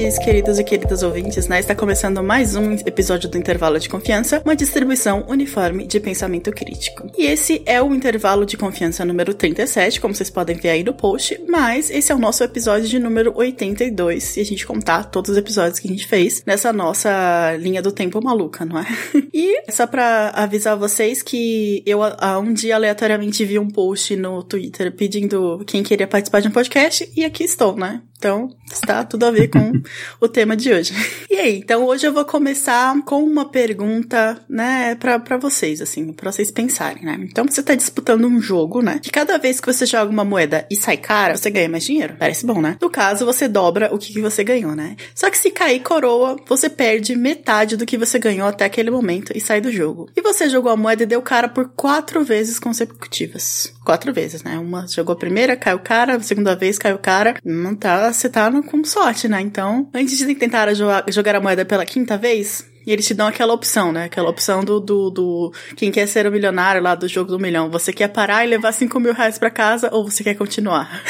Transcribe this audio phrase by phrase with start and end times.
[0.00, 1.60] Ouvintes, queridos e queridas ouvintes, né?
[1.60, 7.10] Está começando mais um episódio do Intervalo de Confiança, uma distribuição uniforme de pensamento crítico.
[7.18, 10.94] E esse é o Intervalo de Confiança número 37, como vocês podem ver aí no
[10.94, 15.32] post, mas esse é o nosso episódio de número 82, se a gente contar todos
[15.32, 18.86] os episódios que a gente fez nessa nossa linha do tempo maluca, não é?
[19.34, 24.42] e só pra avisar vocês que eu há um dia aleatoriamente vi um post no
[24.42, 28.00] Twitter pedindo quem queria participar de um podcast e aqui estou, né?
[28.20, 29.72] Então, está tudo a ver com
[30.20, 30.92] o tema de hoje.
[31.30, 36.30] E aí, então hoje eu vou começar com uma pergunta, né, para vocês, assim, para
[36.30, 37.18] vocês pensarem, né?
[37.22, 39.00] Então você tá disputando um jogo, né?
[39.02, 42.14] Que cada vez que você joga uma moeda e sai cara, você ganha mais dinheiro.
[42.18, 42.76] Parece bom, né?
[42.78, 44.96] No caso, você dobra o que, que você ganhou, né?
[45.14, 49.32] Só que se cair coroa, você perde metade do que você ganhou até aquele momento
[49.34, 50.10] e sai do jogo.
[50.14, 53.72] E você jogou a moeda e deu cara por quatro vezes consecutivas.
[53.90, 54.56] Quatro vezes, né?
[54.56, 57.34] Uma jogou a primeira, caiu cara, a segunda vez caiu cara.
[57.44, 59.40] Não tá você tá com sorte, né?
[59.40, 63.52] Então, antes de tentar jogar a moeda pela quinta vez, e eles te dão aquela
[63.52, 64.04] opção, né?
[64.04, 67.70] Aquela opção do, do, do, quem quer ser o milionário lá do jogo do milhão.
[67.70, 71.02] Você quer parar e levar 5 mil reais pra casa ou você quer continuar?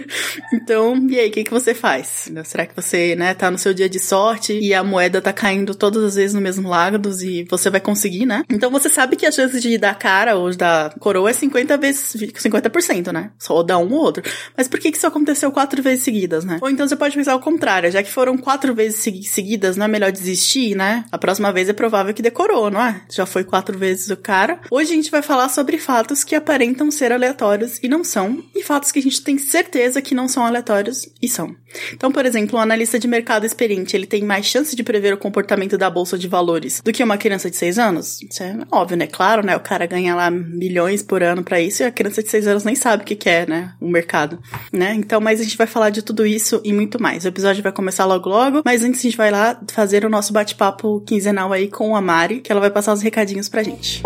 [0.52, 2.30] então, e aí, o que, que você faz?
[2.44, 5.74] Será que você, né, tá no seu dia de sorte e a moeda tá caindo
[5.74, 8.42] todas as vezes no mesmo lado e você vai conseguir, né?
[8.50, 12.14] Então você sabe que a chance de dar cara ou dar coroa é 50 vezes,
[12.14, 13.30] 50%, né?
[13.38, 14.22] Só dar um ou outro.
[14.56, 16.58] Mas por que que isso aconteceu quatro vezes seguidas, né?
[16.60, 19.88] Ou então você pode pensar ao contrário, já que foram quatro vezes seguidas, não é
[19.88, 21.04] melhor desistir, né?
[21.10, 23.02] A próxima vez é provável que decorou, não é?
[23.10, 24.60] Já foi quatro vezes o cara.
[24.70, 28.62] Hoje a gente vai falar sobre fatos que aparentam ser aleatórios e não são, e
[28.62, 31.54] fatos que a gente tem certeza que não são aleatórios e são.
[31.92, 35.18] Então, por exemplo, um analista de mercado experiente, ele tem mais chance de prever o
[35.18, 38.22] comportamento da bolsa de valores do que uma criança de 6 anos?
[38.22, 39.06] Isso é óbvio, né?
[39.06, 39.56] Claro, né?
[39.56, 42.64] O cara ganha lá milhões por ano para isso e a criança de 6 anos
[42.64, 43.74] nem sabe o que, que é, né?
[43.80, 44.38] O mercado,
[44.72, 44.94] né?
[44.94, 47.24] Então, mas a gente vai falar de tudo isso e muito mais.
[47.24, 50.32] O episódio vai começar logo logo, mas antes a gente vai lá fazer o nosso
[50.32, 54.02] bate-papo quinzenal aí com a Mari, que ela vai passar os recadinhos pra gente.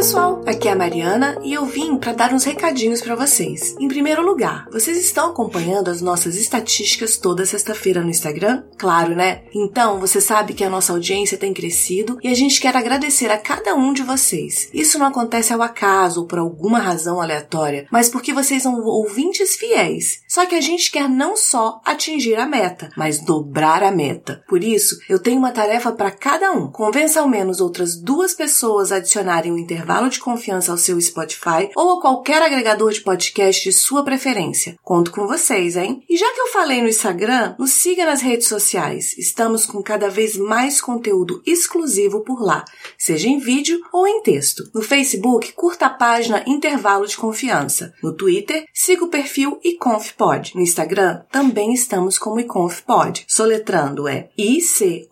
[0.00, 3.76] pessoal, aqui é a Mariana e eu vim para dar uns recadinhos para vocês.
[3.78, 8.64] Em primeiro lugar, vocês estão acompanhando as nossas estatísticas toda sexta-feira no Instagram?
[8.76, 9.42] Claro, né?
[9.54, 13.38] Então, você sabe que a nossa audiência tem crescido e a gente quer agradecer a
[13.38, 14.68] cada um de vocês.
[14.72, 19.56] Isso não acontece ao acaso ou por alguma razão aleatória, mas porque vocês são ouvintes
[19.56, 20.22] fiéis.
[20.28, 24.42] Só que a gente quer não só atingir a meta, mas dobrar a meta.
[24.48, 26.70] Por isso, eu tenho uma tarefa para cada um.
[26.70, 30.39] Convença ao menos outras duas pessoas a adicionarem o intervalo intervalo de confiança
[30.70, 34.76] ao seu Spotify ou a qualquer agregador de podcast de sua preferência.
[34.82, 36.02] Conto com vocês, hein?
[36.08, 39.16] E já que eu falei no Instagram, nos siga nas redes sociais.
[39.18, 42.64] Estamos com cada vez mais conteúdo exclusivo por lá,
[42.96, 44.64] seja em vídeo ou em texto.
[44.74, 47.92] No Facebook, curta a página Intervalo de Confiança.
[48.02, 50.54] No Twitter, siga o perfil iconfpod.
[50.54, 53.24] No Instagram, também estamos como iconfpod.
[53.26, 55.10] Soletrando é I-C-O-N-F-P-O-D.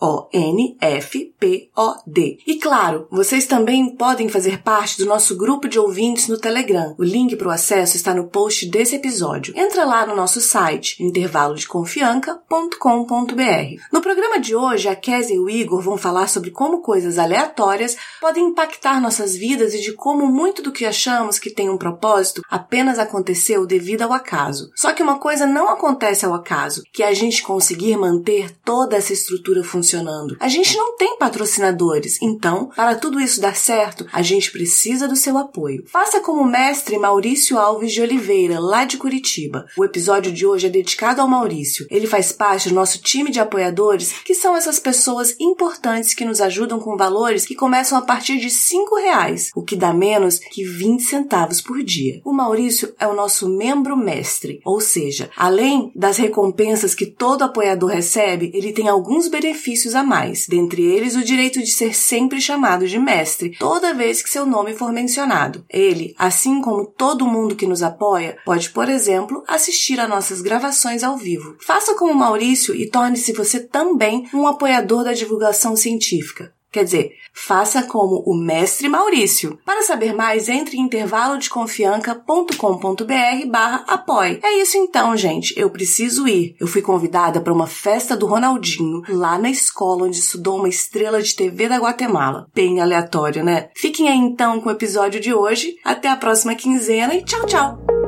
[2.46, 6.94] E claro, vocês também podem fazer parte do nosso grupo de ouvintes no Telegram.
[6.98, 9.54] O link para o acesso está no post desse episódio.
[9.56, 13.82] Entra lá no nosso site, intervalodeconfianca.com.br.
[13.92, 17.96] No programa de hoje, a Kézia e o Igor vão falar sobre como coisas aleatórias
[18.20, 22.42] podem impactar nossas vidas e de como muito do que achamos que tem um propósito
[22.48, 24.70] apenas aconteceu devido ao acaso.
[24.74, 28.96] Só que uma coisa não acontece ao acaso, que é a gente conseguir manter toda
[28.96, 30.36] essa estrutura funcionando.
[30.38, 35.16] A gente não tem patrocinadores, então, para tudo isso dar certo, a gente precisa do
[35.16, 35.84] seu apoio.
[35.86, 39.66] Faça como o mestre Maurício Alves de Oliveira, lá de Curitiba.
[39.76, 41.86] O episódio de hoje é dedicado ao Maurício.
[41.90, 46.40] Ele faz parte do nosso time de apoiadores, que são essas pessoas importantes que nos
[46.40, 50.64] ajudam com valores que começam a partir de cinco reais, o que dá menos que
[50.64, 52.20] 20 centavos por dia.
[52.24, 57.90] O Maurício é o nosso membro mestre, ou seja, além das recompensas que todo apoiador
[57.90, 62.86] recebe, ele tem alguns benefícios a mais, dentre eles o direito de ser sempre chamado
[62.86, 65.64] de mestre toda vez que seu nome for mencionado.
[65.70, 71.04] Ele, assim como todo mundo que nos apoia, pode, por exemplo, assistir a nossas gravações
[71.04, 71.56] ao vivo.
[71.60, 76.52] Faça como Maurício e torne-se você também um apoiador da divulgação científica.
[76.70, 79.58] Quer dizer, faça como o mestre Maurício.
[79.64, 84.40] Para saber mais, entre em intervalodeconfianca.com.br barra apoie.
[84.42, 85.58] É isso então, gente.
[85.58, 86.56] Eu preciso ir.
[86.60, 91.22] Eu fui convidada para uma festa do Ronaldinho, lá na escola onde estudou uma estrela
[91.22, 92.48] de TV da Guatemala.
[92.54, 93.70] Bem aleatório, né?
[93.74, 95.76] Fiquem aí então com o episódio de hoje.
[95.84, 98.07] Até a próxima quinzena e tchau, tchau!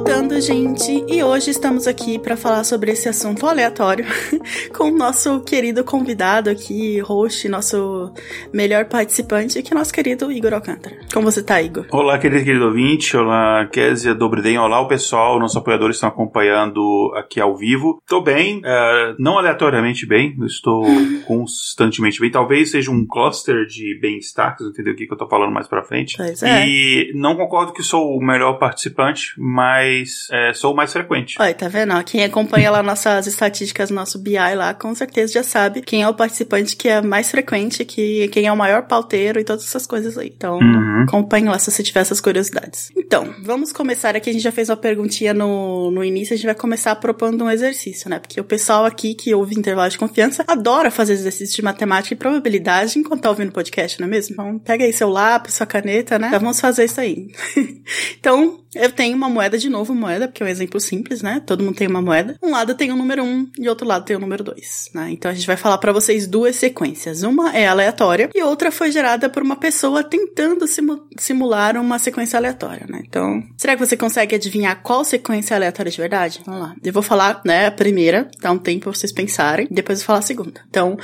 [0.00, 4.06] Voltando, gente, e hoje estamos aqui para falar sobre esse assunto aleatório
[4.74, 8.10] com o nosso querido convidado aqui, host, nosso
[8.50, 10.96] melhor participante, que é nosso querido Igor Alcântara.
[11.12, 11.86] Como você tá, Igor?
[11.92, 17.38] Olá, querido, querido ouvinte, olá, Kézia Dobriden, olá o pessoal, nossos apoiadores estão acompanhando aqui
[17.38, 18.02] ao vivo.
[18.08, 20.82] Tô bem, uh, não aleatoriamente bem, estou
[21.28, 25.28] constantemente bem, talvez seja um cluster de bem-estar, vocês entender o que, que eu tô
[25.28, 26.16] falando mais pra frente.
[26.16, 26.66] Pois é.
[26.66, 31.36] E não concordo que sou o melhor participante, mas mas é, sou o mais frequente.
[31.38, 31.92] Olha, tá vendo?
[32.04, 36.14] Quem acompanha lá nossas estatísticas, nosso BI lá, com certeza já sabe quem é o
[36.14, 40.16] participante que é mais frequente, que, quem é o maior pauteiro e todas essas coisas
[40.16, 40.32] aí.
[40.34, 41.04] Então, uhum.
[41.06, 42.90] acompanhe lá se você tiver essas curiosidades.
[42.96, 44.30] Então, vamos começar aqui.
[44.30, 47.50] A gente já fez uma perguntinha no, no início, a gente vai começar propondo um
[47.50, 48.18] exercício, né?
[48.18, 52.16] Porque o pessoal aqui que ouve intervalo de confiança adora fazer exercícios de matemática e
[52.16, 54.34] probabilidade enquanto tá ouvindo o podcast, não é mesmo?
[54.34, 56.30] Então, pega aí seu lápis, sua caneta, né?
[56.30, 57.28] Já vamos fazer isso aí.
[58.18, 61.42] então, eu tenho uma moeda de novo, moeda, porque é um exemplo simples, né?
[61.46, 62.36] Todo mundo tem uma moeda.
[62.42, 65.10] Um lado tem o número 1 um, e outro lado tem o número 2, né?
[65.10, 67.22] Então a gente vai falar para vocês duas sequências.
[67.22, 72.38] Uma é aleatória e outra foi gerada por uma pessoa tentando simu simular uma sequência
[72.38, 73.02] aleatória, né?
[73.06, 76.42] Então, será que você consegue adivinhar qual sequência aleatória de verdade?
[76.44, 76.74] Vamos lá.
[76.82, 80.06] Eu vou falar, né, a primeira, dá um tempo pra vocês pensarem, depois eu vou
[80.06, 80.64] falar a segunda.
[80.68, 80.96] Então,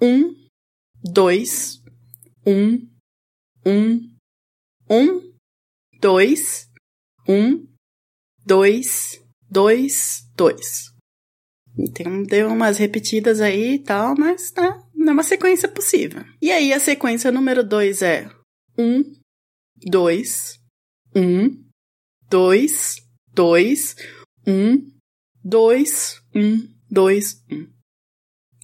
[0.00, 0.34] um,
[1.02, 1.80] dois,
[2.46, 2.78] um,
[3.66, 4.00] um,
[4.88, 5.27] um,
[6.00, 6.68] dois,
[7.28, 7.66] um,
[8.44, 10.92] dois, dois, dois.
[11.78, 16.24] Então deu umas repetidas aí e tal, mas tá, é uma sequência possível.
[16.42, 18.28] E aí a sequência número dois é
[18.76, 19.02] um,
[19.76, 20.58] dois,
[21.14, 21.64] um,
[22.28, 22.96] dois,
[23.32, 23.94] dois,
[24.46, 24.90] um,
[25.44, 27.77] dois, um, dois, um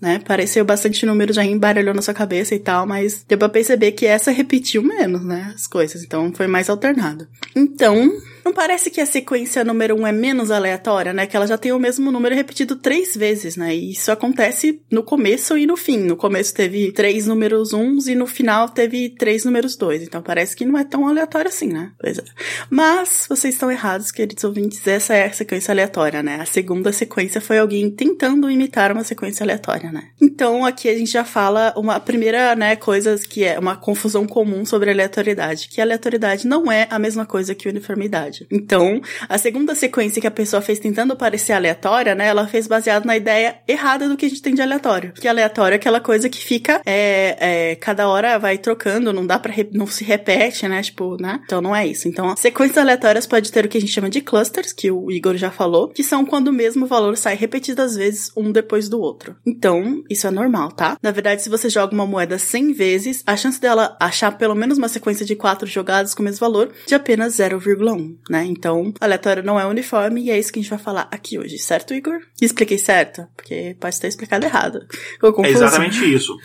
[0.04, 0.20] né?
[0.24, 4.04] Pareceu bastante número, já embaralhou na sua cabeça e tal, mas deu pra perceber que
[4.04, 5.50] essa repetiu menos, né?
[5.54, 7.26] As coisas, então foi mais alternado.
[7.56, 8.12] Então,
[8.44, 11.26] não parece que a sequência número um é menos aleatória, né?
[11.26, 13.74] Que ela já tem o mesmo número repetido três vezes, né?
[13.74, 15.98] E isso acontece no começo e no fim.
[15.98, 20.02] No começo teve três números uns e no final teve três números dois.
[20.02, 21.92] Então parece que não é tão aleatório assim, né?
[21.98, 22.24] Pois é.
[22.68, 24.86] Mas vocês estão errados, queridos ouvintes.
[24.86, 26.40] Essa é a sequência aleatória, né?
[26.40, 30.08] A segunda sequência foi alguém tentando imitar uma sequência aleatória, né?
[30.20, 34.64] Então aqui a gente já fala uma primeira, né, coisa que é uma confusão comum
[34.64, 38.33] sobre aleatoriedade, que aleatoriedade não é a mesma coisa que uniformidade.
[38.50, 42.26] Então, a segunda sequência que a pessoa fez tentando parecer aleatória, né?
[42.26, 45.12] Ela fez baseado na ideia errada do que a gente tem de aleatório.
[45.12, 49.38] Que aleatório é aquela coisa que fica, é, é cada hora vai trocando, não dá
[49.38, 50.82] pra, não se repete, né?
[50.82, 51.40] Tipo, né?
[51.44, 52.08] Então não é isso.
[52.08, 55.36] Então, sequências aleatórias pode ter o que a gente chama de clusters, que o Igor
[55.36, 59.36] já falou, que são quando o mesmo valor sai repetidas vezes um depois do outro.
[59.46, 60.96] Então, isso é normal, tá?
[61.02, 64.78] Na verdade, se você joga uma moeda 100 vezes, a chance dela achar pelo menos
[64.78, 68.44] uma sequência de quatro jogadas com o mesmo valor de apenas 0,1 né?
[68.44, 71.58] Então, aleatório não é uniforme e é isso que a gente vai falar aqui hoje,
[71.58, 72.20] certo, Igor?
[72.40, 73.26] Expliquei certo?
[73.36, 74.80] Porque pode ter explicado errado.
[75.44, 76.36] É exatamente isso.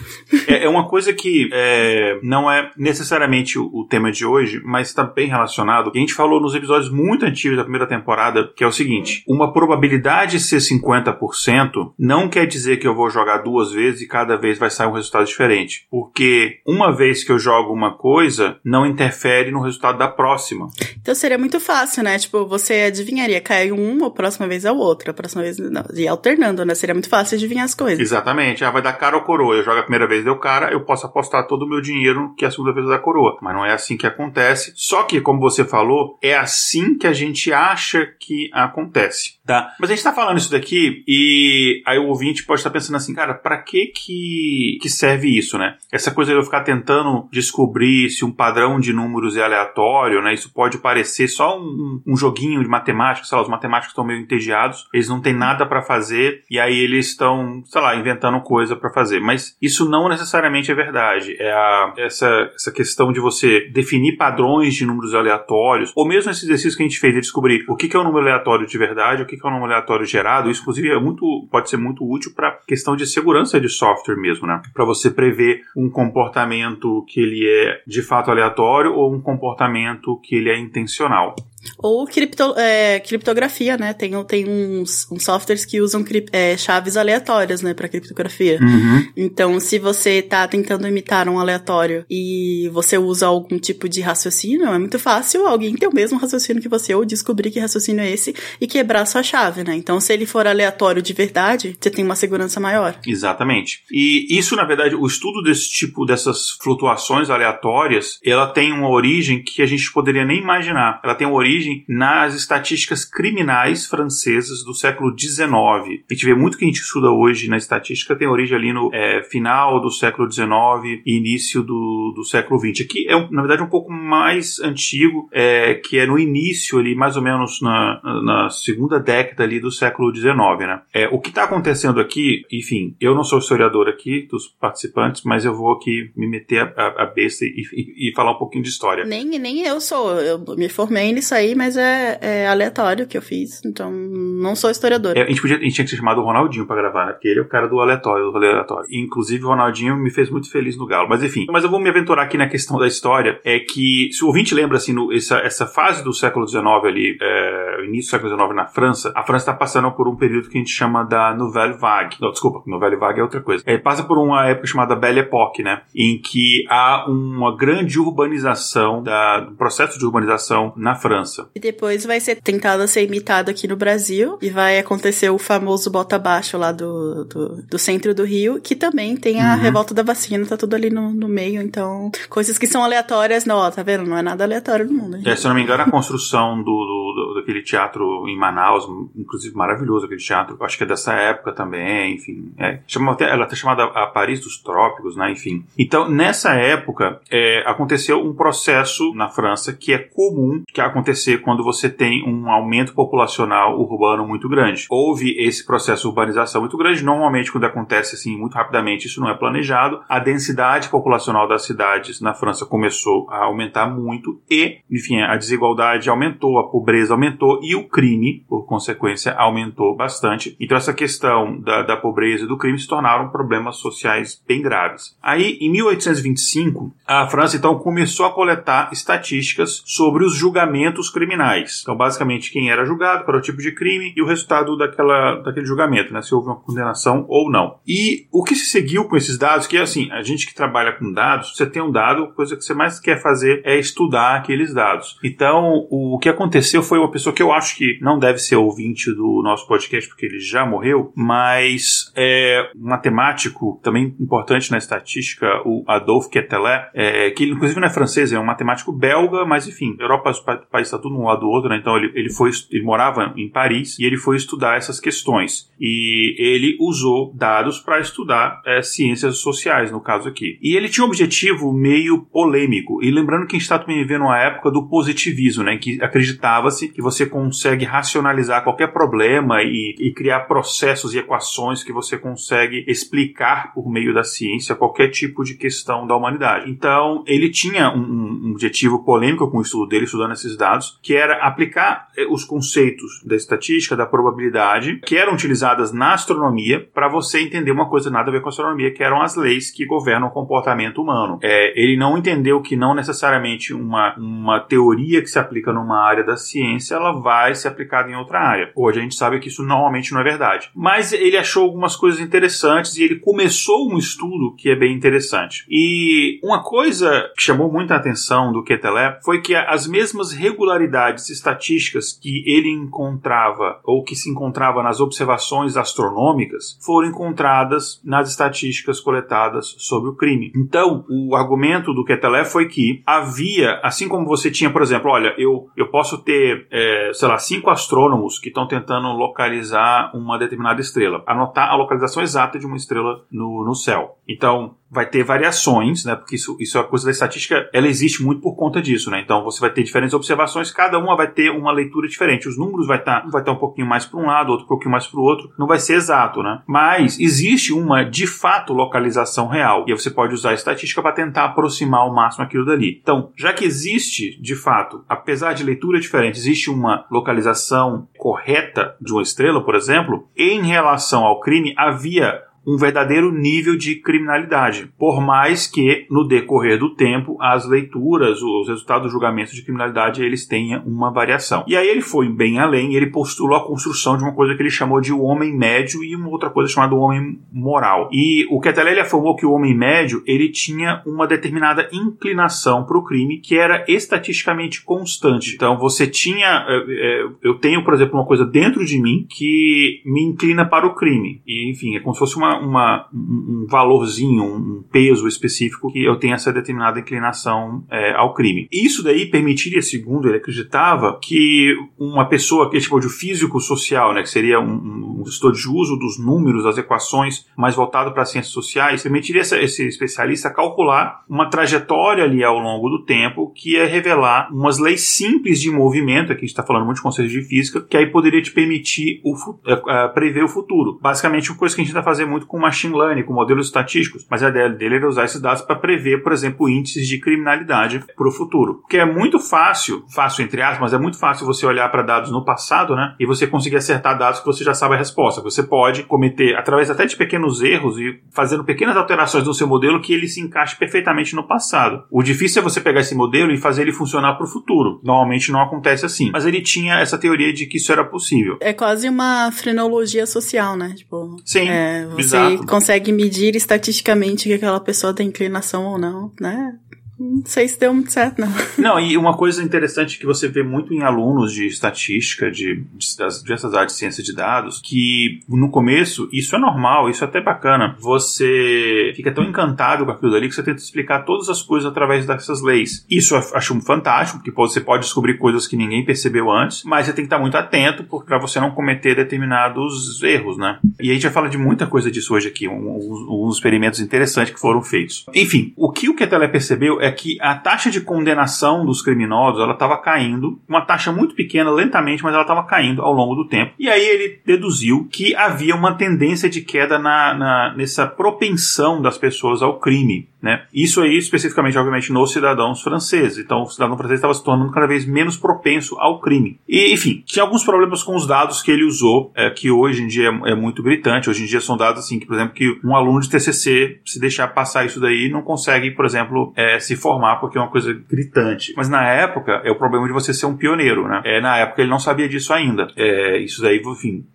[0.48, 4.88] é, é, uma coisa que é, não é necessariamente o, o, tema de hoje, mas
[4.89, 5.91] está bem relacionado.
[5.93, 9.51] A gente falou nos episódios muito antigos da primeira temporada, que é o seguinte: uma
[9.53, 14.38] probabilidade de ser 50% não quer dizer que eu vou jogar duas vezes e cada
[14.38, 15.88] vez vai sair um resultado diferente.
[15.89, 20.67] Porque uma vez que eu jogo uma coisa, não interfere no resultado da próxima.
[21.01, 22.17] Então seria muito fácil, né?
[22.17, 25.83] Tipo, você adivinharia, cai um, a próxima vez é o outro, a próxima vez não.
[25.93, 26.73] E alternando, né?
[26.73, 27.99] Seria muito fácil adivinhar as coisas.
[27.99, 28.65] Exatamente.
[28.65, 29.55] Ah, vai dar cara ou coroa.
[29.55, 32.43] Eu jogo a primeira vez, deu cara, eu posso apostar todo o meu dinheiro que
[32.43, 33.38] a segunda vez da coroa.
[33.39, 34.73] Mas não é assim que acontece.
[34.75, 39.75] Só que, como você falou, é assim que a gente acha que acontece, tá?
[39.79, 43.13] Mas a gente tá falando isso daqui e aí o ouvinte pode estar pensando assim,
[43.13, 45.77] cara, para que que que serve isso, né?
[45.91, 50.33] Essa coisa de eu ficar tentando descobrir se um padrão de números é aleatório, né?
[50.33, 54.20] Isso pode parecer só um, um joguinho de matemática, sei lá, os matemáticos estão meio
[54.20, 58.75] entediados, eles não têm nada para fazer e aí eles estão, sei lá, inventando coisa
[58.75, 59.20] para fazer.
[59.20, 61.36] Mas isso não necessariamente é verdade.
[61.39, 66.46] É a, essa, essa questão de você definir padrões de números aleatórios, ou mesmo esse
[66.46, 69.24] exercício que a gente fez de descobrir o que, é um número aleatório de verdade,
[69.24, 72.10] o que, que é um número aleatório gerado, isso inclusive é muito, pode ser muito
[72.10, 74.62] útil para questão de segurança de software mesmo, né?
[74.74, 80.36] Para você prever um comportamento que ele é de fato aleatório ou um comportamento que
[80.36, 81.36] ele é intencional.
[81.78, 83.94] Ou cripto, é, criptografia, né?
[83.94, 88.60] Tem, tem uns, uns softwares que usam é, chaves aleatórias, né, para criptografia.
[88.62, 89.08] Uhum.
[89.16, 94.68] Então, se você tá tentando imitar um aleatório e você usa algum tipo de raciocínio,
[94.68, 98.12] é muito fácil alguém ter o mesmo raciocínio que você ou descobrir que raciocínio é
[98.12, 99.75] esse e quebrar sua chave, né?
[99.75, 102.96] Então, se ele for aleatório de verdade, você tem uma segurança maior.
[103.06, 103.84] Exatamente.
[103.92, 109.44] E isso, na verdade, o estudo desse tipo, dessas flutuações aleatórias, ela tem uma origem
[109.44, 111.00] que a gente poderia nem imaginar.
[111.04, 115.50] Ela tem uma origem origem nas estatísticas criminais francesas do século XIX.
[115.50, 118.89] A gente vê muito que a gente estuda hoje na estatística tem origem ali no
[118.94, 122.86] é, final do século XIX e início do, do século XX.
[122.86, 127.15] Aqui é, na verdade, um pouco mais antigo, é, que é no início ali, mais
[127.15, 130.82] ou menos na, na segunda década ali do século XIX, né?
[130.94, 135.46] É, o que está acontecendo aqui, enfim, eu não sou historiador aqui dos participantes, mas
[135.46, 138.70] eu vou aqui me meter a, a besta e, e, e, falar um pouquinho de
[138.70, 139.06] história.
[139.06, 143.22] Nem, nem eu sou, eu me formei nisso aí, mas é, é aleatório que eu
[143.22, 145.17] fiz, então não sou historiador.
[145.17, 147.13] É, a, gente podia, a gente tinha que ser chamado Ronaldinho pra gravar, né?
[147.13, 148.88] Porque ele é o cara do aleatório, do aleatório.
[148.91, 151.10] Inclusive, o Ronaldinho me fez muito feliz no Galo.
[151.10, 154.24] Mas enfim, mas eu vou me aventurar aqui na questão da história, é que, se
[154.24, 158.12] o ouvinte lembra, assim, no, essa, essa fase do século XIX ali, é, início do
[158.12, 161.03] século XIX na França, a França está passando por um período que a gente chama
[161.03, 162.17] da Nouvelle Vague.
[162.22, 163.63] Não, desculpa, Nouvelle Vague é outra coisa.
[163.65, 165.81] É, passa por uma época chamada Belle Époque, né?
[165.96, 171.28] Em que há uma grande urbanização, da, um processo de urbanização na França.
[171.29, 171.50] França.
[171.55, 174.38] E depois vai ser tentado ser imitado aqui no Brasil.
[174.41, 178.75] E vai acontecer o famoso bota abaixo lá do, do, do, centro do Rio, que
[178.75, 179.62] também tem a uhum.
[179.62, 181.62] revolta da vacina, tá tudo ali no, no meio.
[181.62, 184.05] Então, coisas que são aleatórias, não, ó, tá vendo?
[184.05, 185.19] Não é nada aleatório no mundo.
[185.25, 188.88] É, se eu não me engano, a construção do, do, do, daquele teatro em Manaus,
[189.15, 192.53] inclusive maravilhoso aquele teatro, acho que é dessa época também, enfim.
[192.57, 195.31] É, chama ela tá chamada a Paris dos Trópicos, né?
[195.31, 195.65] Enfim.
[195.77, 201.63] Então, nessa época, é, aconteceu um processo na França que é comum que acontecer quando
[201.63, 204.86] você tem um aumento populacional urbano muito grande.
[204.89, 209.29] Houve esse processo de urbanização muito grande, normalmente quando acontece assim muito rapidamente, isso não
[209.29, 210.01] é planejado.
[210.07, 216.09] A densidade populacional das cidades na França começou a aumentar muito e, enfim, a desigualdade
[216.09, 217.18] aumentou, a pobreza aumentou
[217.61, 220.55] e o crime, por consequência, aumentou bastante.
[220.59, 225.17] Então essa questão da, da pobreza e do crime se tornaram problemas sociais bem graves.
[225.21, 231.79] Aí, em 1825, a França então começou a coletar estatísticas sobre os julgamentos criminais.
[231.81, 235.35] Então, basicamente, quem era julgado, qual era o tipo de crime e o resultado daquela,
[235.41, 236.21] daquele julgamento, né?
[236.21, 237.77] Se houve uma condenação ou não.
[237.88, 240.93] E o que se seguiu com esses dados, que é assim, a gente que trabalha
[240.93, 244.35] com dados, você tem um dado, a coisa que você mais quer fazer é estudar
[244.35, 245.17] aqueles dados.
[245.23, 249.12] Então, o que aconteceu foi uma pessoa que eu acho que não deve ser ouvinte
[249.12, 255.48] do nosso podcast, porque ele já morreu, mas é um matemático também importante na estatística,
[255.66, 259.96] o Adolphe Quetelet, é, que inclusive não é francês, é um matemático belga, mas enfim,
[260.00, 261.78] Europa, os países tudo um lado do outro, né?
[261.78, 266.36] Então ele, ele foi ele morava em Paris e ele foi estudar essas questões e
[266.38, 270.58] ele usou dados para estudar é, ciências sociais no caso aqui.
[270.62, 273.04] E ele tinha um objetivo meio polêmico.
[273.04, 275.78] E lembrando que a gente está vivendo uma época do positivismo, né?
[275.78, 281.94] Que acreditava-se que você consegue racionalizar qualquer problema e, e criar processos e equações que
[281.94, 286.70] você consegue explicar por meio da ciência qualquer tipo de questão da humanidade.
[286.70, 291.15] Então ele tinha um, um objetivo polêmico com o estudo dele, estudando esses dados que
[291.15, 297.08] era aplicar eh, os conceitos da estatística, da probabilidade, que eram utilizadas na astronomia, para
[297.08, 299.86] você entender uma coisa nada a ver com a astronomia, que eram as leis que
[299.86, 301.39] governam o comportamento humano.
[301.41, 306.25] É, ele não entendeu que não necessariamente uma, uma teoria que se aplica numa área
[306.25, 308.72] da ciência, ela vai ser aplicada em outra área.
[308.75, 310.69] Hoje a gente sabe que isso normalmente não é verdade.
[310.75, 315.65] Mas ele achou algumas coisas interessantes e ele começou um estudo que é bem interessante.
[315.69, 321.29] E uma coisa que chamou muita atenção do Ketelep foi que as mesmas regularidades regularidades
[321.29, 329.00] estatísticas que ele encontrava ou que se encontrava nas observações astronômicas foram encontradas nas estatísticas
[329.00, 330.51] coletadas sobre o crime.
[330.55, 335.34] Então, o argumento do Ketelé foi que havia, assim como você tinha, por exemplo, olha,
[335.38, 336.78] eu, eu posso ter, é,
[337.13, 342.57] sei lá, cinco astrônomos que estão tentando localizar uma determinada estrela, anotar a localização exata
[342.59, 344.17] de uma estrela no, no céu.
[344.27, 346.15] Então, vai ter variações, né?
[346.15, 349.22] Porque isso, isso é a coisa da estatística, ela existe muito por conta disso, né?
[349.22, 352.48] Então você vai ter diferentes observações, cada uma vai ter uma leitura diferente.
[352.48, 354.67] Os números vai estar tá, vai tá um pouquinho mais para um lado, outro um
[354.69, 355.51] pouquinho mais para o outro.
[355.58, 356.62] Não vai ser exato, né?
[356.67, 361.46] Mas existe uma de fato localização real e você pode usar a estatística para tentar
[361.46, 363.00] aproximar ao máximo aquilo dali.
[363.01, 369.13] Então, já que existe de fato, apesar de leitura diferente, existe uma localização correta de
[369.13, 375.22] uma estrela, por exemplo, em relação ao crime havia um verdadeiro nível de criminalidade, por
[375.22, 380.46] mais que no decorrer do tempo as leituras, os resultados do julgamento de criminalidade eles
[380.46, 381.63] tenham uma variação.
[381.68, 384.70] E aí ele foi bem além, ele postulou a construção de uma coisa que ele
[384.70, 388.10] chamou de o homem médio e uma outra coisa chamada o homem moral.
[388.12, 393.04] E o Ketelele afirmou que o homem médio ele tinha uma determinada inclinação para o
[393.04, 395.56] crime que era estatisticamente constante.
[395.56, 400.01] Então você tinha, é, é, eu tenho por exemplo uma coisa dentro de mim que
[400.06, 401.42] me inclina para o crime.
[401.48, 406.18] E enfim é como se fosse uma, uma um valorzinho, um peso específico que eu
[406.18, 408.68] tenho essa determinada inclinação é, ao crime.
[408.72, 414.13] Isso daí permitiria, segundo ele acreditava, que uma pessoa que é tipo de físico social,
[414.13, 418.54] né, que seria um, um estudioso dos números, das equações, mais voltado para as ciências
[418.54, 423.86] sociais, permitiria essa, esse especialista calcular uma trajetória ali ao longo do tempo que ia
[423.86, 427.42] revelar umas leis simples de movimento, aqui a gente está falando muito de conceitos de
[427.42, 431.00] física, que aí poderia te permitir o, uh, prever o futuro.
[431.01, 434.25] Basicamente, uma coisa que a gente está fazendo muito com machine learning, com modelos estatísticos,
[434.29, 438.03] mas a ideia dele era usar esses dados para prever, por exemplo, índices de criminalidade
[438.15, 438.75] para o futuro.
[438.75, 442.31] Porque é muito fácil, fácil entre aspas, mas é muito fácil você olhar para dados
[442.31, 445.41] no passado, né, e você conseguir acertar dados que você já sabe a resposta.
[445.41, 450.01] Você pode cometer, através até de pequenos erros e fazendo pequenas alterações no seu modelo,
[450.01, 452.03] que ele se encaixe perfeitamente no passado.
[452.12, 455.00] O difícil é você pegar esse modelo e fazer ele funcionar para o futuro.
[455.03, 456.29] Normalmente não acontece assim.
[456.31, 458.58] Mas ele tinha essa teoria de que isso era possível.
[458.62, 460.93] É quase uma frenologia social, né?
[460.96, 461.69] Tipo, Sim.
[461.69, 462.65] É, você exato.
[462.67, 466.77] consegue medir estatisticamente que aquela pessoa tem inclinação ou não, né?
[467.19, 468.49] Não sei se deu muito certo, não.
[468.77, 473.17] Não, e uma coisa interessante que você vê muito em alunos de estatística, de, de
[473.17, 477.27] das diversas áreas de ciência de dados, que no começo, isso é normal, isso é
[477.27, 477.97] até bacana.
[477.99, 482.25] Você fica tão encantado com aquilo ali que você tenta explicar todas as coisas através
[482.25, 483.05] dessas leis.
[483.09, 487.13] Isso eu acho fantástico, porque você pode descobrir coisas que ninguém percebeu antes, mas você
[487.13, 490.79] tem que estar muito atento para você não cometer determinados erros, né?
[490.99, 494.53] E a gente já fala de muita coisa disso hoje aqui, uns um, experimentos interessantes
[494.53, 495.25] que foram feitos.
[495.33, 499.74] Enfim, o que o Ketelé percebeu é que a taxa de condenação dos criminosos ela
[499.74, 503.74] estava caindo, uma taxa muito pequena, lentamente, mas ela estava caindo ao longo do tempo.
[503.80, 509.17] E aí ele deduziu que havia uma tendência de queda na, na nessa propensão das
[509.17, 510.28] pessoas ao crime.
[510.41, 510.63] Né?
[510.74, 513.38] Isso aí, especificamente, obviamente, nos cidadãos franceses.
[513.38, 516.58] Então, o cidadão francês estava se tornando cada vez menos propenso ao crime.
[516.67, 520.08] E, enfim, tinha alguns problemas com os dados que ele usou, é, que hoje em
[520.08, 521.30] dia é, é, muito gritante.
[521.30, 524.19] Hoje em dia são dados assim, que, por exemplo, que um aluno de TCC, se
[524.19, 527.93] deixar passar isso daí, não consegue, por exemplo, é, se formar, porque é uma coisa
[528.09, 528.73] gritante.
[528.75, 531.21] Mas na época, é o problema de você ser um pioneiro, né?
[531.25, 532.88] É, na época ele não sabia disso ainda.
[532.95, 534.25] É, isso daí, enfim,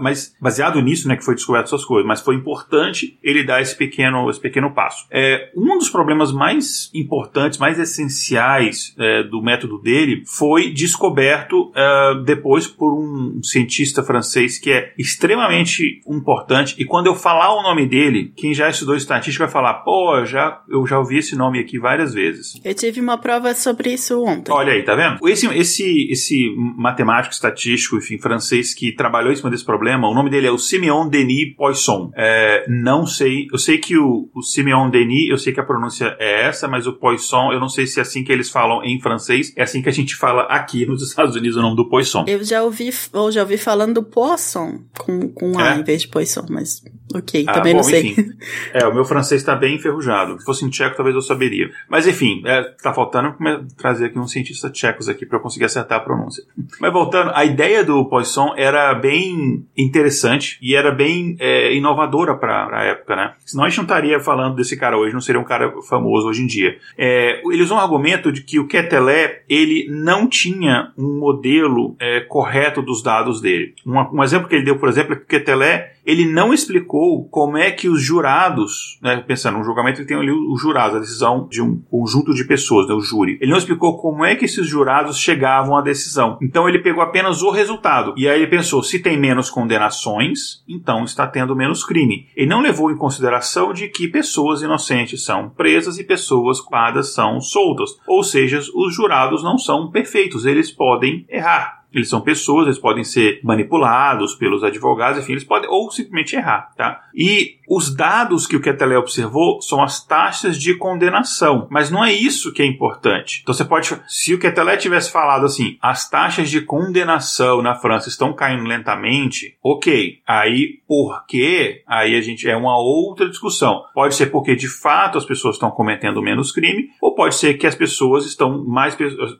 [0.00, 3.76] mas baseado nisso, né, que foi descoberto essas coisas, mas foi importante ele dar esse
[3.76, 5.06] pequeno, esse pequeno passo.
[5.10, 12.22] É, um dos problemas mais importantes, mais essenciais é, do método dele foi descoberto é,
[12.24, 16.74] depois por um cientista francês que é extremamente importante.
[16.78, 20.62] E quando eu falar o nome dele, quem já estudou estatística vai falar: pô, já,
[20.68, 22.60] eu já ouvi esse nome aqui várias vezes.
[22.64, 24.52] Eu tive uma prova sobre isso ontem.
[24.52, 25.28] Olha aí, tá vendo?
[25.28, 30.30] Esse, esse, esse matemático estatístico, enfim, francês que trabalhou em cima desse problema, o nome
[30.30, 32.10] dele é o Simeon Denis Poisson.
[32.16, 36.16] É, não sei, eu sei que o, o Simeon Denis, eu sei que a pronúncia
[36.18, 39.00] é essa, mas o Poisson, eu não sei se é assim que eles falam em
[39.00, 42.24] francês, é assim que a gente fala aqui nos Estados Unidos o nome do Poisson.
[42.26, 45.78] Eu já ouvi, eu já ouvi falando do Poisson com, com A é?
[45.78, 46.82] em vez de Poisson, mas
[47.14, 48.10] ok, ah, também bom, não sei.
[48.10, 48.24] Enfim.
[48.72, 50.38] É, o meu francês está bem enferrujado.
[50.38, 51.70] Se fosse em tcheco, talvez eu saberia.
[51.94, 53.36] Mas enfim, é, tá faltando
[53.76, 56.42] trazer aqui uns cientistas tchecos aqui para eu conseguir acertar a pronúncia.
[56.80, 62.68] Mas voltando, a ideia do Poisson era bem interessante e era bem é, inovadora para
[62.76, 63.34] a época, né?
[63.46, 66.42] Senão a gente não estaria falando desse cara hoje, não seria um cara famoso hoje
[66.42, 66.76] em dia.
[66.98, 72.22] É, ele usou um argumento de que o Ketelé ele não tinha um modelo é,
[72.22, 73.72] correto dos dados dele.
[73.86, 77.28] Um, um, exemplo que ele deu, por exemplo, é que o Ketelé ele não explicou
[77.28, 81.00] como é que os jurados, né, pensando, no julgamento ele tem ali os jurados, a
[81.00, 83.38] decisão de um conjunto de pessoas, né, o júri.
[83.40, 86.38] Ele não explicou como é que esses jurados chegavam à decisão.
[86.42, 88.14] Então ele pegou apenas o resultado.
[88.16, 92.28] E aí ele pensou, se tem menos condenações, então está tendo menos crime.
[92.36, 97.40] Ele não levou em consideração de que pessoas inocentes são presas e pessoas culpadas são
[97.40, 97.90] soltas.
[98.06, 101.83] Ou seja, os jurados não são perfeitos, eles podem errar.
[101.94, 106.72] Eles são pessoas, eles podem ser manipulados pelos advogados, enfim, eles podem ou simplesmente errar,
[106.76, 107.02] tá?
[107.14, 112.12] E os dados que o Ketelé observou são as taxas de condenação, mas não é
[112.12, 113.40] isso que é importante.
[113.42, 118.08] Então você pode, se o Ketelé tivesse falado assim, as taxas de condenação na França
[118.08, 120.20] estão caindo lentamente, ok.
[120.26, 121.82] Aí por quê?
[121.86, 123.82] Aí a gente é uma outra discussão.
[123.94, 127.66] Pode ser porque de fato as pessoas estão cometendo menos crime, ou pode ser que
[127.66, 128.96] as pessoas estão mais,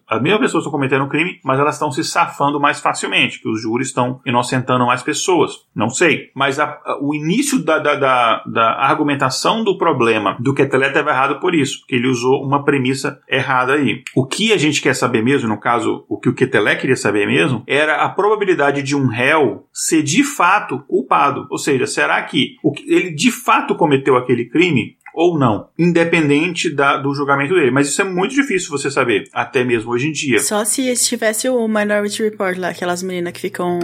[0.08, 3.48] as mesmas pessoas estão cometendo crime, mas elas estão se safando safando mais facilmente, que
[3.48, 5.52] os júris estão inocentando mais pessoas.
[5.74, 6.30] Não sei.
[6.34, 8.13] Mas a, a, o início da, da, da,
[8.46, 13.20] da, argumentação do problema do Ketelet estava errado por isso, porque ele usou uma premissa
[13.28, 14.02] errada aí.
[14.14, 17.26] O que a gente quer saber mesmo, no caso, o que o Ketelet queria saber
[17.26, 21.46] mesmo, era a probabilidade de um réu ser de fato culpado.
[21.50, 27.14] Ou seja, será que ele de fato cometeu aquele crime ou não, independente da, do
[27.14, 27.70] julgamento dele.
[27.70, 30.40] Mas isso é muito difícil você saber, até mesmo hoje em dia.
[30.40, 33.78] Só se tivesse o Minority Report lá, aquelas meninas que ficam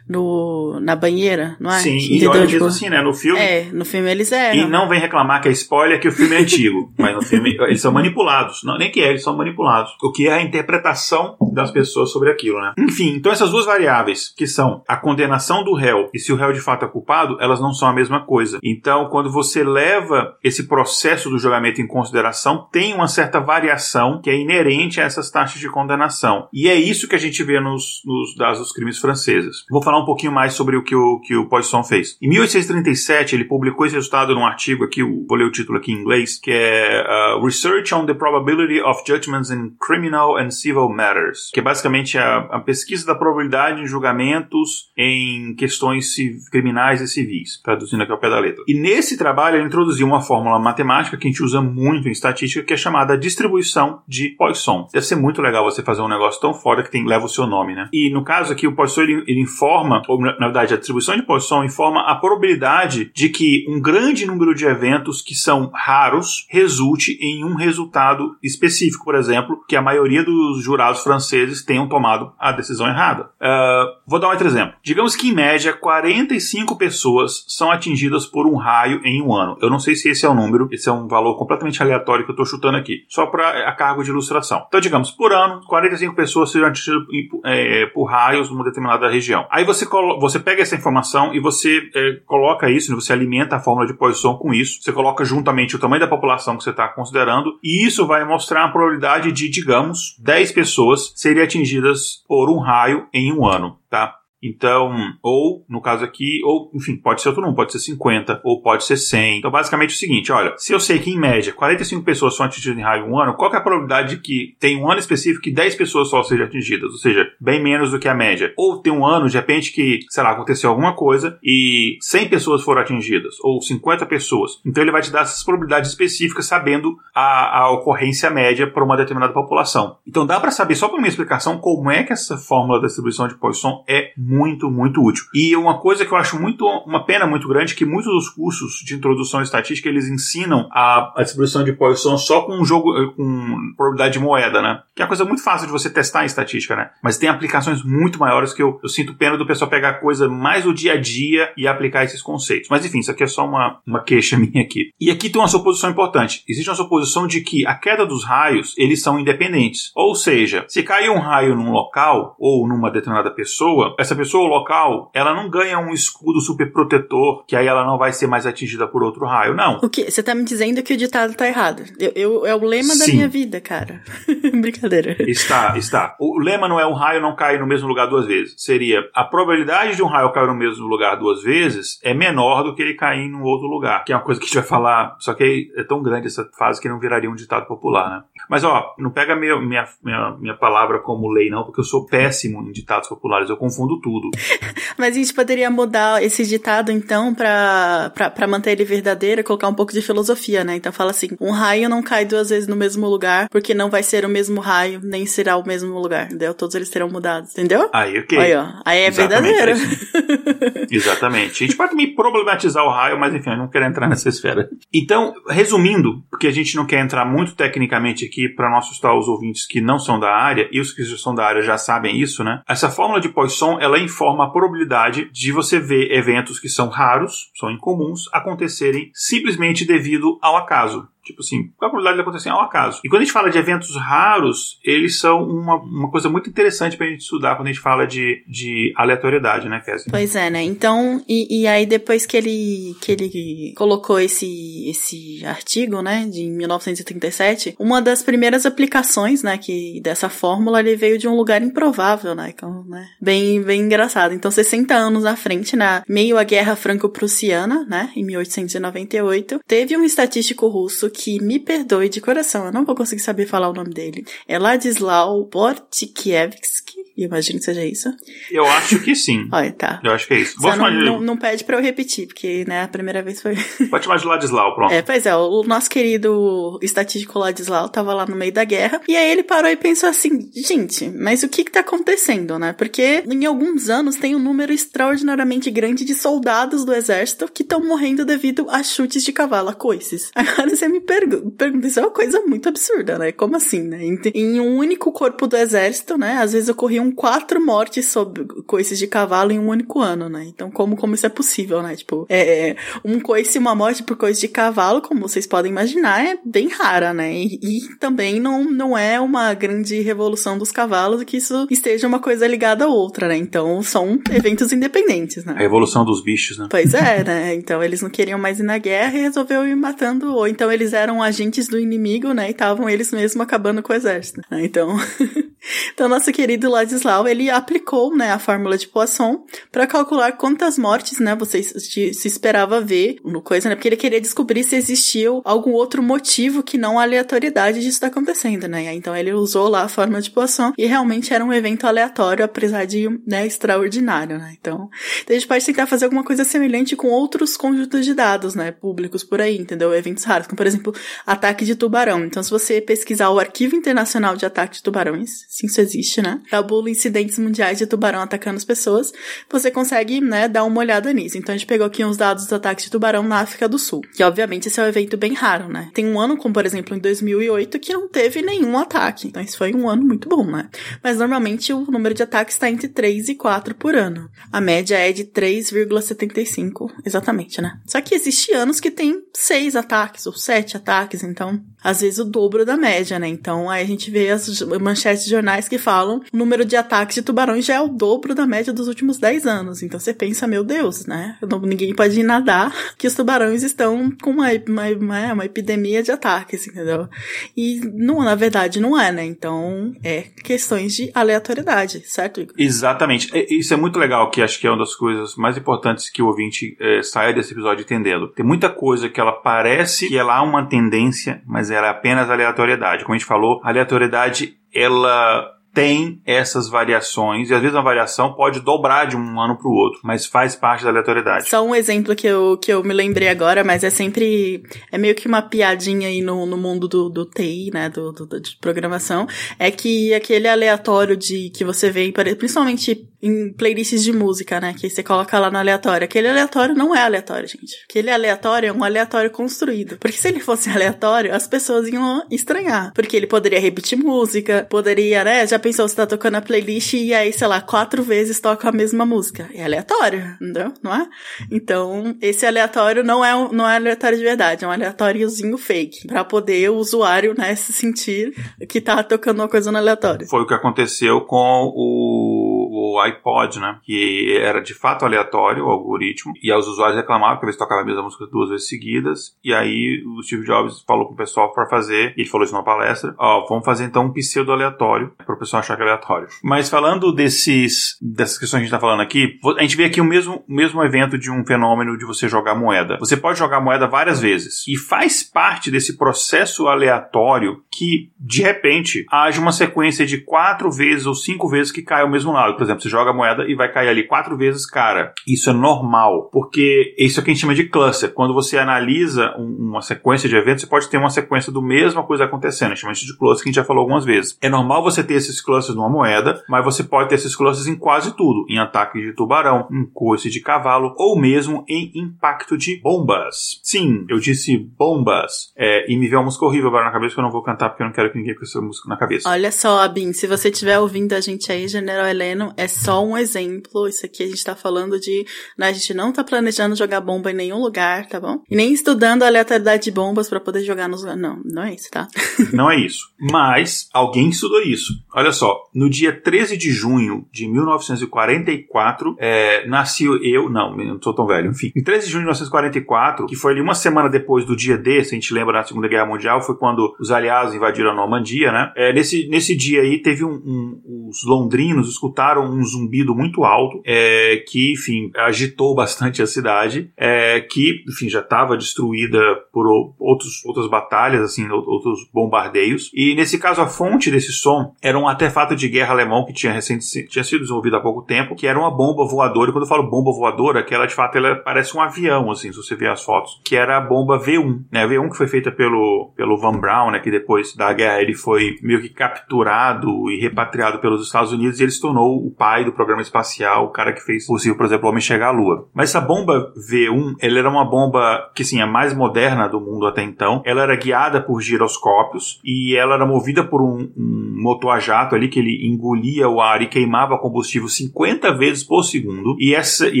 [0.08, 1.78] no, na banheira, não é?
[1.78, 3.02] Sim, e olha tipo, mesmo assim, né?
[3.02, 3.38] No filme.
[3.38, 4.58] É, no filme eles eram.
[4.58, 6.92] E não vem reclamar que é spoiler que o filme é antigo.
[6.98, 8.62] mas no filme eles são manipulados.
[8.64, 9.92] Não, nem que é, eles são manipulados.
[10.02, 12.72] O que é a interpretação das pessoas sobre aquilo, né?
[12.78, 16.52] Enfim, então essas duas variáveis, que são a condenação do réu e se o réu
[16.52, 18.58] de fato é culpado, elas não são a mesma coisa.
[18.62, 24.30] Então, quando você leva esse processo do julgamento em consideração tem uma certa variação que
[24.30, 26.48] é inerente a essas taxas de condenação.
[26.52, 29.64] E é isso que a gente vê nos, nos dados dos crimes franceses.
[29.68, 32.16] Vou falar um pouquinho mais sobre o que o, que o Poisson fez.
[32.22, 35.96] Em 1837, ele publicou esse resultado num artigo aqui, vou ler o título aqui em
[35.96, 37.04] inglês, que é
[37.36, 42.16] uh, Research on the Probability of Judgments in Criminal and Civil Matters, que é basicamente
[42.16, 46.14] a, a pesquisa da probabilidade em julgamentos em questões
[46.50, 48.62] criminais e civis, traduzindo aqui ao pé da letra.
[48.68, 52.64] E nesse trabalho ele introduziu uma fórmula matemática que a gente usa muito em estatística,
[52.64, 54.88] que é chamada distribuição de Poisson.
[54.92, 57.46] Deve ser muito legal você fazer um negócio tão foda que tem, leva o seu
[57.46, 57.88] nome, né?
[57.92, 61.22] E no caso aqui, o Poisson ele, ele informa, ou na verdade, a distribuição de
[61.22, 67.18] Poisson informa a probabilidade de que um grande número de eventos que são raros resulte
[67.20, 72.52] em um resultado específico, por exemplo, que a maioria dos jurados franceses tenham tomado a
[72.52, 73.30] decisão errada.
[73.40, 74.74] Uh, vou dar um outro exemplo.
[74.82, 79.56] Digamos que, em média, 45 pessoas são atingidas por um raio em um ano.
[79.60, 82.24] Eu não sei se esse é o número número, esse é um valor completamente aleatório
[82.24, 84.64] que eu estou chutando aqui, só para a cargo de ilustração.
[84.68, 87.02] Então, digamos, por ano, 45 pessoas serão atingidas
[87.44, 89.46] é, por raios numa determinada região.
[89.50, 89.86] Aí você,
[90.18, 93.94] você pega essa informação e você é, coloca isso, né, você alimenta a fórmula de
[93.94, 97.86] Poisson com isso, você coloca juntamente o tamanho da população que você está considerando, e
[97.86, 103.32] isso vai mostrar a probabilidade de, digamos, 10 pessoas serem atingidas por um raio em
[103.32, 104.19] um ano, tá?
[104.42, 108.62] Então, ou, no caso aqui, ou, enfim, pode ser outro número, pode ser 50, ou
[108.62, 109.38] pode ser 100.
[109.38, 112.46] Então, basicamente é o seguinte, olha, se eu sei que, em média, 45 pessoas são
[112.46, 115.42] atingidas em raio um ano, qual é a probabilidade de que tem um ano específico
[115.42, 116.90] que 10 pessoas só sejam atingidas?
[116.90, 118.52] Ou seja, bem menos do que a média.
[118.56, 122.62] Ou tem um ano, de repente, que, sei lá, aconteceu alguma coisa e 100 pessoas
[122.62, 124.60] foram atingidas, ou 50 pessoas.
[124.64, 128.96] Então, ele vai te dar essas probabilidades específicas, sabendo a, a ocorrência média para uma
[128.96, 129.96] determinada população.
[130.06, 133.28] Então, dá para saber, só por minha explicação, como é que essa fórmula da distribuição
[133.28, 135.24] de Poisson é muito, muito útil.
[135.34, 138.74] E uma coisa que eu acho muito, uma pena muito grande, que muitos dos cursos
[138.84, 142.96] de introdução à estatística, eles ensinam a, a distribuição de Poisson só com um jogo,
[142.96, 144.82] eh, com probabilidade de moeda, né?
[144.94, 146.90] Que é uma coisa muito fácil de você testar em estatística, né?
[147.02, 150.64] Mas tem aplicações muito maiores que eu, eu sinto pena do pessoal pegar coisa mais
[150.64, 152.68] do dia a dia e aplicar esses conceitos.
[152.70, 154.92] Mas enfim, isso aqui é só uma, uma queixa minha aqui.
[155.00, 156.44] E aqui tem uma suposição importante.
[156.48, 159.90] Existe uma suposição de que a queda dos raios, eles são independentes.
[159.94, 165.10] Ou seja, se cair um raio num local ou numa determinada pessoa, essa pessoa local,
[165.14, 168.86] ela não ganha um escudo super protetor, que aí ela não vai ser mais atingida
[168.86, 169.78] por outro raio, não.
[169.82, 170.10] O que?
[170.10, 171.82] Você tá me dizendo que o ditado tá errado.
[171.98, 172.98] Eu, eu é o lema Sim.
[172.98, 174.02] da minha vida, cara.
[174.60, 175.16] Brincadeira.
[175.20, 176.16] Está, está.
[176.20, 178.54] O lema não é um raio não cair no mesmo lugar duas vezes.
[178.58, 182.74] Seria a probabilidade de um raio cair no mesmo lugar duas vezes é menor do
[182.74, 184.04] que ele cair em um outro lugar.
[184.04, 186.46] Que é uma coisa que a gente vai falar, só que é tão grande essa
[186.58, 188.22] fase que não viraria um ditado popular, né?
[188.50, 192.04] Mas ó, não pega minha, minha, minha, minha palavra como lei, não, porque eu sou
[192.04, 194.09] péssimo em ditados populares, eu confundo tudo.
[194.98, 199.68] Mas a gente poderia mudar esse ditado, então, pra, pra, pra manter ele verdadeiro, colocar
[199.68, 200.76] um pouco de filosofia, né?
[200.76, 204.02] Então fala assim: um raio não cai duas vezes no mesmo lugar, porque não vai
[204.02, 206.26] ser o mesmo raio, nem será o mesmo lugar.
[206.26, 206.54] Entendeu?
[206.54, 207.88] Todos eles terão mudado, entendeu?
[207.92, 208.38] Aí, ok.
[208.38, 208.66] Aí, ó.
[208.84, 210.86] Aí é Exatamente, verdadeiro.
[210.90, 211.64] Exatamente.
[211.64, 214.68] A gente pode me problematizar o raio, mas enfim, eu não quero entrar nessa esfera.
[214.92, 219.28] Então, resumindo, porque a gente não quer entrar muito tecnicamente aqui para não assustar os
[219.28, 222.42] ouvintes que não são da área, e os que são da área já sabem isso,
[222.42, 222.62] né?
[222.68, 227.50] Essa fórmula de Poisson, ela informa a probabilidade de você ver eventos que são raros,
[227.54, 231.08] são incomuns, acontecerem simplesmente devido ao acaso.
[231.30, 233.00] Tipo assim, qual a probabilidade de acontecer ao acaso?
[233.04, 236.96] E quando a gente fala de eventos raros, eles são uma, uma coisa muito interessante
[236.96, 240.06] pra gente estudar quando a gente fala de, de aleatoriedade, né, Kézia?
[240.10, 240.62] Pois é, né?
[240.62, 246.48] Então, e, e aí depois que ele, que ele colocou esse, esse artigo, né, de
[246.48, 252.34] 1937, uma das primeiras aplicações, né, que dessa fórmula, ele veio de um lugar improvável,
[252.34, 254.34] né, então, né bem, bem engraçado.
[254.34, 260.04] Então, 60 anos à frente, na meio à Guerra Franco-Prussiana, né, em 1898, teve um
[260.04, 263.90] estatístico russo que me perdoe de coração, eu não vou conseguir saber falar o nome
[263.90, 264.24] dele.
[264.46, 266.80] É Ladislau Bortkiewicz,
[267.16, 268.08] E imagino que seja isso.
[268.50, 269.48] Eu acho que sim.
[269.52, 270.00] Olha, tá.
[270.02, 270.60] Eu acho que é isso.
[270.60, 273.56] Só não, não, não, pede pra eu repetir, porque, né, a primeira vez foi.
[273.90, 274.92] Pode chamar de Ladislau, pronto.
[274.92, 279.00] É, pois é, o nosso querido estatístico Ladislau tava lá no meio da guerra.
[279.08, 282.72] E aí ele parou e pensou assim: gente, mas o que que tá acontecendo, né?
[282.72, 287.80] Porque em alguns anos tem um número extraordinariamente grande de soldados do exército que estão
[287.80, 290.30] morrendo devido a chutes de cavalo, a coices.
[290.34, 293.32] Agora você me pergunta, pergunta, isso é uma coisa muito absurda, né?
[293.32, 294.00] Como assim, né?
[294.34, 296.38] Em, um único corpo do exército, né?
[296.38, 296.68] Às vezes
[297.00, 300.44] ocorriam quatro mortes sob coices de cavalo em um único ano, né?
[300.46, 301.96] Então, como, como isso é possível, né?
[301.96, 306.38] Tipo, é, um coice, uma morte por coice de cavalo, como vocês podem imaginar, é
[306.44, 307.32] bem rara, né?
[307.32, 312.20] E, e também não, não é uma grande revolução dos cavalos que isso esteja uma
[312.20, 313.36] coisa ligada à outra, né?
[313.36, 315.54] Então, são eventos independentes, né?
[315.56, 316.68] A evolução dos bichos, né?
[316.70, 317.54] Pois é, né?
[317.54, 320.92] Então, eles não queriam mais ir na guerra e resolveu ir matando, ou então eles
[320.92, 322.48] eram agentes do inimigo, né?
[322.48, 324.40] E estavam eles mesmos acabando com o exército.
[324.50, 324.64] Né?
[324.64, 324.96] Então,
[325.94, 331.18] então nosso querido Ladislau, ele aplicou, né, a fórmula de Poisson para calcular quantas mortes,
[331.18, 333.74] né, você se esperava ver no coisa, né?
[333.74, 338.08] Porque ele queria descobrir se existia algum outro motivo que não a aleatoriedade disso tá
[338.08, 338.92] acontecendo, né?
[338.94, 342.84] Então ele usou lá a fórmula de Poisson e realmente era um evento aleatório, apesar
[342.84, 344.56] de, né, extraordinário, né?
[344.60, 344.88] Então,
[345.22, 348.72] então a gente pode tentar fazer alguma coisa semelhante com outros conjuntos de dados, né,
[348.72, 349.94] públicos por aí, entendeu?
[349.94, 350.94] Eventos raros, como por exemplo,
[351.26, 352.24] ataque de tubarão.
[352.24, 356.40] Então, se você pesquisar o Arquivo Internacional de Ataque de Tubarões, sim, isso existe, né?
[356.80, 359.12] Tabula incidentes mundiais de tubarão atacando as pessoas,
[359.50, 361.36] você consegue, né, dar uma olhada nisso.
[361.36, 364.00] Então, a gente pegou aqui uns dados dos ataques de tubarão na África do Sul,
[364.14, 365.90] que obviamente esse é um evento bem raro, né?
[365.92, 369.28] Tem um ano, como por exemplo em 2008, que não teve nenhum ataque.
[369.28, 370.68] Então, isso foi um ano muito bom, né?
[371.02, 374.28] Mas normalmente o número de ataques está entre 3 e 4 por ano.
[374.50, 377.78] A média é de 3,75, exatamente, né?
[377.86, 382.24] Só que existe anos que tem 6 ataques ou 7 ataques, então às vezes o
[382.24, 383.28] dobro da média, né?
[383.28, 387.16] Então aí a gente vê as manchetes de jornais que falam o número de ataques
[387.16, 389.82] de tubarões já é o dobro da média dos últimos 10 anos.
[389.82, 391.36] Então você pensa, meu Deus, né?
[391.62, 396.12] Ninguém pode ir nadar que os tubarões estão com uma, uma, uma, uma epidemia de
[396.12, 397.08] ataques, entendeu?
[397.56, 399.24] E não, na verdade não é, né?
[399.24, 402.54] Então é questões de aleatoriedade, certo, Igor?
[402.56, 403.30] Exatamente.
[403.50, 406.26] Isso é muito legal, que acho que é uma das coisas mais importantes que o
[406.26, 408.28] ouvinte é, saia desse episódio entendendo.
[408.28, 413.04] Tem muita coisa que ela parece que ela há uma tendência, mas era apenas aleatoriedade.
[413.04, 418.60] Como a gente falou, aleatoriedade ela tem essas variações, e às vezes a variação pode
[418.60, 421.48] dobrar de um ano para o outro, mas faz parte da aleatoriedade.
[421.48, 424.62] Só um exemplo que eu, que eu me lembrei agora, mas é sempre.
[424.90, 427.88] É meio que uma piadinha aí no, no mundo do, do TI, né?
[427.88, 429.26] Do, do, de programação.
[429.58, 434.74] É que aquele aleatório de que você vê, principalmente em playlists de música, né?
[434.78, 436.04] Que você coloca lá no aleatório.
[436.04, 437.76] Aquele aleatório não é aleatório, gente.
[437.88, 439.98] Aquele aleatório é um aleatório construído.
[439.98, 442.92] Porque se ele fosse aleatório, as pessoas iam estranhar.
[442.94, 445.46] Porque ele poderia repetir música, poderia, né?
[445.46, 448.72] Já pensou, você tá tocando a playlist e aí, sei lá, quatro vezes toca a
[448.72, 449.48] mesma música.
[449.54, 450.72] É aleatório, entendeu?
[450.82, 451.06] Não é?
[451.50, 456.06] Então, esse aleatório não é, um, não é aleatório de verdade, é um aleatóriozinho fake.
[456.06, 458.34] Pra poder o usuário, né, se sentir
[458.68, 460.26] que tá tocando uma coisa no aleatório.
[460.26, 463.78] Foi o que aconteceu com o o iPod, né?
[463.82, 466.32] Que era de fato aleatório o algoritmo.
[466.42, 469.36] E os usuários reclamavam que eles tocavam a mesma música duas vezes seguidas.
[469.44, 473.14] E aí o Steve Jobs falou pro pessoal para fazer, ele falou isso numa palestra:
[473.18, 476.28] Ó, vamos fazer então um pseudo aleatório, para o pessoal achar que é aleatório.
[476.44, 480.00] Mas falando desses, dessas questões que a gente tá falando aqui, a gente vê aqui
[480.00, 482.98] o mesmo, mesmo evento de um fenômeno de você jogar moeda.
[483.00, 484.66] Você pode jogar moeda várias vezes.
[484.68, 491.06] E faz parte desse processo aleatório que, de repente, haja uma sequência de quatro vezes
[491.06, 492.54] ou cinco vezes que cai ao mesmo lado.
[492.54, 495.12] Por exemplo, você joga a moeda e vai cair ali quatro vezes cara.
[495.26, 498.12] Isso é normal, porque isso é o que a gente chama de cluster.
[498.12, 502.02] Quando você analisa um, uma sequência de eventos, você pode ter uma sequência do mesma
[502.02, 502.72] coisa acontecendo.
[502.72, 504.36] A gente chama isso de cluster, que a gente já falou algumas vezes.
[504.42, 507.76] É normal você ter esses clusters numa moeda, mas você pode ter esses clusters em
[507.76, 508.44] quase tudo.
[508.48, 513.60] Em ataque de tubarão, em coice de cavalo, ou mesmo em impacto de bombas.
[513.62, 515.52] Sim, eu disse bombas.
[515.56, 517.69] É, e me veio uma música horrível agora na cabeça que eu não vou cantar
[517.70, 519.28] porque eu não quero que ninguém com essa música na cabeça.
[519.28, 523.16] Olha só, Abin, se você estiver ouvindo a gente aí, General Heleno, é só um
[523.16, 523.88] exemplo.
[523.88, 525.24] Isso aqui a gente tá falando de.
[525.56, 528.42] Né, a gente não tá planejando jogar bomba em nenhum lugar, tá bom?
[528.50, 531.02] E nem estudando a aleatoriedade de bombas para poder jogar nos.
[531.02, 532.08] Não, não é isso, tá?
[532.52, 533.10] não é isso.
[533.18, 534.92] Mas alguém estudou isso.
[535.14, 540.48] Olha só, no dia 13 de junho de 1944, é, nasceu eu.
[540.50, 541.70] Não, não sou tão velho, enfim.
[541.76, 545.02] Em 13 de junho de 1944, que foi ali uma semana depois do dia D,
[545.04, 548.52] se a gente lembra na Segunda Guerra Mundial, foi quando os aliados invadiram a Normandia,
[548.52, 548.72] né?
[548.76, 553.82] É, nesse, nesse dia aí, teve um, um os londrinos escutaram um zumbido muito alto,
[553.84, 559.18] é, que, enfim, agitou bastante a cidade, é, que, enfim, já estava destruída
[559.52, 559.66] por
[559.98, 562.90] outros, outras batalhas, assim, outros bombardeios.
[562.94, 566.52] E nesse caso, a fonte desse som era um artefato de guerra alemão que tinha,
[566.52, 569.50] recente, tinha sido desenvolvido há pouco tempo, que era uma bomba voadora.
[569.50, 572.52] E quando eu falo bomba voadora, que ela de fato ela parece um avião, assim,
[572.52, 574.84] se você ver as fotos, que era a bomba V1, né?
[574.84, 577.00] A V1 que foi feita pelo, pelo Van Braun, né?
[577.00, 581.62] Que depois da guerra ele foi meio que capturado e repatriado pelos Estados Unidos e
[581.62, 584.86] ele se tornou o pai do programa espacial, o cara que fez possível, por exemplo,
[584.86, 585.68] o homem chegar à Lua.
[585.74, 589.86] Mas essa bomba V1, ela era uma bomba que, sim, a mais moderna do mundo
[589.86, 590.42] até então.
[590.44, 595.14] Ela era guiada por giroscópios e ela era movida por um, um motor a jato
[595.14, 599.36] ali que ele engolia o ar e queimava combustível 50 vezes por segundo.
[599.38, 600.00] E, essa, e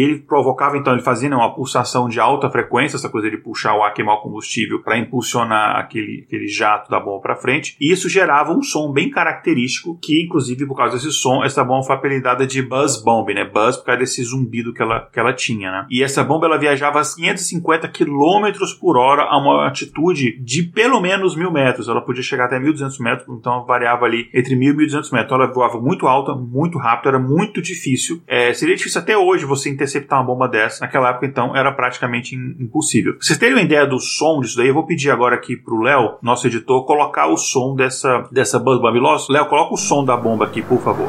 [0.00, 3.74] ele provocava, então, ele fazia né, uma pulsação de alta frequência, essa coisa de puxar
[3.76, 7.76] o ar, queimar o combustível para impulsionar aquele, aquele jato da bomba para frente.
[7.80, 11.84] E isso gerava um som bem característico, que, inclusive, por causa desse som, essa bomba
[11.84, 13.44] foi apelidada de Buzz Bomb, né?
[13.44, 15.86] Buzz por causa desse zumbido que ela, que ela tinha, né?
[15.90, 21.00] E essa bomba ela viajava a 550 km por hora a uma altitude de pelo
[21.00, 21.88] menos mil metros.
[21.88, 25.24] Ela podia chegar até 1.200 metros, então variava ali entre 1.000 e 1.200 metros.
[25.24, 28.22] Então ela voava muito alta, muito rápido, era muito difícil.
[28.26, 30.84] É, seria difícil até hoje você interceptar uma bomba dessa.
[30.84, 33.14] Naquela época, então, era praticamente impossível.
[33.14, 35.80] Pra vocês terem uma ideia do som disso daí, eu vou pedir agora aqui pro
[35.80, 39.30] Léo, nosso editor, colocar o som dessa, dessa Buzz Bomb Lost.
[39.30, 41.08] Léo, coloca o som da bomba aqui, por favor.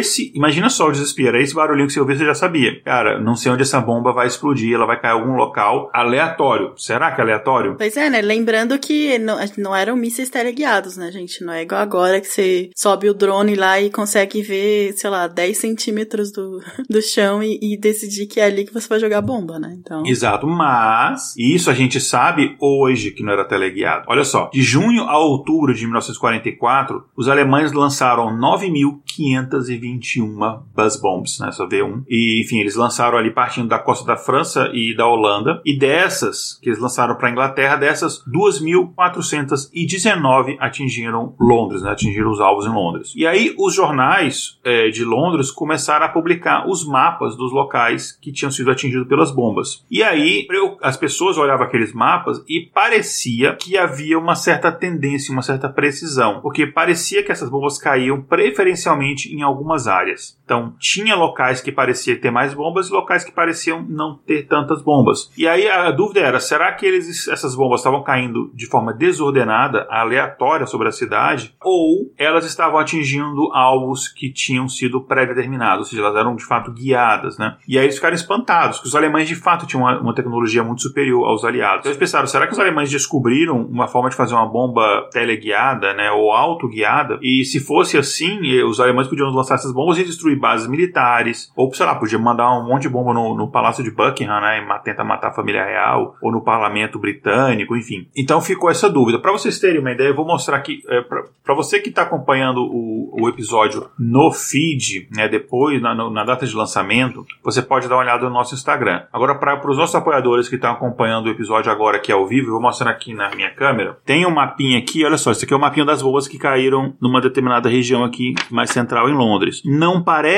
[0.00, 2.80] Esse, imagina só o desespero, é esse barulhinho que você ouviu, você já sabia.
[2.82, 6.72] Cara, não sei onde essa bomba vai explodir, ela vai cair em algum local aleatório.
[6.76, 7.76] Será que é aleatório?
[7.76, 8.20] Pois é, né?
[8.20, 11.44] Lembrando que não, não eram mísseis teleguiados, né, gente?
[11.44, 15.26] Não é igual agora que você sobe o drone lá e consegue ver, sei lá,
[15.26, 19.20] 10 centímetros do, do chão e, e decidir que é ali que você vai jogar
[19.20, 19.76] bomba, né?
[19.78, 20.04] Então...
[20.06, 24.04] Exato, mas isso a gente sabe hoje que não era teleguiado.
[24.08, 30.38] Olha só, de junho a outubro de 1944, os alemães lançaram 9.520 21
[30.74, 32.02] buzz bombs, né, só V1.
[32.08, 35.60] E, enfim, eles lançaram ali partindo da costa da França e da Holanda.
[35.64, 42.40] E dessas, que eles lançaram para a Inglaterra, dessas, 2.419 atingiram Londres, né, atingiram os
[42.40, 43.12] alvos em Londres.
[43.16, 48.32] E aí, os jornais é, de Londres começaram a publicar os mapas dos locais que
[48.32, 49.84] tinham sido atingidos pelas bombas.
[49.90, 50.46] E aí,
[50.82, 56.40] as pessoas olhavam aqueles mapas e parecia que havia uma certa tendência, uma certa precisão,
[56.40, 60.39] porque parecia que essas bombas caíam preferencialmente em algumas algumas áreas.
[60.50, 64.82] Então, tinha locais que parecia ter mais bombas e locais que pareciam não ter tantas
[64.82, 65.30] bombas.
[65.38, 69.86] E aí a dúvida era: será que eles, essas bombas estavam caindo de forma desordenada,
[69.88, 76.02] aleatória sobre a cidade, ou elas estavam atingindo alvos que tinham sido pré-determinados, ou seja,
[76.02, 77.56] elas eram de fato guiadas, né?
[77.68, 80.82] E aí eles ficaram espantados, que os alemães de fato tinham uma, uma tecnologia muito
[80.82, 81.80] superior aos aliados.
[81.80, 85.94] Então eles pensaram: será que os alemães descobriram uma forma de fazer uma bomba teleguiada,
[85.94, 87.20] né, ou autoguiada?
[87.22, 91.72] E se fosse assim, os alemães podiam lançar essas bombas e destruir bases militares, ou
[91.74, 94.78] sei lá, podia mandar um monte de bomba no, no Palácio de Buckingham, né, e
[94.82, 98.08] tentar matar a família real, ou no Parlamento Britânico, enfim.
[98.16, 99.18] Então ficou essa dúvida.
[99.18, 101.02] Para vocês terem uma ideia, eu vou mostrar aqui, é,
[101.44, 106.46] para você que está acompanhando o, o, episódio no feed, né, depois, na, na, data
[106.46, 109.02] de lançamento, você pode dar uma olhada no nosso Instagram.
[109.12, 112.52] Agora, para os nossos apoiadores que estão acompanhando o episódio agora aqui ao vivo, eu
[112.52, 113.98] vou mostrar aqui na minha câmera.
[114.04, 116.94] Tem um mapinha aqui, olha só, esse aqui é o mapinha das boas que caíram
[117.00, 119.62] numa determinada região aqui, mais central em Londres.
[119.64, 120.29] Não parece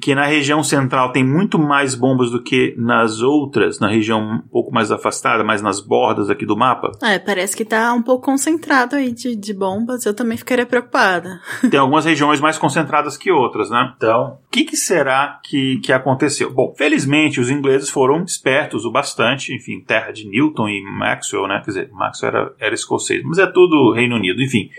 [0.00, 4.48] que na região central tem muito mais bombas do que nas outras, na região um
[4.50, 6.92] pouco mais afastada, mais nas bordas aqui do mapa?
[7.02, 10.04] É, parece que tá um pouco concentrado aí de, de bombas.
[10.04, 11.40] Eu também ficaria preocupada.
[11.70, 13.92] Tem algumas regiões mais concentradas que outras, né?
[13.96, 16.52] Então, o que, que será que, que aconteceu?
[16.52, 21.60] Bom, felizmente os ingleses foram espertos o bastante, enfim, terra de Newton e Maxwell, né?
[21.64, 24.70] Quer dizer, Maxwell era, era escocês, mas é tudo Reino Unido, enfim.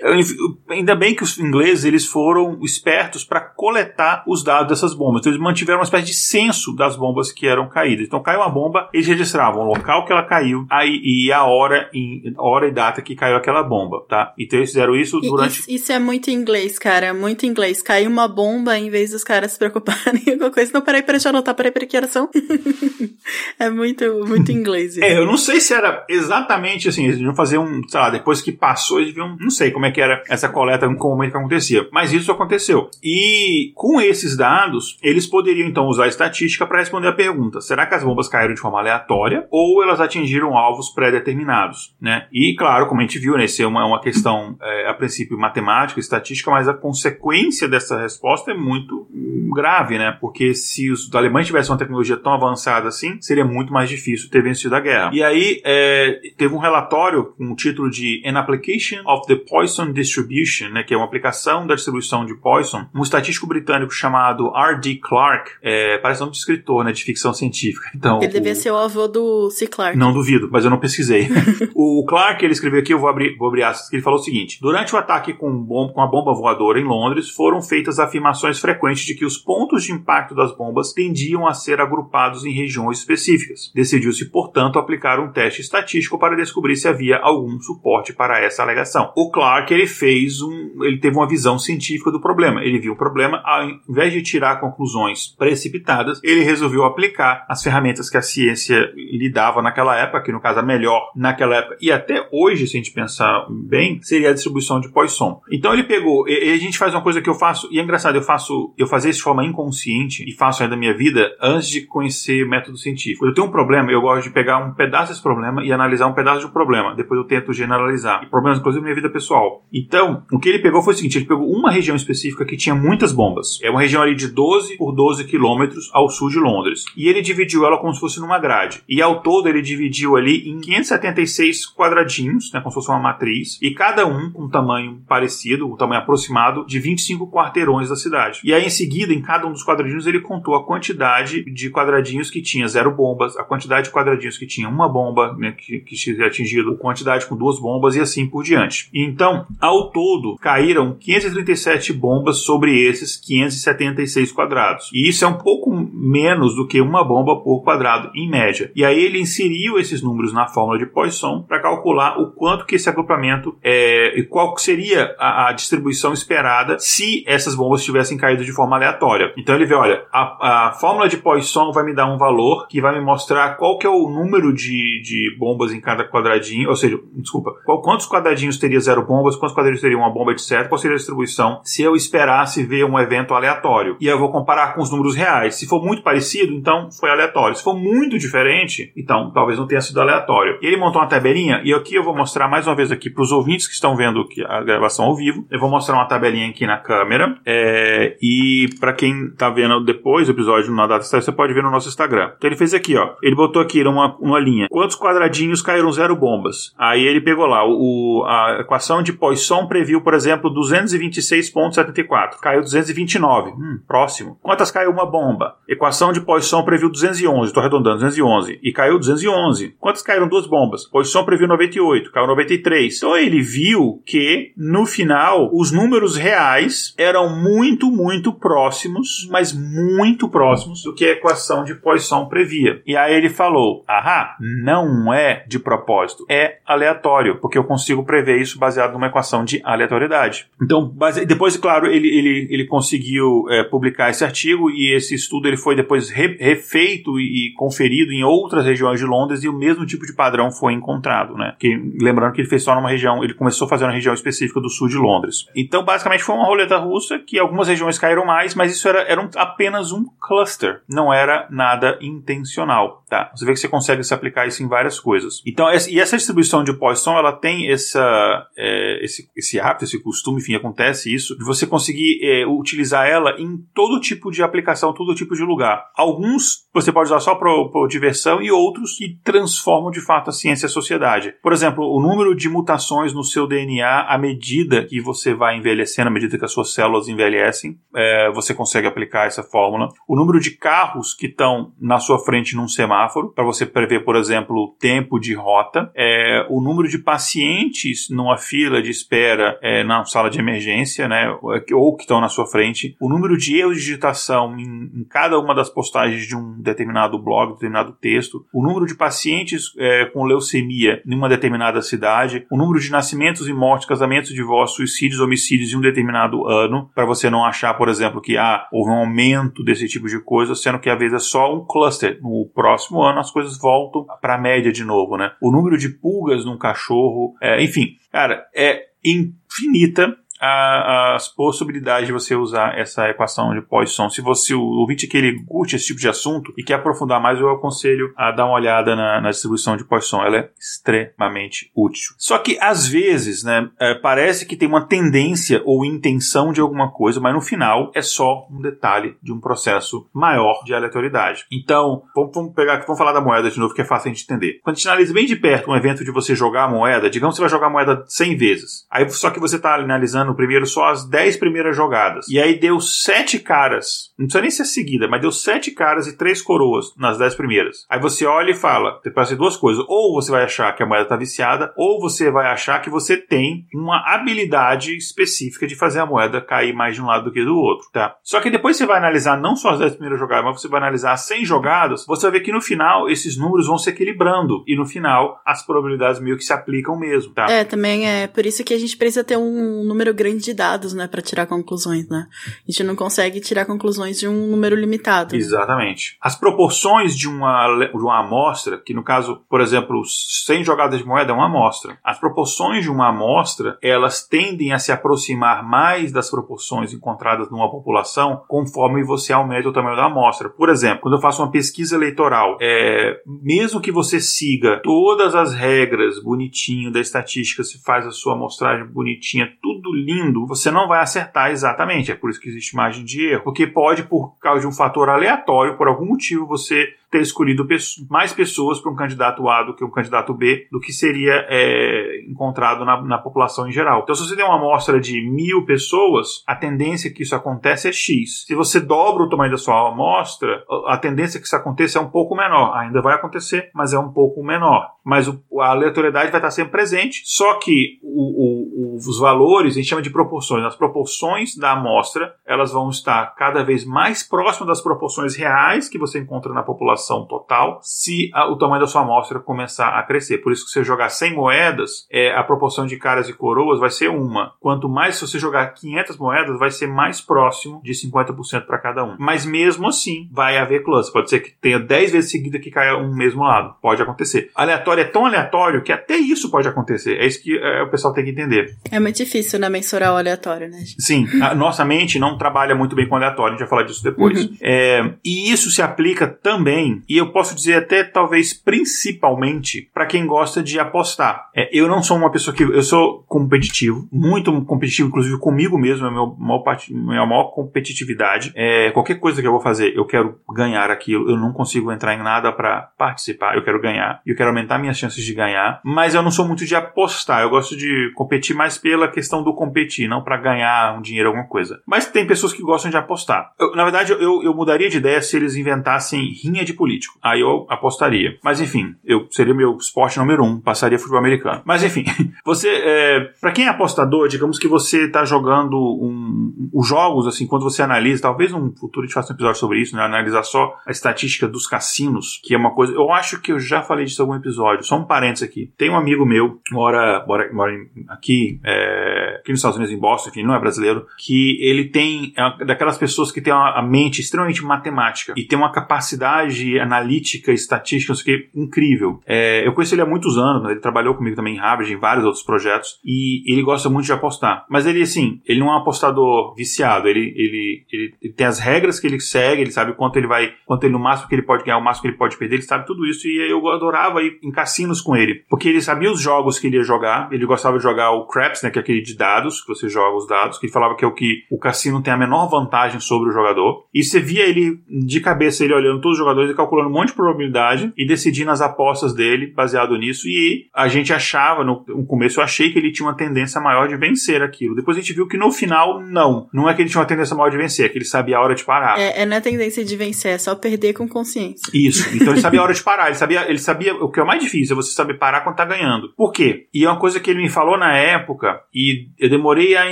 [0.69, 5.22] Ainda bem que os ingleses eles foram espertos para coletar os dados dessas bombas.
[5.22, 8.06] Então eles mantiveram uma espécie de censo das bombas que eram caídas.
[8.06, 11.89] Então caiu uma bomba, eles registravam o local que ela caiu aí, e a hora,
[11.91, 14.34] e, hora e data que caiu aquela bomba, tá?
[14.38, 15.60] Então eles fizeram isso durante...
[15.60, 17.82] Isso, isso é muito inglês, cara, muito inglês.
[17.82, 20.72] Caiu uma bomba em vez dos caras se preocuparem com alguma coisa.
[20.72, 22.30] Não, peraí, peraí, deixa eu anotar, peraí, peraí, que era são?
[23.60, 24.97] é muito, muito inglês.
[24.97, 25.03] Isso.
[25.03, 28.39] É, eu não sei se era exatamente assim, eles deviam fazer um, sei lá, depois
[28.39, 31.36] que passou, eles deviam, não sei como é que era essa coleta, como é que
[31.36, 31.88] acontecia.
[31.91, 32.89] Mas isso aconteceu.
[33.03, 37.86] E Com esses dados, eles poderiam então usar a estatística para responder a pergunta: será
[37.86, 41.95] que as bombas caíram de forma aleatória ou elas atingiram alvos pré-determinados?
[42.02, 42.28] Né?
[42.32, 45.38] E claro, como a gente viu, né, isso é uma, uma questão é, a princípio
[45.38, 49.08] matemática, estatística, mas a consequência dessa resposta é muito
[49.54, 50.12] grave, né?
[50.20, 54.41] Porque se os alemães tivessem uma tecnologia tão avançada assim, seria muito mais difícil ter
[54.43, 55.12] vencido a guerra.
[55.14, 59.91] E aí é, teve um relatório com o título de An Application of the Poisson
[59.91, 64.95] Distribution, né, que é uma aplicação da distribuição de Poisson um estatístico britânico chamado R.D.
[64.95, 67.89] Clarke, é, parece nome de escritor, né, de ficção científica.
[67.95, 68.33] Então, ele o...
[68.33, 69.67] devia ser o avô do C.
[69.67, 69.97] Clarke.
[69.97, 71.27] Não duvido, mas eu não pesquisei.
[71.75, 74.23] o Clarke, ele escreveu aqui, eu vou abrir, vou abrir aspas, que ele falou o
[74.23, 78.59] seguinte: Durante o ataque com, bom, com a bomba voadora em Londres, foram feitas afirmações
[78.59, 82.99] frequentes de que os pontos de impacto das bombas tendiam a ser agrupados em regiões
[82.99, 83.71] específicas.
[83.75, 89.11] Decidiu-se, portanto, aplicar um teste estatístico para descobrir se havia algum suporte para essa alegação.
[89.15, 92.63] O Clarke, ele fez um, ele teve uma visão científica do problema.
[92.63, 98.09] Ele viu o problema, ao invés de tirar conclusões precipitadas, ele resolveu aplicar as ferramentas
[98.09, 101.91] que a ciência lhe dava naquela época, que no caso a melhor naquela época, e
[101.91, 105.41] até hoje, se a gente pensar bem, seria a distribuição de Poisson.
[105.51, 108.15] Então ele pegou, e, a gente faz uma coisa que eu faço, e é engraçado,
[108.15, 111.69] eu faço, eu fazia isso de forma inconsciente e faço ainda da minha vida antes
[111.69, 113.25] de conhecer método científico.
[113.25, 116.13] Eu tenho um problema, eu gosto de pegar um pedaço desse problema e analisar um
[116.13, 116.95] pedaço do problema.
[116.95, 118.23] Depois eu tento generalizar.
[118.23, 119.65] E problemas, inclusive, na minha vida pessoal.
[119.73, 122.75] Então, o que ele pegou foi o seguinte: ele pegou uma região específica que tinha
[122.75, 123.59] muitas bombas.
[123.63, 126.86] É uma região ali de 12 por 12 quilômetros ao sul de Londres.
[126.95, 128.84] E ele dividiu ela como se fosse numa grade.
[128.88, 133.57] E ao todo ele dividiu ali em 576 quadradinhos, né, como se fosse uma matriz,
[133.61, 138.39] e cada um com um tamanho parecido, um tamanho aproximado de 25 quarteirões da cidade.
[138.43, 142.30] E aí em seguida, em cada um dos quadradinhos, ele contou a quantidade de quadradinhos
[142.30, 145.95] que tinha zero bombas, a quantidade de quadradinhos que tinha uma bomba, né, que, que
[145.95, 148.89] tinha atingido, quantidade com duas bombas e assim por diante.
[148.93, 154.89] Então, ao todo, caíram 537 bombas sobre esses 576 quadrados.
[154.93, 158.72] E isso é um pouco menos do que uma bomba por quadrado, em média.
[158.76, 162.76] E aí ele inseriu esses números na fórmula de Poisson para calcular o quanto que
[162.76, 168.43] esse agrupamento é, e qual seria a, a, distribuição esperada se essas bombas tivessem caído
[168.43, 169.34] de forma aleatória.
[169.38, 172.82] Então ele vê, olha, a, a fórmula de Poisson vai me dar um valor que
[172.82, 176.76] vai me mostrar qual que é o número de, de bombas em cada quadradinho, ou
[176.76, 180.68] seja, desculpa, qual, quantos quadradinhos teria zero bombas, quantos quadradinhos teria uma bomba, etc.
[180.68, 183.98] Qual seria a distribuição se eu esperasse ver um evento aleatório.
[184.00, 185.56] E eu vou comparar com os números reais.
[185.56, 187.56] Se for muito parecido, então foi aleatório.
[187.56, 190.58] Se for muito diferente, então talvez não tenha sido aleatório.
[190.62, 193.32] Ele montou uma tabelinha, e aqui eu vou mostrar mais uma vez aqui para os
[193.32, 195.45] ouvintes que estão vendo a gravação ao vivo.
[195.50, 197.38] Eu vou mostrar uma tabelinha aqui na câmera.
[197.45, 201.72] É, e para quem está vendo depois do episódio na data você pode ver no
[201.72, 202.32] nosso Instagram.
[202.38, 203.16] Então ele fez aqui, ó.
[203.22, 204.68] Ele botou aqui uma, uma linha.
[204.70, 206.74] Quantos quadradinhos caíram zero bombas?
[206.78, 212.38] Aí ele pegou lá o, a equação de Poisson previu, por exemplo, 226,74.
[212.41, 213.51] Caiu 229.
[213.51, 214.38] Hum, próximo.
[214.41, 215.57] Quantas caiu uma bomba?
[215.67, 217.47] Equação de Poisson previu 211.
[217.47, 218.59] Estou arredondando, 211.
[218.63, 219.75] E caiu 211.
[219.79, 220.85] Quantas caíram duas bombas?
[220.85, 222.11] Poisson previu 98.
[222.11, 222.97] Caiu 93.
[222.97, 230.29] Então ele viu que, no final, os números reais eram muito, muito próximos, mas muito
[230.29, 232.81] próximos do que a equação de Poisson previa.
[232.85, 238.39] E aí ele falou: ahá, não é de propósito, é aleatório, porque eu consigo prever
[238.41, 240.47] isso baseado numa equação de aleatoriedade.
[240.61, 241.25] Então, base...
[241.25, 245.75] depois, claro, ele, ele, ele conseguiu é, publicar esse artigo e esse estudo ele foi
[245.75, 246.38] depois re...
[246.39, 250.73] refeito e conferido em outras regiões de Londres e o mesmo tipo de padrão foi
[250.73, 251.55] encontrado, né?
[251.57, 254.61] Que, lembrando que ele fez só numa região, ele começou a fazer uma região específica
[254.61, 255.47] do sul de Londres.
[255.55, 259.19] Então, basicamente, foi uma roleta russa que algumas regiões caíram mais, mas isso era, era
[259.19, 263.32] um, apenas um cluster, não era nada intencional, tá?
[263.36, 265.41] Você vê que você consegue se aplicar isso em várias coisas.
[265.47, 269.99] Então, essa, e essa distribuição de Poisson, ela tem essa, é, esse, esse hábito, esse
[269.99, 274.93] costume, enfim, acontece isso, de você conseguir é, utilizar ela em todo tipo de aplicação,
[274.93, 275.86] todo tipo de lugar.
[275.95, 277.49] Alguns você pode usar só para
[277.88, 281.34] diversão e outros que transformam de fato a ciência e a sociedade.
[281.41, 286.10] Por exemplo, o número de mutações no seu DNA à medida que você vai envelhecendo,
[286.10, 289.89] à medida que as suas células envelhecem, é, você consegue aplicar essa fórmula.
[290.08, 294.16] O número de carros que estão na sua frente num semáforo, para você prever, por
[294.16, 295.91] exemplo, o tempo de rota.
[295.95, 301.36] É, o número de pacientes numa fila de espera é, na sala de emergência, né,
[301.74, 302.95] ou que estão na sua frente.
[303.00, 307.22] O número de erros de digitação em, em cada uma das postagens de um determinado
[307.22, 308.45] blog, determinado texto.
[308.54, 312.45] O número de pacientes é, com leucemia em uma determinada cidade.
[312.50, 316.89] O número de nascimentos e mortes, casamentos, divórcios, suicídios, homicídios em um determinado ano.
[316.95, 320.56] Para você não achar, por exemplo, que ah, houve um aumento desse tipo de coisa,
[320.56, 322.20] sendo que às vezes é só um cluster.
[322.22, 325.32] No próximo ano as coisas voltam para a média de novo, né?
[325.41, 332.13] O número de pulgas num cachorro, é, enfim, cara, é infinita a, as possibilidades de
[332.13, 334.09] você usar essa equação de Poisson.
[334.09, 337.39] Se você, o ouvinte que ele curte esse tipo de assunto e quer aprofundar mais,
[337.39, 340.21] eu aconselho a dar uma olhada na, na distribuição de Poisson.
[340.21, 342.13] Ela é extremamente útil.
[342.17, 346.91] Só que, às vezes, né, é, parece que tem uma tendência ou intenção de alguma
[346.91, 351.45] coisa, mas no final é só um detalhe de um processo maior de aleatoriedade.
[351.51, 354.23] Então, vamos, vamos pegar, vamos falar da moeda de novo, que é fácil a gente
[354.23, 354.59] entender.
[354.63, 357.35] Quando a gente analisa bem de perto um evento de você jogar a moeda, digamos
[357.35, 358.88] que você vai jogar a moeda 100 vezes.
[358.89, 362.28] Aí, só que você está analisando primeiro só as 10 primeiras jogadas.
[362.28, 366.17] E aí deu 7 caras, não precisa nem ser seguida, mas deu 7 caras e
[366.17, 367.86] 3 coroas nas 10 primeiras.
[367.89, 369.84] Aí você olha e fala, pode ser duas coisas.
[369.88, 373.17] Ou você vai achar que a moeda está viciada, ou você vai achar que você
[373.17, 377.43] tem uma habilidade específica de fazer a moeda cair mais de um lado do que
[377.43, 378.15] do outro, tá?
[378.23, 380.82] Só que depois você vai analisar não só as 10 primeiras jogadas, mas você vai
[380.82, 384.63] analisar as 100 jogadas, você vai ver que no final esses números vão se equilibrando.
[384.67, 387.47] E no final as probabilidades meio que se aplicam mesmo, tá?
[387.49, 390.93] É, também é por isso que a gente precisa ter um número grande de dados,
[390.93, 392.28] né, para tirar conclusões, né?
[392.68, 395.36] A gente não consegue tirar conclusões de um número limitado.
[395.36, 396.18] Exatamente.
[396.22, 401.05] As proporções de uma, de uma amostra, que no caso, por exemplo, 100 jogadas de
[401.05, 401.97] moeda é uma amostra.
[402.03, 407.70] As proporções de uma amostra, elas tendem a se aproximar mais das proporções encontradas numa
[407.70, 410.49] população conforme você aumenta o tamanho da amostra.
[410.49, 415.53] Por exemplo, quando eu faço uma pesquisa eleitoral, é, mesmo que você siga todas as
[415.53, 421.01] regras bonitinho da estatística, se faz a sua amostragem bonitinha, tudo lindo, você não vai
[421.01, 422.12] acertar exatamente.
[422.12, 423.43] É por isso que existe margem de erro.
[423.43, 427.66] Porque pode, por causa de um fator aleatório, por algum motivo, você ter escolhido
[428.10, 432.22] mais pessoas para um candidato A do que um candidato B, do que seria é,
[432.28, 434.01] encontrado na, na, população em geral.
[434.03, 437.91] Então, se você tem uma amostra de mil pessoas, a tendência que isso aconteça é
[437.91, 438.45] X.
[438.45, 442.10] Se você dobra o tamanho da sua amostra, a tendência que isso aconteça é um
[442.10, 442.76] pouco menor.
[442.76, 444.91] Ainda vai acontecer, mas é um pouco menor.
[445.03, 449.76] Mas o, a aleatoriedade vai estar sempre presente, só que o, o, os valores, a
[449.78, 450.66] gente chama de proporções.
[450.66, 455.97] As proporções da amostra, elas vão estar cada vez mais próximas das proporções reais que
[455.97, 460.04] você encontra na população população total se a, o tamanho da sua amostra começar a
[460.04, 460.39] crescer.
[460.39, 463.80] Por isso que se você jogar 100 moedas, é, a proporção de caras e coroas
[463.80, 464.54] vai ser uma.
[464.60, 469.04] Quanto mais se você jogar 500 moedas, vai ser mais próximo de 50% para cada
[469.04, 469.16] um.
[469.20, 471.14] Mas mesmo assim, vai haver cluster.
[471.14, 473.76] Pode ser que tenha 10 vezes seguida que caia um mesmo lado.
[473.82, 474.50] Pode acontecer.
[474.56, 477.18] Aleatório é tão aleatório que até isso pode acontecer.
[477.18, 478.76] É isso que é, o pessoal tem que entender.
[478.91, 480.80] É muito difícil, né, mensurar o aleatório, né?
[481.00, 481.28] Sim.
[481.41, 483.50] A nossa mente não trabalha muito bem com aleatório.
[483.50, 484.45] A gente vai falar disso depois.
[484.45, 484.58] Uhum.
[484.62, 490.25] É, e isso se aplica também e eu posso dizer até talvez principalmente para quem
[490.25, 491.49] gosta de apostar.
[491.55, 496.05] É, eu não sou uma pessoa que eu sou competitivo, muito competitivo, inclusive comigo mesmo,
[496.05, 498.51] é a minha maior, parte, minha maior competitividade.
[498.55, 501.29] É, qualquer coisa que eu vou fazer, eu quero ganhar aquilo.
[501.29, 503.55] Eu não consigo entrar em nada para participar.
[503.55, 504.21] Eu quero ganhar.
[504.25, 505.81] Eu quero aumentar minhas chances de ganhar.
[505.83, 507.41] Mas eu não sou muito de apostar.
[507.41, 511.47] Eu gosto de competir mais pela questão do competir, não para ganhar um dinheiro, alguma
[511.47, 511.81] coisa.
[511.85, 513.51] Mas tem pessoas que gostam de apostar.
[513.59, 517.17] Eu, na verdade, eu, eu mudaria de ideia se eles inventassem rinha de político.
[517.21, 518.38] Aí eu apostaria.
[518.43, 521.61] Mas enfim, eu seria meu esporte número um, passaria futebol americano.
[521.65, 522.05] Mas enfim,
[522.45, 527.47] você, é, para quem é apostador, digamos que você está jogando um, os jogos, assim,
[527.47, 530.03] quando você analisa, talvez um futuro a gente faça um episódio sobre isso, né?
[530.03, 532.93] Analisar só a estatística dos cassinos, que é uma coisa.
[532.93, 534.86] Eu acho que eu já falei disso em algum episódio.
[534.86, 535.71] Só um parênteses aqui.
[535.78, 537.73] Tem um amigo meu, mora, mora, mora
[538.09, 542.34] aqui, é, aqui nos Estados Unidos, em Boston, enfim, não é brasileiro, que ele tem
[542.36, 548.11] é daquelas pessoas que tem a mente extremamente matemática e tem uma capacidade analítica, estatística,
[548.11, 549.20] não sei o que, incrível.
[549.26, 550.72] É, eu conheço ele há muitos anos, né?
[550.72, 554.13] ele trabalhou comigo também em Harvard, em vários outros projetos, e ele gosta muito de
[554.13, 554.65] apostar.
[554.70, 558.59] Mas ele, assim, ele não é um apostador viciado, ele, ele, ele, ele tem as
[558.59, 561.43] regras que ele segue, ele sabe quanto ele vai, quanto ele no máximo que ele
[561.43, 564.22] pode ganhar, o máximo que ele pode perder, ele sabe tudo isso, e eu adorava
[564.22, 567.45] ir em cassinos com ele, porque ele sabia os jogos que ele ia jogar, ele
[567.45, 570.28] gostava de jogar o Craps, né, que é aquele de dados, que você joga os
[570.28, 573.30] dados, que ele falava que é o que o cassino tem a menor vantagem sobre
[573.30, 576.93] o jogador, e você via ele de cabeça, ele olhando todos os jogadores, calculando um
[576.93, 580.28] monte de probabilidade e decidindo as apostas dele baseado nisso.
[580.28, 583.88] E a gente achava, no, no começo eu achei que ele tinha uma tendência maior
[583.88, 584.76] de vencer aquilo.
[584.76, 586.49] Depois a gente viu que no final, não.
[586.53, 588.41] Não é que ele tinha uma tendência maior de vencer, é que ele sabia a
[588.41, 588.99] hora de parar.
[588.99, 591.72] É, é na tendência de vencer, é só perder com consciência.
[591.74, 592.08] Isso.
[592.18, 593.08] Então ele sabia a hora de parar.
[593.08, 595.55] Ele sabia, ele sabia o que é o mais difícil, é você saber parar quando
[595.55, 596.12] tá ganhando.
[596.16, 596.68] Por quê?
[596.74, 599.91] E é uma coisa que ele me falou na época, e eu demorei a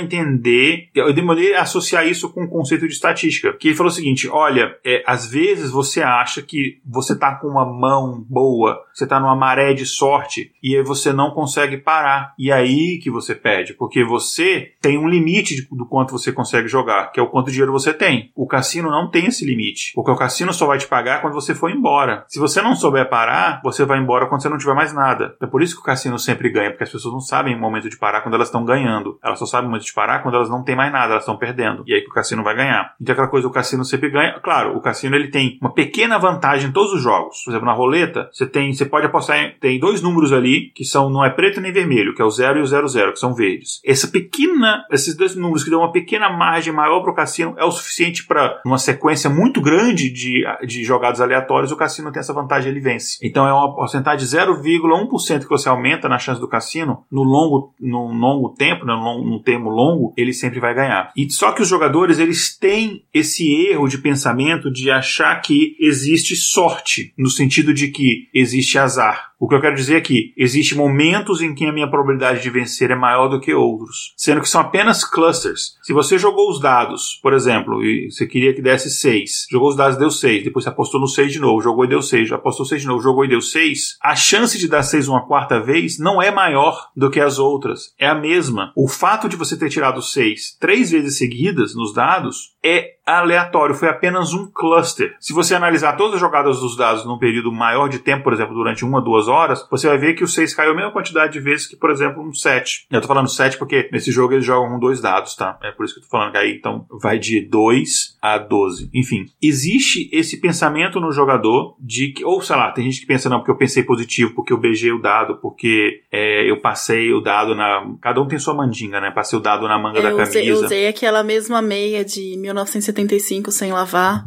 [0.00, 3.52] entender, eu demorei a associar isso com o conceito de estatística.
[3.52, 7.34] Que ele falou o seguinte: olha, é, às vezes você acha que que você está
[7.34, 11.76] com uma mão boa, você está numa maré de sorte e aí você não consegue
[11.76, 12.32] parar.
[12.38, 16.66] E aí que você perde, porque você tem um limite de, do quanto você consegue
[16.66, 18.30] jogar, que é o quanto dinheiro você tem.
[18.34, 21.54] O cassino não tem esse limite, porque o cassino só vai te pagar quando você
[21.54, 22.24] for embora.
[22.26, 25.36] Se você não souber parar, você vai embora quando você não tiver mais nada.
[25.42, 27.90] É por isso que o cassino sempre ganha, porque as pessoas não sabem o momento
[27.90, 29.18] de parar quando elas estão ganhando.
[29.22, 31.84] Elas só sabem muito disparar quando elas não têm mais nada, elas estão perdendo.
[31.86, 32.94] E aí que o cassino vai ganhar.
[32.98, 34.40] Então aquela coisa, o cassino sempre ganha.
[34.40, 37.42] Claro, o cassino ele tem uma pequena vantagem em todos os jogos.
[37.44, 40.84] Por exemplo, na roleta, você tem, você pode apostar em, tem dois números ali que
[40.84, 43.34] são não é preto nem vermelho, que é o 0 e o 00, que são
[43.34, 43.80] verdes.
[43.84, 47.64] Essa pequena, esses dois números que dão uma pequena margem maior para o cassino é
[47.64, 52.32] o suficiente para uma sequência muito grande de, de jogadas aleatórias, o cassino tem essa
[52.32, 53.18] vantagem, ele vence.
[53.22, 57.74] Então é uma porcentagem de 0,1% que você aumenta na chance do cassino no longo,
[57.80, 61.12] no longo tempo, né, no termo longo, ele sempre vai ganhar.
[61.16, 66.25] E só que os jogadores eles têm esse erro de pensamento de achar que existe
[66.34, 69.34] sorte, no sentido de que existe azar.
[69.38, 72.48] O que eu quero dizer é que existem momentos em que a minha probabilidade de
[72.48, 75.76] vencer é maior do que outros, sendo que são apenas clusters.
[75.82, 79.76] Se você jogou os dados, por exemplo, e você queria que desse 6, jogou os
[79.76, 82.64] dados deu 6, depois você apostou no 6 de novo, jogou e deu 6, apostou
[82.64, 85.98] 6 de novo, jogou e deu 6, a chance de dar 6 uma quarta vez
[85.98, 88.72] não é maior do que as outras, é a mesma.
[88.74, 93.88] O fato de você ter tirado 6 três vezes seguidas nos dados é aleatório, foi
[93.88, 95.14] apenas um cluster.
[95.20, 98.54] Se você analisar todas as jogadas dos dados num período maior de tempo, por exemplo,
[98.54, 101.40] durante uma, duas horas, você vai ver que o 6 caiu a mesma quantidade de
[101.40, 102.86] vezes que, por exemplo, um 7.
[102.90, 105.58] Eu tô falando 7 porque nesse jogo eles jogam com dois dados, tá?
[105.62, 108.90] É por isso que eu tô falando que aí, então, vai de 2 a 12.
[108.94, 113.28] Enfim, existe esse pensamento no jogador de que, ou sei lá, tem gente que pensa,
[113.28, 117.20] não, porque eu pensei positivo, porque eu beijei o dado, porque é, eu passei o
[117.20, 117.94] dado na.
[118.00, 119.10] Cada um tem sua mandinga, né?
[119.10, 120.30] Passei o dado na manga eu da camisa.
[120.30, 124.26] Usei, eu usei aquela mesma meia de 1975 sem lavar.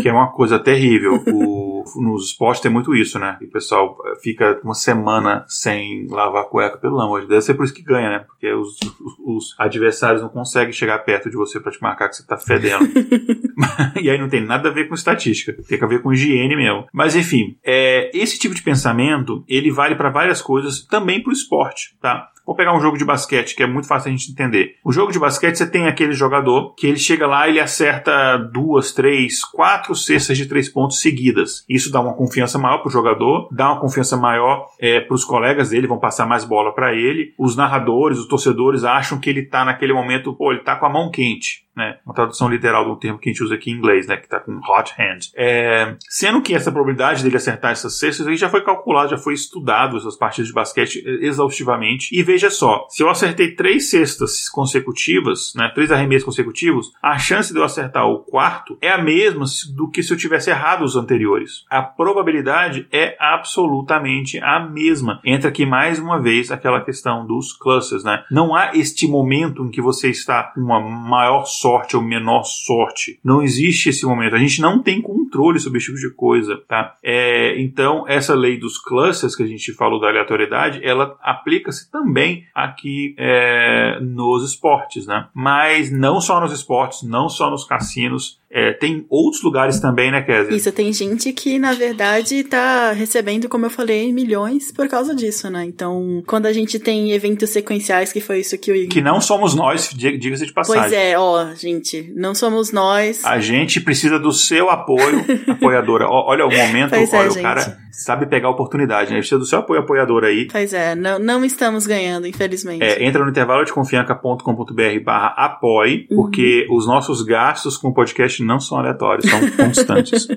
[0.00, 1.22] que é uma coisa terrível.
[1.26, 1.57] O,
[1.96, 3.36] nos esportes tem muito isso, né?
[3.40, 7.38] E o pessoal fica uma semana sem lavar a cueca, pelo amor de Deus.
[7.38, 8.18] Deve ser por isso que ganha, né?
[8.20, 12.16] Porque os, os, os adversários não conseguem chegar perto de você para te marcar que
[12.16, 12.88] você tá fedendo.
[14.00, 16.86] e aí não tem nada a ver com estatística, tem a ver com higiene mesmo.
[16.92, 21.32] Mas enfim, é, esse tipo de pensamento ele vale para várias coisas, também para o
[21.32, 22.30] esporte, tá?
[22.48, 24.76] Vou pegar um jogo de basquete que é muito fácil a gente entender.
[24.82, 28.90] O jogo de basquete você tem aquele jogador que ele chega lá ele acerta duas,
[28.90, 31.62] três, quatro cestas de três pontos seguidas.
[31.68, 35.68] Isso dá uma confiança maior pro jogador, dá uma confiança maior é, para os colegas
[35.68, 37.34] dele, vão passar mais bola para ele.
[37.38, 40.90] Os narradores, os torcedores acham que ele tá naquele momento, pô, ele tá com a
[40.90, 41.98] mão quente né?
[42.04, 44.16] Uma tradução literal do termo que a gente usa aqui em inglês, né?
[44.16, 45.30] Que tá com hot hand.
[45.34, 49.32] É, sendo que essa probabilidade dele acertar essas cestas aí já foi calculada, já foi
[49.32, 52.08] estudado essas partidas de basquete exaustivamente.
[52.12, 55.70] E veja só, se eu acertei três cestas consecutivas, né?
[55.74, 59.44] Três arremessos consecutivos, a chance de eu acertar o quarto é a mesma
[59.76, 61.64] do que se eu tivesse errado os anteriores.
[61.70, 65.20] A probabilidade é absolutamente a mesma.
[65.24, 68.24] Entra aqui mais uma vez aquela questão dos clusters, né?
[68.30, 72.44] Não há este momento em que você está com uma maior sorte sorte ou menor
[72.44, 73.18] sorte.
[73.22, 74.34] Não existe esse momento.
[74.34, 76.96] A gente não tem controle sobre esse tipo de coisa, tá?
[77.02, 82.44] É, então, essa lei dos clusters que a gente falou da aleatoriedade, ela aplica-se também
[82.54, 85.28] aqui é, nos esportes, né?
[85.34, 90.22] Mas não só nos esportes, não só nos cassinos, é, tem outros lugares também, né,
[90.22, 90.56] Kézia?
[90.56, 95.50] Isso, tem gente que, na verdade, tá recebendo, como eu falei, milhões por causa disso,
[95.50, 95.64] né?
[95.64, 99.54] Então, quando a gente tem eventos sequenciais, que foi isso que o Que não somos
[99.54, 100.82] nós, diga-se de passagem.
[100.82, 103.22] Pois é, ó, gente, não somos nós.
[103.24, 105.17] A gente precisa do seu apoio,
[105.48, 106.06] apoiadora.
[106.08, 109.18] olha o momento, é, olha, é, o cara sabe pegar a oportunidade, né?
[109.18, 110.46] Precisa do seu apoio, apoiadora aí.
[110.50, 112.82] Pois é, não, não estamos ganhando, infelizmente.
[112.82, 116.16] É, entra no intervalo de confianca.com.br barra apoie, uhum.
[116.16, 120.28] porque os nossos gastos com o podcast não são aleatórios, são constantes.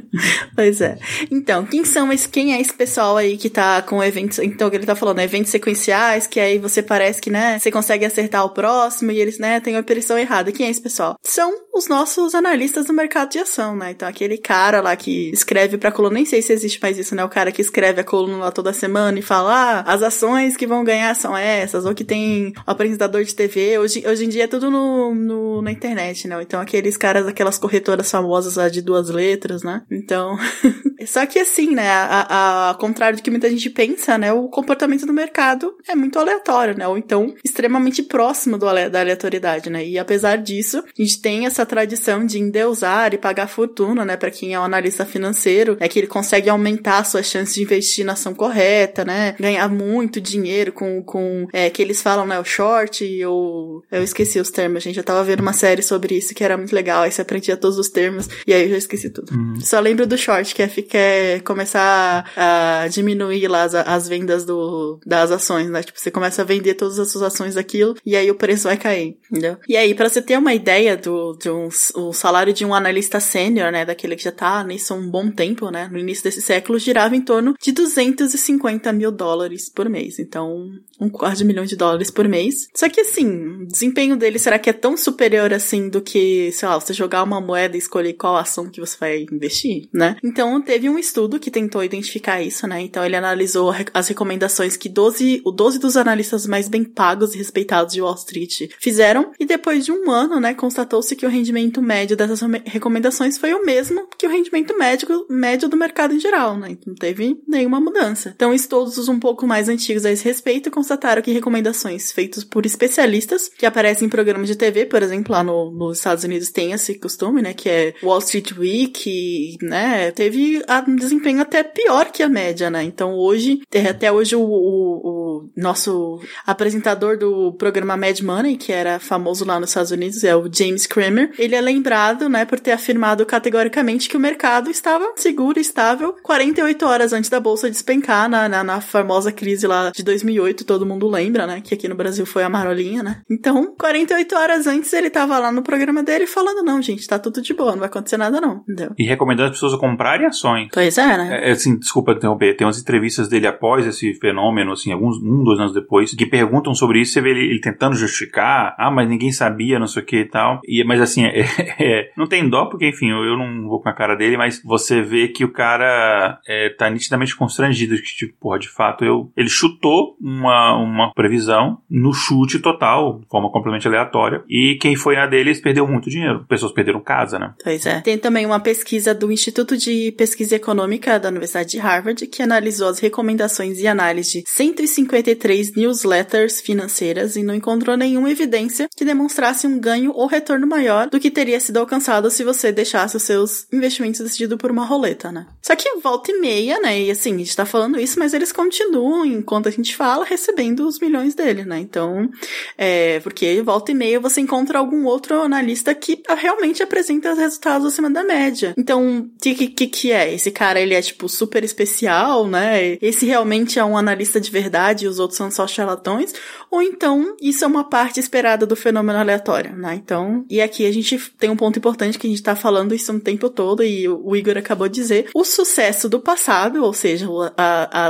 [0.55, 0.97] pois é.
[1.29, 4.85] Então, quem são esse, quem é esse pessoal aí que tá com eventos, então ele
[4.85, 8.49] tá falando, né, eventos sequenciais, que aí você parece que, né, você consegue acertar o
[8.49, 10.51] próximo e eles, né, têm a operação errada.
[10.51, 11.15] Quem é esse pessoal?
[11.21, 13.91] São os nossos analistas do mercado de ação, né?
[13.91, 17.23] Então, aquele cara lá que escreve pra coluna, nem sei se existe mais isso, né?
[17.23, 20.67] O cara que escreve a coluna lá toda semana e fala, ah, as ações que
[20.67, 23.77] vão ganhar são essas, ou que tem o apresentador de TV.
[23.79, 26.41] Hoje, hoje em dia é tudo no, no na internet, né?
[26.41, 29.81] Então, aqueles caras, aquelas corretoras famosas lá de duas letras, né?
[29.91, 30.37] Então.
[31.05, 31.89] Só que assim, né?
[32.29, 34.31] Ao contrário do que muita gente pensa, né?
[34.31, 36.87] O comportamento do mercado é muito aleatório, né?
[36.87, 39.85] Ou então extremamente próximo do, da aleatoriedade, né?
[39.85, 44.15] E apesar disso, a gente tem essa tradição de endeusar e pagar fortuna, né?
[44.15, 48.13] Para quem é analista financeiro, é que ele consegue aumentar suas chances de investir na
[48.13, 49.35] ação correta, né?
[49.39, 52.39] Ganhar muito dinheiro com, com é, que eles falam, né?
[52.39, 53.83] O short ou.
[53.91, 54.97] Eu esqueci os termos, gente.
[54.97, 57.03] Eu tava vendo uma série sobre isso que era muito legal.
[57.03, 59.33] Aí você aprendia todos os termos e aí eu já esqueci tudo.
[59.33, 59.59] Uhum.
[59.61, 64.45] Só lembro do short, que é ficar quer começar a diminuir lá as, as vendas
[64.45, 65.81] do, das ações, né?
[65.81, 68.77] Tipo, você começa a vender todas as suas ações daquilo e aí o preço vai
[68.77, 69.57] cair, entendeu?
[69.67, 73.19] E aí, para você ter uma ideia do, de um, o salário de um analista
[73.21, 73.85] sênior, né?
[73.85, 75.89] Daquele que já tá nisso há um bom tempo, né?
[75.91, 80.19] No início desse século, girava em torno de 250 mil dólares por mês.
[80.19, 82.67] Então, um quarto de milhão de dólares por mês.
[82.75, 86.67] Só que assim, o desempenho dele será que é tão superior assim do que, sei
[86.67, 90.15] lá, você jogar uma moeda e escolher qual ação que você vai investir, né?
[90.23, 92.81] Então, teve um estudo que tentou identificar isso, né?
[92.81, 97.37] Então, ele analisou as recomendações que 12, o 12 dos analistas mais bem pagos e
[97.37, 101.81] respeitados de Wall Street fizeram, e depois de um ano, né, constatou-se que o rendimento
[101.81, 106.57] médio dessas recomendações foi o mesmo que o rendimento médio, médio do mercado em geral,
[106.57, 106.77] né?
[106.85, 108.33] Não teve nenhuma mudança.
[108.35, 113.49] Então, estudos um pouco mais antigos a esse respeito constataram que recomendações feitas por especialistas
[113.49, 116.99] que aparecem em programas de TV, por exemplo, lá no, nos Estados Unidos tem esse
[116.99, 122.29] costume, né, que é Wall Street Week, né, teve um desempenho até pior que a
[122.29, 122.83] média, né?
[122.83, 128.99] Então, hoje, até hoje o, o, o nosso apresentador do programa Mad Money, que era
[128.99, 132.71] famoso lá nos Estados Unidos, é o James Cramer, ele é lembrado, né, por ter
[132.71, 138.29] afirmado categoricamente que o mercado estava seguro e estável 48 horas antes da bolsa despencar
[138.29, 141.95] na, na, na famosa crise lá de 2008, todo mundo lembra, né, que aqui no
[141.95, 143.21] Brasil foi a marolinha, né?
[143.29, 147.41] Então, 48 horas antes ele tava lá no programa dele falando, não, gente, tá tudo
[147.41, 148.91] de boa, não vai acontecer nada não, entendeu?
[148.97, 150.69] E recomendando as pessoas a comprarem ações.
[150.73, 151.49] Pois é, né?
[151.49, 155.59] É, assim, desculpa interromper, tem umas entrevistas dele após esse fenômeno, assim, alguns, um, dois
[155.59, 159.31] anos depois, que perguntam sobre isso, você vê ele, ele tentando justificar, ah, mas ninguém
[159.31, 160.61] sabia, não sei o que e tal.
[160.65, 161.41] E, mas assim, é,
[161.79, 164.61] é, não tem dó, porque enfim, eu, eu, não vou com a cara dele, mas
[164.63, 169.31] você vê que o cara é, tá nitidamente constrangido, que tipo, porra, de fato, eu,
[169.35, 175.15] ele chutou uma, uma previsão no chute total, de forma completamente aleatória, e quem foi
[175.15, 176.45] na deles perdeu muito dinheiro.
[176.47, 177.53] Pessoas perderam casa, né?
[177.63, 178.01] Pois é.
[178.01, 182.89] Tem também uma pesquisa do Instituto de Pesquisa Econômica da Universidade de Harvard, que analisou
[182.89, 189.67] as recomendações e análise de 153 newsletters financeiras e não encontrou nenhuma evidência que demonstrasse
[189.67, 193.67] um ganho ou retorno maior do que teria sido alcançado se você deixasse os seus
[193.71, 195.47] investimentos decididos por uma roleta, né?
[195.61, 196.99] Só que volta e meia, né?
[196.99, 200.87] E assim, a gente tá falando isso, mas eles continuam, enquanto a gente fala, recebendo
[200.87, 201.79] os milhões dele, né?
[201.79, 202.29] Então,
[202.77, 208.09] é, porque volta e meia você encontra algum outro analista que realmente apresenta resultados acima
[208.09, 208.73] da média.
[208.77, 210.33] Então, o que, que que é?
[210.33, 212.97] Esse cara, ele é, tipo, super especial, né?
[213.01, 216.33] Esse realmente é um analista de verdade e os outros são só charlatões?
[216.69, 219.95] Ou então, isso é uma parte esperada do fenômeno aleatório, né?
[219.95, 223.11] Então, e aqui a gente tem um ponto importante que a gente tá falando isso
[223.11, 225.29] o tempo todo e o Igor acabou de dizer.
[225.33, 227.27] O sucesso do passado, ou seja,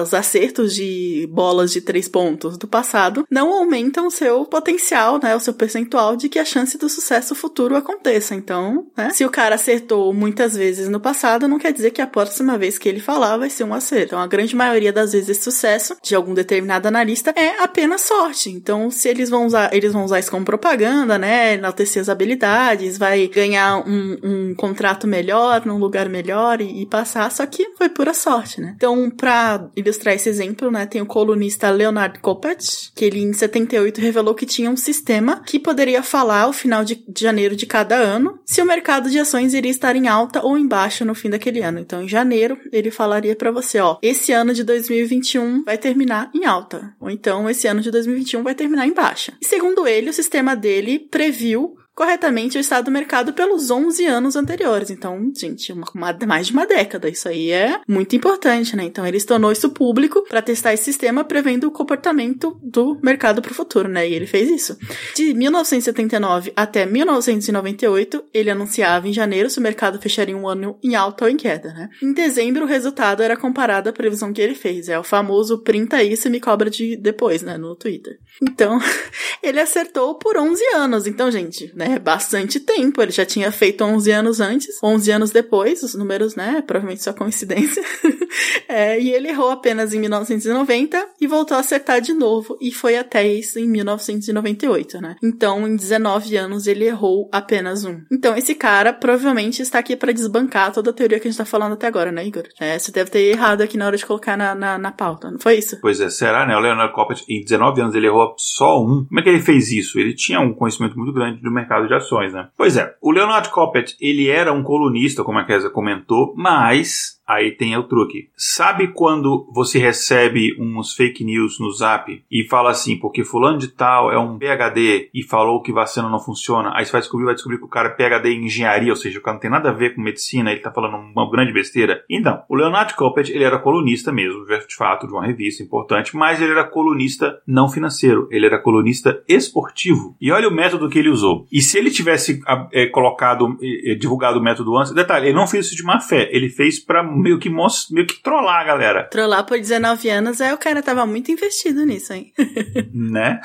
[0.02, 5.36] os acertos de bolas de três pontos do passado, não aumentam o seu potencial, né?
[5.36, 8.36] O seu percentual de que a chance do sucesso futuro aconteça.
[8.36, 9.10] Então, né?
[9.12, 12.78] Se o cara acertou muitas vezes no passado, não quer dizer que a próxima vez
[12.78, 14.08] que ele falar vai ser um acerto.
[14.12, 18.50] Então, a grande maioria das vezes esse sucesso de algum determinado analista é apenas sorte.
[18.50, 21.54] Então, se eles vão usar, eles vão usar isso como propaganda, né?
[21.54, 27.32] Enaltecer as habilidades, vai ganhar um, um contrato melhor, num lugar melhor e, e, passar,
[27.32, 28.74] só que foi pura sorte, né?
[28.76, 34.02] Então, pra ilustrar esse exemplo, né, tem o colunista Leonard Koppert, que ele em 78
[34.02, 37.96] revelou que tinha um sistema que poderia falar ao final de, de janeiro de cada
[37.96, 41.30] ano se o mercado de ações iria estar em alta ou em baixa no fim
[41.30, 41.80] daquele ano.
[41.80, 46.46] Então, em janeiro, ele falaria para você, ó, esse ano de 2021 vai terminar em
[46.46, 49.34] alta, ou então esse ano de 2021 vai terminar em baixa.
[49.42, 54.36] E segundo ele, o sistema dele previu corretamente o estado do mercado pelos 11 anos
[54.36, 54.90] anteriores.
[54.90, 57.10] Então, gente, uma, uma, mais de uma década.
[57.10, 58.84] Isso aí é muito importante, né?
[58.84, 63.52] Então, ele tornou isso público para testar esse sistema, prevendo o comportamento do mercado para
[63.52, 64.10] o futuro, né?
[64.10, 64.78] E ele fez isso.
[65.16, 70.96] De 1979 até 1998, ele anunciava em janeiro se o mercado fecharia um ano em
[70.96, 71.90] alta ou em queda, né?
[72.02, 74.90] Em dezembro, o resultado era comparado à previsão que ele fez.
[74.90, 77.58] É o famoso printa isso e me cobra de depois, né?
[77.58, 78.18] No Twitter.
[78.42, 78.80] Então,
[79.44, 81.06] ele acertou por 11 anos.
[81.06, 81.98] Então, gente, né?
[81.98, 83.02] Bastante tempo.
[83.02, 86.64] Ele já tinha feito 11 anos antes, 11 anos depois, os números, né?
[86.66, 87.84] Provavelmente só coincidência.
[88.70, 92.96] é, e ele errou apenas em 1990 e voltou a acertar de novo e foi
[92.96, 95.16] até isso em 1998, né?
[95.24, 98.02] Então, em 19 anos, ele errou apenas um.
[98.12, 101.46] Então, esse cara provavelmente está aqui para desbancar toda a teoria que a gente tá
[101.46, 102.44] falando até agora, né, Igor?
[102.60, 105.40] É, você deve ter errado aqui na hora de colocar na, na, na pauta, não
[105.40, 105.80] foi isso?
[105.82, 106.56] Pois é, será, né?
[106.56, 109.06] O Leonardo Coppert, em 19 anos, ele errou só um.
[109.06, 110.00] Como é que ele fez isso?
[110.00, 112.50] Ele tinha um conhecimento muito grande do mercado mercado de ações, né?
[112.58, 117.52] Pois é, o Leonard Coppet, ele era um colunista, como a Kézia comentou, mas aí
[117.52, 118.30] tem o truque.
[118.36, 123.70] Sabe quando você recebe uns fake news no zap e fala assim, porque fulano de
[123.70, 127.34] tal é um PHD e falou que vacina não funciona, aí você vai descobrir, vai
[127.34, 129.70] descobrir que o cara é PHD em engenharia, ou seja, o cara não tem nada
[129.70, 132.04] a ver com medicina, ele tá falando uma grande besteira.
[132.10, 136.42] Então, o Leonardo Coppet, ele era colunista mesmo, de fato, de uma revista importante, mas
[136.42, 140.16] ele era colunista não financeiro, ele era colunista esportivo.
[140.20, 141.48] E olha o método que ele usou.
[141.52, 142.42] E se ele tivesse
[142.74, 146.30] é, colocado, é, divulgado o método antes, detalhe, ele não fez isso de má fé,
[146.32, 149.04] ele fez para meio que meio que trollar a galera.
[149.10, 152.32] Trollar por 19 anos, é o cara tava muito investido nisso, hein?
[152.94, 153.40] né?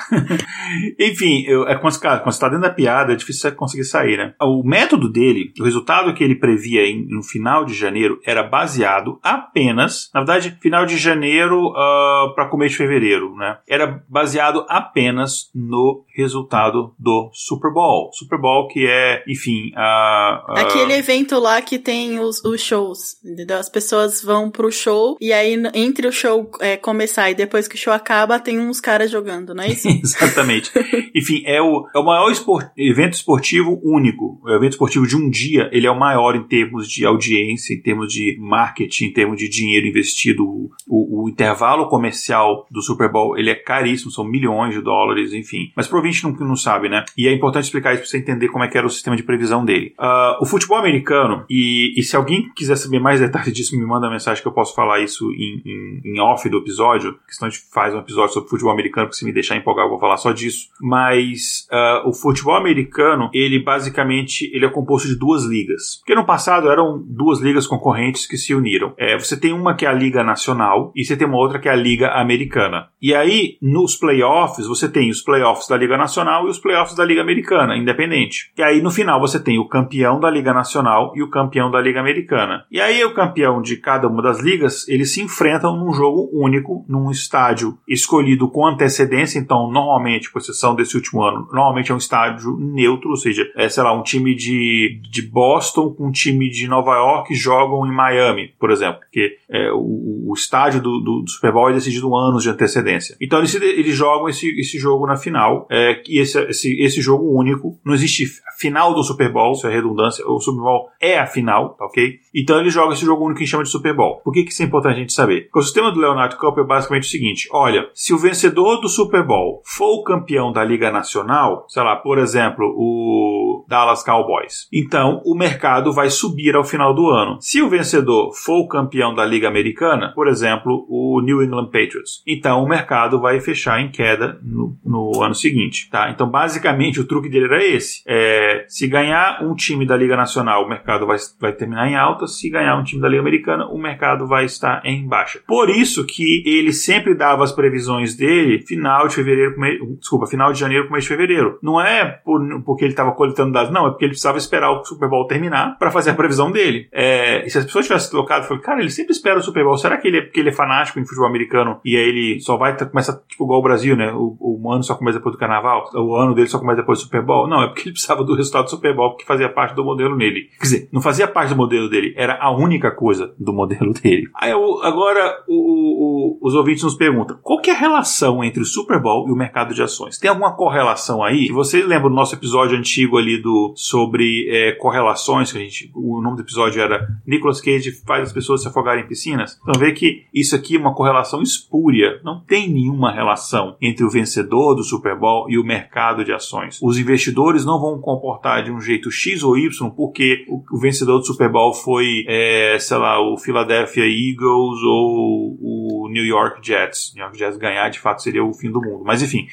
[0.99, 4.17] Enfim, eu, é quando, quando você tá dentro da piada, é difícil você conseguir sair,
[4.17, 4.33] né?
[4.41, 9.19] O método dele, o resultado que ele previa em, no final de janeiro, era baseado
[9.23, 13.57] apenas, na verdade, final de janeiro uh, ah, para começo de fevereiro, né?
[13.67, 18.11] Era baseado apenas no resultado do Super Bowl.
[18.13, 20.61] Super Bowl que é, enfim, a, a...
[20.61, 23.56] aquele evento lá que tem os, os shows, entendeu?
[23.57, 27.75] As pessoas vão pro show e aí entre o show é, começar e depois que
[27.75, 29.87] o show acaba tem uns caras jogando, não é isso?
[30.03, 30.71] Exatamente.
[31.15, 34.39] enfim, é o, é o maior esport, evento esportivo único.
[34.43, 37.81] O evento esportivo de um dia, ele é o maior em termos de audiência, em
[37.81, 40.45] termos de marketing, em termos de dinheiro investido.
[40.87, 45.71] O, o intervalo comercial do Super Bowl, ele é caríssimo, são milhões de dólares, enfim.
[45.75, 47.03] Mas provavelmente não, não sabe, né?
[47.17, 49.23] E é importante explicar isso para você entender como é que era o sistema de
[49.23, 49.93] previsão dele.
[49.99, 54.09] Uh, o futebol americano, e, e, se alguém quiser saber mais detalhes disso, me manda
[54.09, 57.51] mensagem que eu posso falar isso em, em, em off do episódio, que senão a
[57.51, 60.17] gente faz um episódio sobre futebol americano, porque se me deixar empolgar eu vou falar
[60.17, 60.69] só disso.
[60.81, 65.97] Mas uh, o futebol americano, ele basicamente ele é composto de duas ligas.
[65.99, 68.93] Porque no passado eram duas ligas concorrentes que se uniram.
[68.97, 71.69] É, você tem uma que é a Liga Nacional e você tem uma outra que
[71.69, 72.89] é a Liga Americana.
[73.01, 77.05] E aí, nos playoffs, você tem os playoffs da Liga Nacional e os playoffs da
[77.05, 78.51] Liga Americana, independente.
[78.57, 81.79] E aí no final você tem o campeão da Liga Nacional e o campeão da
[81.79, 82.65] Liga Americana.
[82.71, 86.83] E aí o campeão de cada uma das ligas, eles se enfrentam num jogo único,
[86.87, 91.99] num estádio escolhido com antecedência, então normalmente, com exceção desse último ano, normalmente é um
[91.99, 96.49] estádio neutro, ou seja, é, sei lá, um time de, de Boston com um time
[96.49, 101.21] de Nova York jogam em Miami, por exemplo, porque é, o, o, estádio do, do,
[101.21, 103.15] do, Super Bowl é decidido anos de antecedência.
[103.21, 107.37] Então eles, eles jogam esse, esse jogo na final, é, e esse, esse, esse jogo
[107.37, 107.79] único.
[107.85, 108.25] Não existe
[108.57, 110.25] final do Super Bowl, isso é redundância.
[110.27, 112.19] O Super Bowl é a final, tá ok?
[112.35, 114.21] Então ele joga esse jogo único que chama de Super Bowl.
[114.23, 115.43] Por que, que isso é importante a gente saber?
[115.43, 118.89] Porque o sistema do Leonardo Cup é basicamente o seguinte: olha, se o vencedor do
[118.89, 124.67] Super Bowl for o campeão da Liga Nacional, sei lá, por exemplo, o Dallas Cowboys,
[124.73, 127.37] então o mercado vai subir ao final do ano.
[127.39, 132.23] Se o vencedor for o campeão da Liga Americana, por exemplo, o New England Patriots,
[132.25, 136.09] então o mercado vai fechar em queda no, no ano seguinte tá?
[136.09, 138.01] Então, basicamente, o truque dele era esse.
[138.07, 142.27] É, se ganhar um time da Liga Nacional, o mercado vai, vai terminar em alta.
[142.27, 145.39] Se ganhar um time da Liga Americana, o mercado vai estar em baixa.
[145.45, 149.55] Por isso que ele sempre dava as previsões dele final de fevereiro,
[149.99, 151.59] desculpa, final de janeiro, começo de fevereiro.
[151.61, 154.83] Não é por, porque ele estava coletando dados, não, é porque ele precisava esperar o
[154.83, 156.87] Super Bowl terminar para fazer a previsão dele.
[156.91, 159.77] É, se as pessoas tivessem colocado, falei, cara, ele sempre espera o Super Bowl.
[159.77, 162.57] Será que ele é porque ele é fanático em futebol americano e aí ele só
[162.57, 164.11] vai começar tipo igual o Brasil, né?
[164.13, 167.03] O, o ano só começa depois do carnaval o ano dele só começa depois do
[167.03, 167.47] Super Bowl.
[167.47, 170.15] Não, é porque ele precisava do resultado do Super Bowl, porque fazia parte do modelo
[170.15, 170.49] nele.
[170.59, 174.29] Quer dizer, não fazia parte do modelo dele, era a única coisa do modelo dele.
[174.35, 178.61] Aí eu, agora o, o, os ouvintes nos perguntam: qual que é a relação entre
[178.61, 180.17] o Super Bowl e o mercado de ações?
[180.17, 181.47] Tem alguma correlação aí?
[181.49, 186.21] Você lembra do nosso episódio antigo ali do sobre é, correlações, que a gente, o
[186.21, 189.59] nome do episódio era Nicolas Cage faz as pessoas se afogarem em piscinas.
[189.61, 192.21] Então vê que isso aqui é uma correlação espúria.
[192.23, 196.79] Não tem nenhuma relação entre o vencedor do Super Bowl e o mercado de ações.
[196.81, 201.17] Os investidores não vão comportar de um jeito X ou Y porque o, o vencedor
[201.17, 207.13] do Super Bowl foi, é, sei lá, o Philadelphia Eagles ou o New York Jets.
[207.15, 209.03] New York Jets ganhar de fato seria o fim do mundo.
[209.03, 209.47] Mas enfim,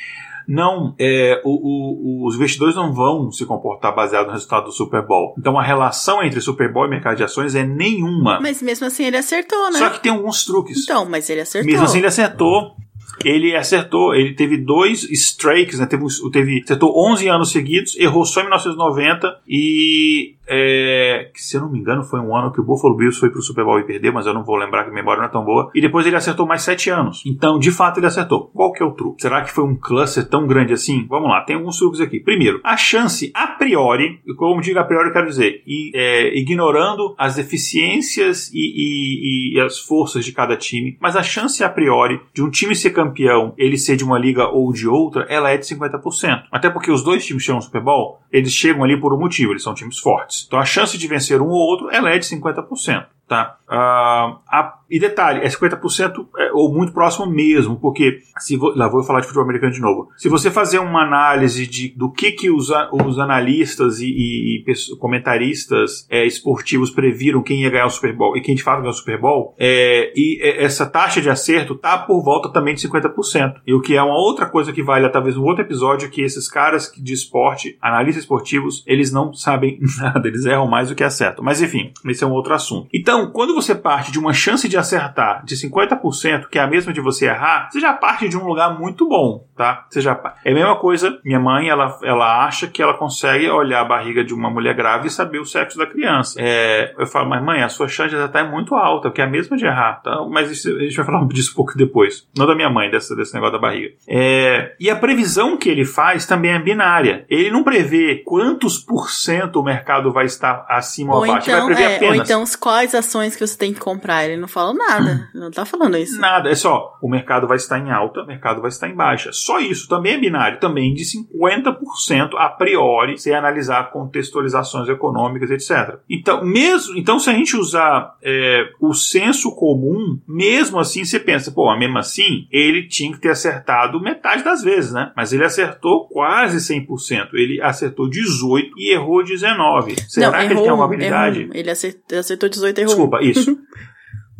[0.46, 5.06] não, é, o, o, os investidores não vão se comportar baseado no resultado do Super
[5.06, 5.34] Bowl.
[5.38, 8.40] Então a relação entre Super Bowl e mercado de ações é nenhuma.
[8.40, 9.78] Mas mesmo assim ele acertou, né?
[9.78, 10.82] Só que tem alguns truques.
[10.84, 11.70] Então, mas ele acertou.
[11.70, 12.76] Mesmo assim ele acertou
[13.24, 15.86] ele acertou, ele teve dois strikes, né?
[15.86, 21.62] Teve, teve, acertou 11 anos seguidos, errou só em 1990 e é, que, se eu
[21.62, 23.84] não me engano, foi um ano que o Buffalo Bills foi pro Super Bowl e
[23.84, 25.70] perdeu, mas eu não vou lembrar que a memória não é tão boa.
[25.74, 27.22] E depois ele acertou mais 7 anos.
[27.26, 28.50] Então, de fato, ele acertou.
[28.54, 29.22] Qual que é o truque?
[29.22, 31.06] Será que foi um cluster tão grande assim?
[31.08, 32.20] Vamos lá, tem alguns truques aqui.
[32.20, 37.14] Primeiro, a chance a priori, como digo a priori, eu quero dizer, e, é, ignorando
[37.18, 42.20] as deficiências e, e, e, as forças de cada time, mas a chance a priori
[42.32, 45.56] de um time ser campeão, ele ser de uma liga ou de outra, ela é
[45.56, 46.44] de 50%.
[46.50, 49.52] Até porque os dois times chegam no Super Bowl, eles chegam ali por um motivo,
[49.52, 50.33] eles são times fortes.
[50.46, 53.06] Então a chance de vencer um ou outro é de 50%.
[53.28, 53.56] tá?
[53.68, 58.88] Uh, a, e detalhe, é 50% é, ou muito próximo mesmo, porque se vo, lá
[58.88, 60.08] vou falar de futebol americano de novo.
[60.16, 64.96] Se você fazer uma análise de, do que, que os, os analistas e, e, e
[64.98, 68.92] comentaristas é, esportivos previram quem ia ganhar o Super Bowl e quem de fato ganhou
[68.92, 72.88] o Super Bowl, é, e é, essa taxa de acerto tá por volta também de
[72.88, 73.62] 50%.
[73.66, 76.48] E o que é uma outra coisa que vale, talvez, um outro episódio, que esses
[76.48, 81.44] caras de esporte, analistas esportivos, eles não sabem nada, eles erram mais do que acertam.
[81.44, 82.88] Mas enfim, esse é um outro assunto.
[82.94, 86.92] Então, quando você parte de uma chance de acertar de 50%, que é a mesma
[86.92, 89.86] de você errar, você já parte de um lugar muito bom, tá?
[89.90, 90.12] Você já
[90.44, 94.24] é a mesma coisa, minha mãe, ela, ela acha que ela consegue olhar a barriga
[94.24, 96.38] de uma mulher grávida e saber o sexo da criança.
[96.40, 99.30] É, eu falo, mas mãe, a sua chance acertar é muito alta, porque é a
[99.30, 100.24] mesma de errar, tá?
[100.30, 102.26] Mas isso, a gente vai falar disso um pouco depois.
[102.36, 103.94] Não da minha mãe, desse, desse negócio da barriga.
[104.08, 107.24] É, e a previsão que ele faz também é binária.
[107.28, 111.50] Ele não prevê quantos por cento o mercado vai estar acima ou, ou abaixo.
[111.50, 112.18] Então, vai prever é, apenas.
[112.18, 114.24] Ou então quais ações que você tem que comprar.
[114.24, 115.28] Ele não fala nada.
[115.34, 116.20] Não tá falando isso.
[116.20, 116.48] Nada.
[116.48, 119.30] É só, o mercado vai estar em alta, o mercado vai estar em baixa.
[119.32, 119.88] Só isso.
[119.88, 120.60] Também é binário.
[120.60, 125.98] Também de 50% a priori, se analisar contextualizações econômicas, etc.
[126.08, 131.50] Então, mesmo, então se a gente usar é, o senso comum, mesmo assim você pensa,
[131.50, 135.12] pô, mesmo assim, ele tinha que ter acertado metade das vezes, né?
[135.16, 137.28] Mas ele acertou quase 100%.
[137.34, 139.96] Ele acertou 18 e errou 19.
[140.08, 141.40] Será não, que errou, ele tem uma habilidade?
[141.40, 141.54] Errou.
[141.54, 142.94] Ele acertou, acertou 18 e errou.
[142.94, 143.58] Desculpa, isso.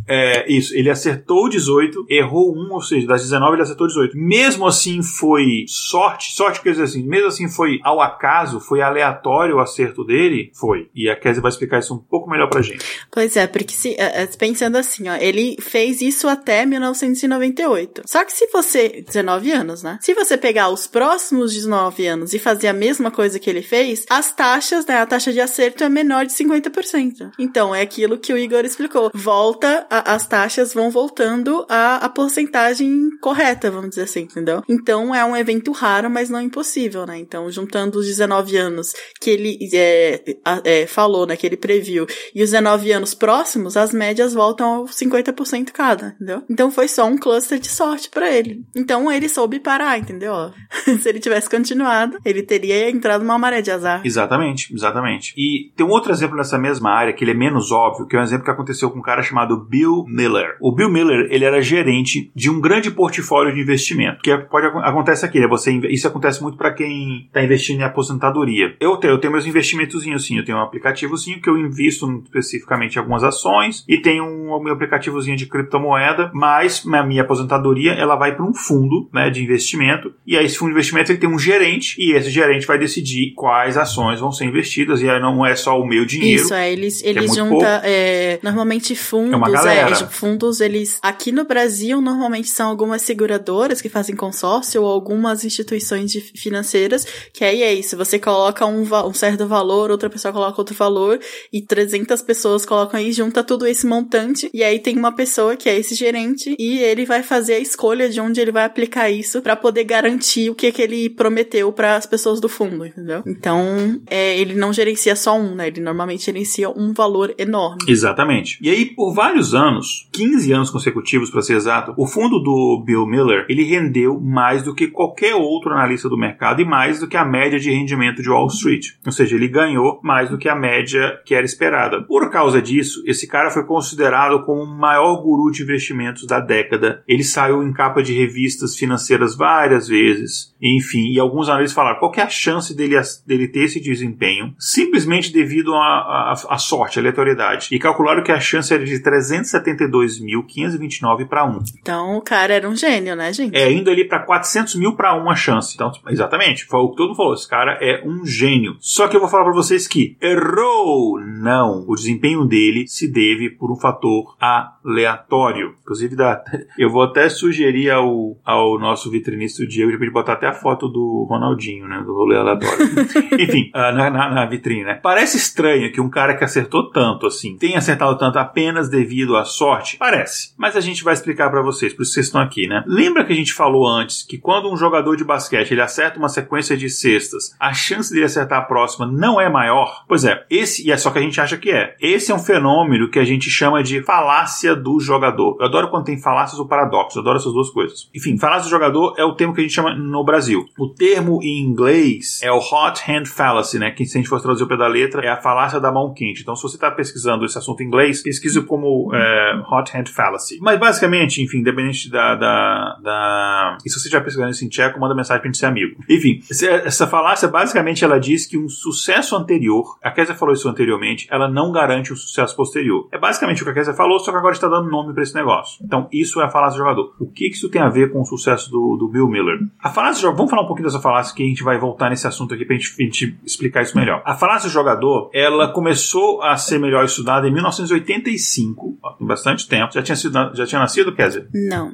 [0.07, 4.17] É, isso, ele acertou 18, errou 1, ou seja, das 19 ele acertou 18.
[4.17, 9.57] Mesmo assim foi sorte, sorte quer dizer assim, mesmo assim foi ao acaso, foi aleatório
[9.57, 10.51] o acerto dele?
[10.55, 10.89] Foi.
[10.95, 12.85] E a Kézia vai explicar isso um pouco melhor pra gente.
[13.11, 13.97] Pois é, porque se,
[14.39, 18.03] pensando assim, ó, ele fez isso até 1998.
[18.07, 19.99] Só que se você, 19 anos, né?
[20.01, 24.05] Se você pegar os próximos 19 anos e fazer a mesma coisa que ele fez,
[24.11, 27.31] as taxas, né, a taxa de acerto é menor de 50%.
[27.39, 29.11] Então, é aquilo que o Igor explicou.
[29.15, 34.63] Volta a, as taxas vão voltando à, porcentagem correta, vamos dizer assim, entendeu?
[34.69, 37.19] Então é um evento raro, mas não impossível, né?
[37.19, 40.23] Então, juntando os 19 anos que ele é,
[40.65, 41.37] é, falou, né?
[41.37, 46.43] Que ele previu, e os 19 anos próximos, as médias voltam ao 50% cada, entendeu?
[46.51, 48.65] Então foi só um cluster de sorte para ele.
[48.77, 50.35] Então ele soube parar, entendeu?
[51.01, 54.03] Se ele tivesse continuado, ele teria entrado numa maré de azar.
[54.05, 55.35] Exatamente, exatamente.
[55.37, 58.21] E tem um outro exemplo nessa mesma área, que ele é menos óbvio, que é
[58.21, 60.57] um exemplo que aconteceu com um cara chamado Bill Bill Miller.
[60.61, 64.67] O Bill Miller, ele era gerente de um grande portfólio de investimento, que é, pode
[64.67, 65.47] acontece aqui, né?
[65.47, 68.75] Você isso acontece muito para quem está investindo em aposentadoria.
[68.81, 72.97] Eu tenho, eu tenho meus investimentos sim, eu tenho um aplicativozinho que eu invisto especificamente
[72.97, 78.17] em algumas ações e tenho um meu aplicativozinho de criptomoeda, mas a minha aposentadoria ela
[78.17, 81.29] vai para um fundo, né, de investimento e aí esse fundo de investimento ele tem
[81.29, 85.45] um gerente e esse gerente vai decidir quais ações vão ser investidas e aí não
[85.45, 86.43] é só o meu dinheiro.
[86.43, 90.99] Isso, é, eles, eles é juntam é, normalmente fundos, é uma galera, é, fundos, eles
[91.03, 97.07] aqui no Brasil normalmente são algumas seguradoras que fazem consórcio ou algumas instituições de, financeiras,
[97.33, 101.19] que aí é isso, você coloca um, um certo valor, outra pessoa coloca outro valor
[101.53, 105.69] e 300 pessoas colocam aí, junta tudo esse montante e aí tem uma pessoa que
[105.69, 109.43] é esse gerente e ele vai fazer a escolha de onde ele vai aplicar isso
[109.43, 113.23] para poder garantir o que, que ele prometeu para as pessoas do fundo, entendeu?
[113.27, 115.69] Então, é, ele não gerencia só um, né?
[115.69, 117.85] Ele normalmente gerencia um valor enorme.
[117.89, 118.59] Exatamente.
[118.61, 122.83] E aí, por vários anos, anos, 15 anos consecutivos para ser exato, o fundo do
[122.85, 127.09] Bill Miller, ele rendeu mais do que qualquer outro analista do mercado e mais do
[127.09, 128.89] que a média de rendimento de Wall Street.
[129.05, 132.03] Ou seja, ele ganhou mais do que a média que era esperada.
[132.03, 137.03] Por causa disso, esse cara foi considerado como o maior guru de investimentos da década.
[137.09, 140.55] Ele saiu em capa de revistas financeiras várias vezes.
[140.61, 142.97] Enfim, e alguns analistas falaram qual é a chance dele,
[143.27, 147.69] dele ter esse desempenho simplesmente devido à sorte, à aleatoriedade.
[147.73, 151.59] E calcularam que a chance era de 370 72.529 para 1.
[151.81, 153.57] Então o cara era um gênio, né, gente?
[153.57, 155.75] É, indo ali para 400 mil para 1 a chance.
[155.75, 157.35] Então, exatamente, foi o que todo mundo falou.
[157.35, 158.77] Esse cara é um gênio.
[158.81, 161.21] Só que eu vou falar para vocês que errou!
[161.21, 161.85] Não.
[161.87, 165.75] O desempenho dele se deve por um fator aleatório.
[165.83, 166.43] Inclusive, dá,
[166.79, 171.27] eu vou até sugerir ao, ao nosso vitrinista Diego de botar até a foto do
[171.29, 172.03] Ronaldinho, né?
[172.05, 172.87] Do rolê aleatório.
[173.39, 175.01] Enfim, uh, na, na, na, vitrine, né?
[175.03, 179.44] Parece estranho que um cara que acertou tanto assim tenha acertado tanto apenas devido à
[179.45, 179.97] sorte?
[179.97, 180.55] Parece.
[180.57, 182.83] Mas a gente vai explicar para vocês, por isso vocês estão aqui, né?
[182.87, 186.29] Lembra que a gente falou antes que quando um jogador de basquete ele acerta uma
[186.29, 190.05] sequência de cestas, a chance dele acertar a próxima não é maior?
[190.09, 191.97] Pois é, esse, e é só que a gente acha que é.
[192.01, 195.57] Esse é um fenômeno que a gente chama de falácia do jogador.
[195.61, 198.09] Eu adoro quando tem falácias ou paradoxos, eu adoro essas duas coisas.
[198.15, 200.65] Enfim, falácia do jogador é o termo que a gente chama no Brasil.
[200.79, 203.91] O termo em inglês é o hot hand fallacy, né?
[203.91, 206.13] Que se a gente fosse traduzir o pé da letra, é a falácia da mão
[206.13, 206.43] quente.
[206.43, 209.34] Então, se você está pesquisando esse assunto em inglês, pesquise como é,
[209.71, 210.59] hot hand fallacy.
[210.61, 213.79] Mas basicamente, enfim, independente da, da, da...
[213.85, 215.97] E se você já pesquisando isso em tcheco, manda mensagem pra gente ser amigo.
[216.09, 216.41] Enfim,
[216.85, 221.49] essa falácia basicamente ela diz que um sucesso anterior, a Kézia falou isso anteriormente, ela
[221.49, 223.09] não garante o um sucesso posterior.
[223.13, 225.35] É basicamente o que a Kézia falou, só que agora está dando nome para esse
[225.35, 225.85] negócio.
[225.85, 227.15] Então, isso é a falácia do jogador.
[227.19, 229.59] O que, que isso tem a ver com o sucesso do, do Bill Miller?
[229.81, 232.11] A falácia do jogador, vamos falar um pouquinho dessa falácia que a gente vai voltar
[232.11, 234.23] nesse assunto aqui pra gente, pra gente explicar isso melhor.
[234.25, 239.69] A falácia do jogador, ela começou a ser melhor estudada em 1985, ó, tem bastante
[239.69, 239.93] tempo.
[239.93, 241.47] Já tinha, sido, já tinha nascido, Kézia?
[241.53, 241.93] Não.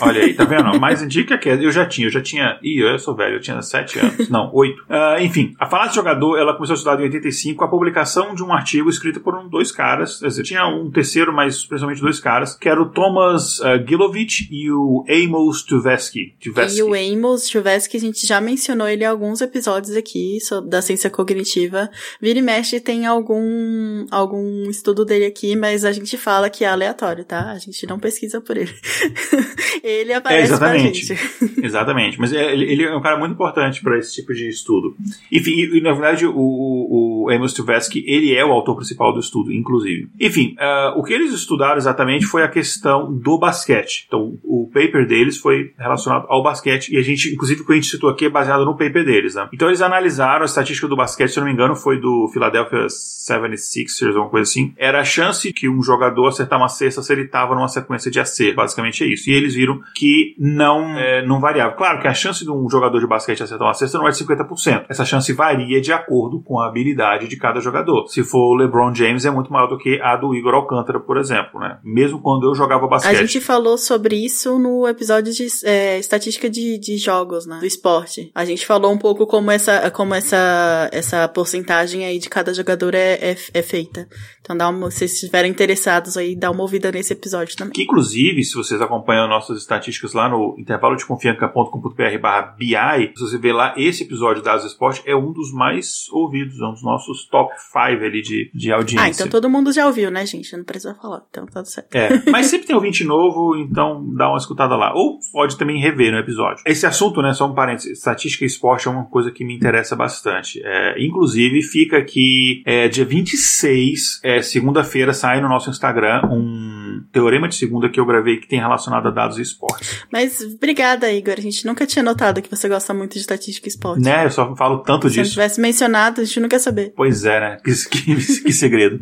[0.00, 0.78] Olha aí, tá vendo?
[0.80, 2.58] Mais indica que eu já tinha, eu já tinha.
[2.62, 4.28] Ih, eu sou velho, eu tinha 7 anos.
[4.28, 4.80] Não, 8.
[4.80, 8.34] Uh, ah, enfim, a falácia de jogador ela começou a estudar em 85 a publicação
[8.34, 10.20] de um artigo escrito por um, dois caras.
[10.20, 14.48] Quer dizer, tinha um terceiro, mas principalmente dois caras, que era o Thomas uh, Gilovich
[14.50, 16.34] e o Amos Tversky.
[16.74, 21.10] E o Amos Tversky, a gente já mencionou ele em alguns episódios aqui da ciência
[21.10, 21.90] cognitiva.
[22.20, 26.68] Vira e mexe tem algum, algum estudo dele aqui, mas a gente fala que é
[26.68, 27.52] aleatório, tá?
[27.52, 28.72] A gente não pesquisa por ele.
[29.82, 31.12] ele aparece é, exatamente.
[31.62, 32.20] exatamente.
[32.20, 34.96] Mas é, ele é um cara muito importante para esse tipo de estudo.
[35.30, 39.20] Enfim, e, na verdade o, o, o Amos Tversky, ele é o autor principal do
[39.20, 40.08] estudo, inclusive.
[40.20, 44.04] Enfim, uh, o que eles estudaram exatamente foi a questão do basquete.
[44.06, 47.74] Então, o paper deles foi relacionado ao basquete e a gente, inclusive, o que a
[47.76, 49.48] gente citou aqui é baseado no paper deles, né?
[49.52, 52.86] Então, eles analisaram a estatística do basquete, se eu não me engano, foi do Philadelphia
[52.86, 54.72] 76ers, alguma coisa assim.
[54.76, 58.20] Era a chance que um jogador acertar uma cesta se ele estava numa sequência de
[58.20, 58.56] acerto.
[58.56, 59.30] Basicamente é isso.
[59.30, 59.61] E eles viram
[59.94, 61.74] que não, é, não variava.
[61.74, 64.24] Claro que a chance de um jogador de basquete acertar uma cesta não é de
[64.24, 64.86] 50%.
[64.88, 68.06] Essa chance varia de acordo com a habilidade de cada jogador.
[68.08, 71.18] Se for o LeBron James, é muito maior do que a do Igor Alcântara, por
[71.18, 71.78] exemplo, né?
[71.84, 73.16] Mesmo quando eu jogava basquete.
[73.16, 77.58] A gente falou sobre isso no episódio de é, estatística de, de jogos, né?
[77.58, 78.30] Do esporte.
[78.34, 82.94] A gente falou um pouco como essa, como essa, essa porcentagem aí de cada jogador
[82.94, 84.08] é, é, é feita.
[84.42, 87.72] Então, dá uma, se vocês estiverem interessados aí, dá uma ouvida nesse episódio também.
[87.72, 93.20] Que, inclusive, se vocês acompanham nossas estatísticas lá no intervalo de confianca.com.br barra BI, se
[93.20, 96.72] você ver lá, esse episódio da Asa Esporte é um dos mais ouvidos, é um
[96.72, 99.04] dos nossos top 5 ali de, de audiência.
[99.04, 100.56] Ah, então todo mundo já ouviu, né, gente?
[100.56, 101.94] Não precisa falar, então tá certo.
[101.94, 104.92] É, mas sempre tem ouvinte novo, então dá uma escutada lá.
[104.92, 106.64] Ou pode também rever no episódio.
[106.66, 109.94] Esse assunto, né, só um parênteses, estatística e esporte é uma coisa que me interessa
[109.94, 110.60] bastante.
[110.64, 116.81] É, inclusive, fica aqui é, dia 26, é, segunda-feira, sai no nosso Instagram um
[117.12, 120.04] teorema de segunda que eu gravei que tem relacionado a dados e esporte.
[120.12, 121.34] Mas obrigada, Igor.
[121.38, 124.02] A gente nunca tinha notado que você gosta muito de estatística e esporte.
[124.02, 125.26] Né, eu só falo tanto Se disso.
[125.26, 126.92] Se tivesse mencionado, a gente não quer saber.
[126.96, 127.56] Pois é, né?
[127.64, 129.00] Que, que, que segredo.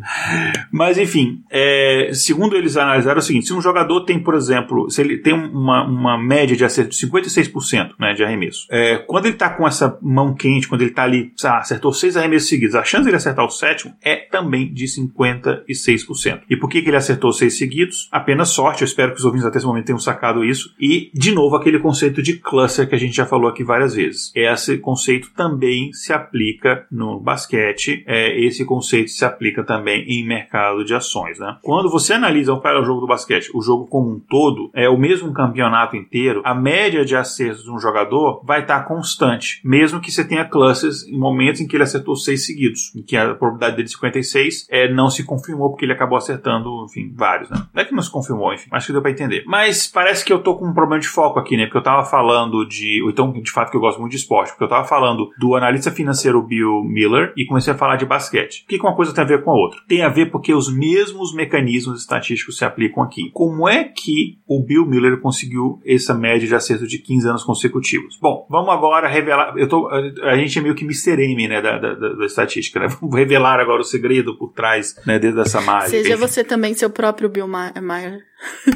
[0.71, 4.89] Mas enfim, é, segundo eles analisaram é o seguinte: se um jogador tem, por exemplo,
[4.89, 9.25] se ele tem uma, uma média de acerto de 56% né, de arremesso, é, quando
[9.25, 12.75] ele tá com essa mão quente, quando ele tá ali, ah, acertou seis arremessos seguidos,
[12.75, 16.41] a chance de ele acertar o sétimo é também de 56%.
[16.49, 17.80] E por que, que ele acertou seis seguidos?
[18.11, 20.73] Apenas sorte, eu espero que os ouvintes até esse momento tenham sacado isso.
[20.79, 24.31] E, de novo, aquele conceito de cluster que a gente já falou aqui várias vezes.
[24.35, 30.83] Esse conceito também se aplica no basquete, é, esse conceito se aplica também em mercado
[30.83, 31.39] de ações.
[31.39, 31.57] Né?
[31.61, 34.89] Quando você analisa qual é o jogo do basquete, o jogo como um todo, é
[34.89, 39.99] o mesmo campeonato inteiro, a média de acertos de um jogador vai estar constante, mesmo
[39.99, 43.33] que você tenha clusters em momentos em que ele acertou seis seguidos, em que a
[43.35, 47.49] probabilidade dele de 56 é, não se confirmou porque ele acabou acertando, enfim, vários.
[47.49, 47.57] Né?
[47.73, 49.43] Não é que não se confirmou, enfim, acho que deu para entender.
[49.45, 51.65] Mas parece que eu tô com um problema de foco aqui, né?
[51.65, 53.01] Porque eu tava falando de.
[53.03, 55.55] Ou então, de fato, que eu gosto muito de esporte, porque eu tava falando do
[55.55, 58.63] analista financeiro Bill Miller e comecei a falar de basquete.
[58.63, 59.79] O que uma coisa tem a ver com a outra?
[59.87, 63.29] Tem a ver porque os mesmos mecanismos estatísticos se aplicam aqui.
[63.33, 68.17] Como é que o Bill Miller conseguiu essa média de acerto de 15 anos consecutivos?
[68.21, 69.53] Bom, vamos agora revelar.
[69.57, 71.21] Eu tô, a gente é meio que Mr.
[71.23, 72.87] M, né, da, da, da estatística, né?
[73.01, 75.91] Vamos revelar agora o segredo por trás, né, dentro dessa mágica.
[75.91, 78.21] Seja você também seu próprio Bill my, a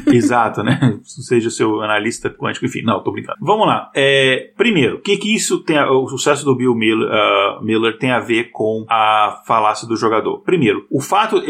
[0.06, 0.98] Exato, né?
[1.02, 2.82] Seja seu analista quântico, enfim.
[2.82, 3.38] Não, tô brincando.
[3.40, 3.90] Vamos lá.
[3.94, 7.98] É, primeiro, o que que isso tem, a, o sucesso do Bill Miller, uh, Miller,
[7.98, 10.40] tem a ver com a falácia do jogador?
[10.40, 11.42] Primeiro, o fato,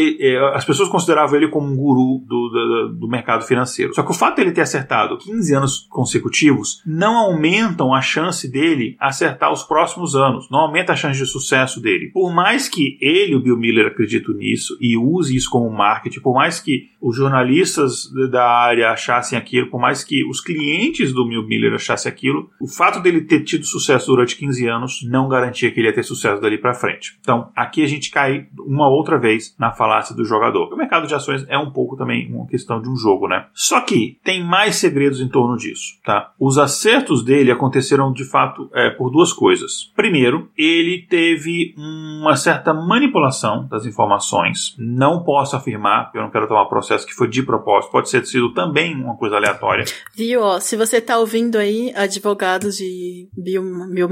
[0.55, 3.95] as pessoas consideravam ele como um guru do, do, do mercado financeiro.
[3.95, 8.97] Só que o fato dele ter acertado 15 anos consecutivos não aumentam a chance dele
[8.99, 12.11] acertar os próximos anos, não aumenta a chance de sucesso dele.
[12.13, 16.35] Por mais que ele, o Bill Miller, acredite nisso e use isso como marketing, por
[16.35, 21.47] mais que os jornalistas da área achassem aquilo, por mais que os clientes do Bill
[21.47, 25.81] Miller achassem aquilo, o fato dele ter tido sucesso durante 15 anos não garantia que
[25.81, 27.17] ele ia ter sucesso dali para frente.
[27.21, 30.73] Então, aqui a gente cai uma outra vez na falácia do jogador.
[30.73, 33.47] O mercado de ações é um pouco também uma questão de um jogo, né?
[33.53, 36.33] Só que tem mais segredos em torno disso, tá?
[36.39, 39.93] Os acertos dele aconteceram de fato é, por duas coisas.
[39.95, 44.75] Primeiro, ele teve uma certa manipulação das informações.
[44.79, 48.53] Não posso afirmar, eu não quero tomar processo que foi de propósito, pode ter sido
[48.53, 49.85] também uma coisa aleatória.
[50.15, 50.43] Viu?
[50.43, 54.09] Ó, se você tá ouvindo aí, advogados de Bill, Bill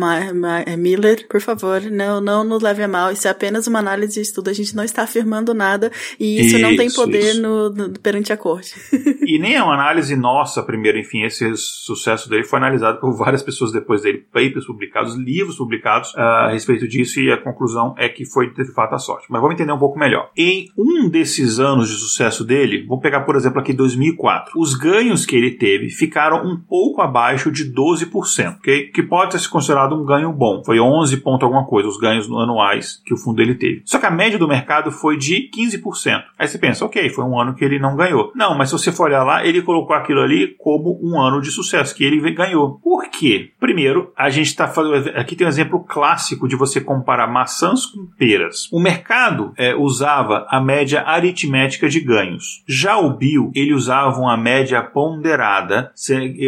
[0.79, 3.13] Miller, por favor, não, não nos leve a mal.
[3.13, 4.49] Isso é apenas uma análise de estudo.
[4.49, 8.33] A gente não está afirmando nada e isso, isso não tem poder no, no, perante
[8.33, 8.75] a corte.
[9.27, 13.43] e nem é uma análise nossa, primeiro, enfim, esse sucesso dele foi analisado por várias
[13.43, 18.09] pessoas depois dele, papers publicados, livros publicados uh, a respeito disso e a conclusão é
[18.09, 19.27] que foi de fato a sorte.
[19.29, 20.31] Mas vamos entender um pouco melhor.
[20.35, 25.27] Em um desses anos de sucesso dele, vou pegar por exemplo aqui 2004, os ganhos
[25.27, 28.89] que ele teve ficaram um pouco abaixo de 12%, ok?
[28.89, 30.63] Que pode ter se considerado um ganho bom.
[30.65, 33.83] Foi 11 ponto alguma coisa, os ganhos anuais que o fundo dele teve.
[33.85, 36.23] Só que a média do mercado foi de 15%.
[36.39, 38.33] Aí você pensa, ok, foi um ano que ele não ganhou.
[38.35, 41.51] Não, mas se você for olhar lá, ele colocou aquilo ali como um ano de
[41.51, 42.79] sucesso, que ele ganhou.
[42.83, 43.51] Por quê?
[43.59, 45.17] Primeiro, a gente está fazendo.
[45.17, 48.69] Aqui tem um exemplo clássico de você comparar maçãs com peras.
[48.73, 52.63] O mercado é, usava a média aritmética de ganhos.
[52.67, 55.93] Já o Bill, ele usava uma média ponderada,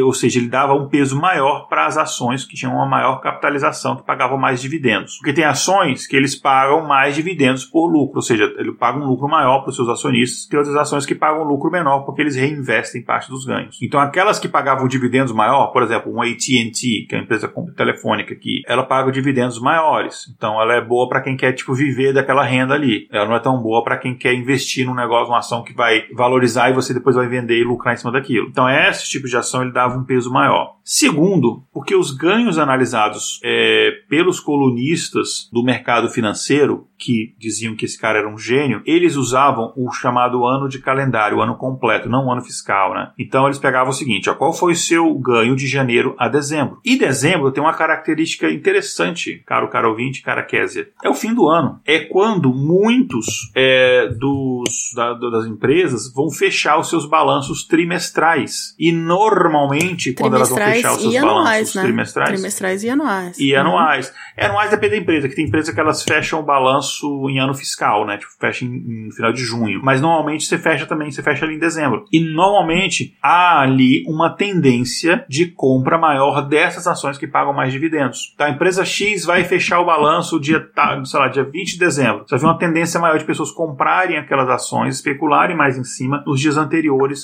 [0.04, 3.96] ou seja, ele dava um peso maior para as ações que tinham uma maior capitalização,
[3.96, 5.16] que pagavam mais dividendos.
[5.18, 9.06] Porque tem ações que eles pagam mais dividendos por lucro, ou seja, ele paga um
[9.06, 12.22] lucro maior para os seus acionistas, tem outras ações que pagam um lucro menor porque
[12.22, 13.78] eles reinvestem parte dos ganhos.
[13.80, 18.34] Então, aquelas que pagavam dividendos maior, por exemplo, um AT&T, que é uma empresa telefônica
[18.34, 20.32] aqui, ela paga dividendos maiores.
[20.36, 23.08] Então, ela é boa para quem quer tipo viver daquela renda ali.
[23.12, 26.04] Ela não é tão boa para quem quer investir num negócio, uma ação que vai
[26.14, 28.48] valorizar e você depois vai vender e lucrar em cima daquilo.
[28.48, 30.76] Então, esse tipo de ação ele dava um peso maior.
[30.84, 37.98] Segundo, porque os ganhos analisados é, pelos colunistas do mercado financeiro que diziam que esse
[37.98, 42.26] cara era um gênio, eles usavam o chamado ano de calendário, o ano completo, não
[42.26, 43.10] o ano fiscal, né?
[43.18, 46.78] Então eles pegavam o seguinte, ó, qual foi o seu ganho de janeiro a dezembro?
[46.84, 50.88] E dezembro tem uma característica interessante, caro caro ouvinte, cara Kézia.
[51.02, 51.80] É o fim do ano.
[51.84, 58.74] É quando muitos é, dos, da, das empresas vão fechar os seus balanços trimestrais.
[58.78, 61.82] E normalmente, quando elas vão fechar os seus anuais, balanços né?
[61.82, 62.30] trimestrais...
[62.30, 63.38] Trimestrais e anuais.
[63.38, 63.60] E uhum.
[63.60, 64.12] anuais.
[64.36, 67.54] É, anuais depende da empresa, que tem empresa que elas fecham o balanço em ano
[67.54, 68.18] fiscal, né?
[68.18, 69.80] Tipo, fecha em, em, final de junho.
[69.82, 72.04] Mas normalmente você fecha também, você fecha ali em dezembro.
[72.12, 78.32] E normalmente há ali uma tendência de compra maior dessas ações que pagam mais dividendos.
[78.34, 80.66] Então a empresa X vai fechar o balanço dia,
[81.04, 82.24] sei lá, dia 20 de dezembro.
[82.26, 86.40] Você ver uma tendência maior de pessoas comprarem aquelas ações, especularem mais em cima nos
[86.40, 86.75] dias anteriores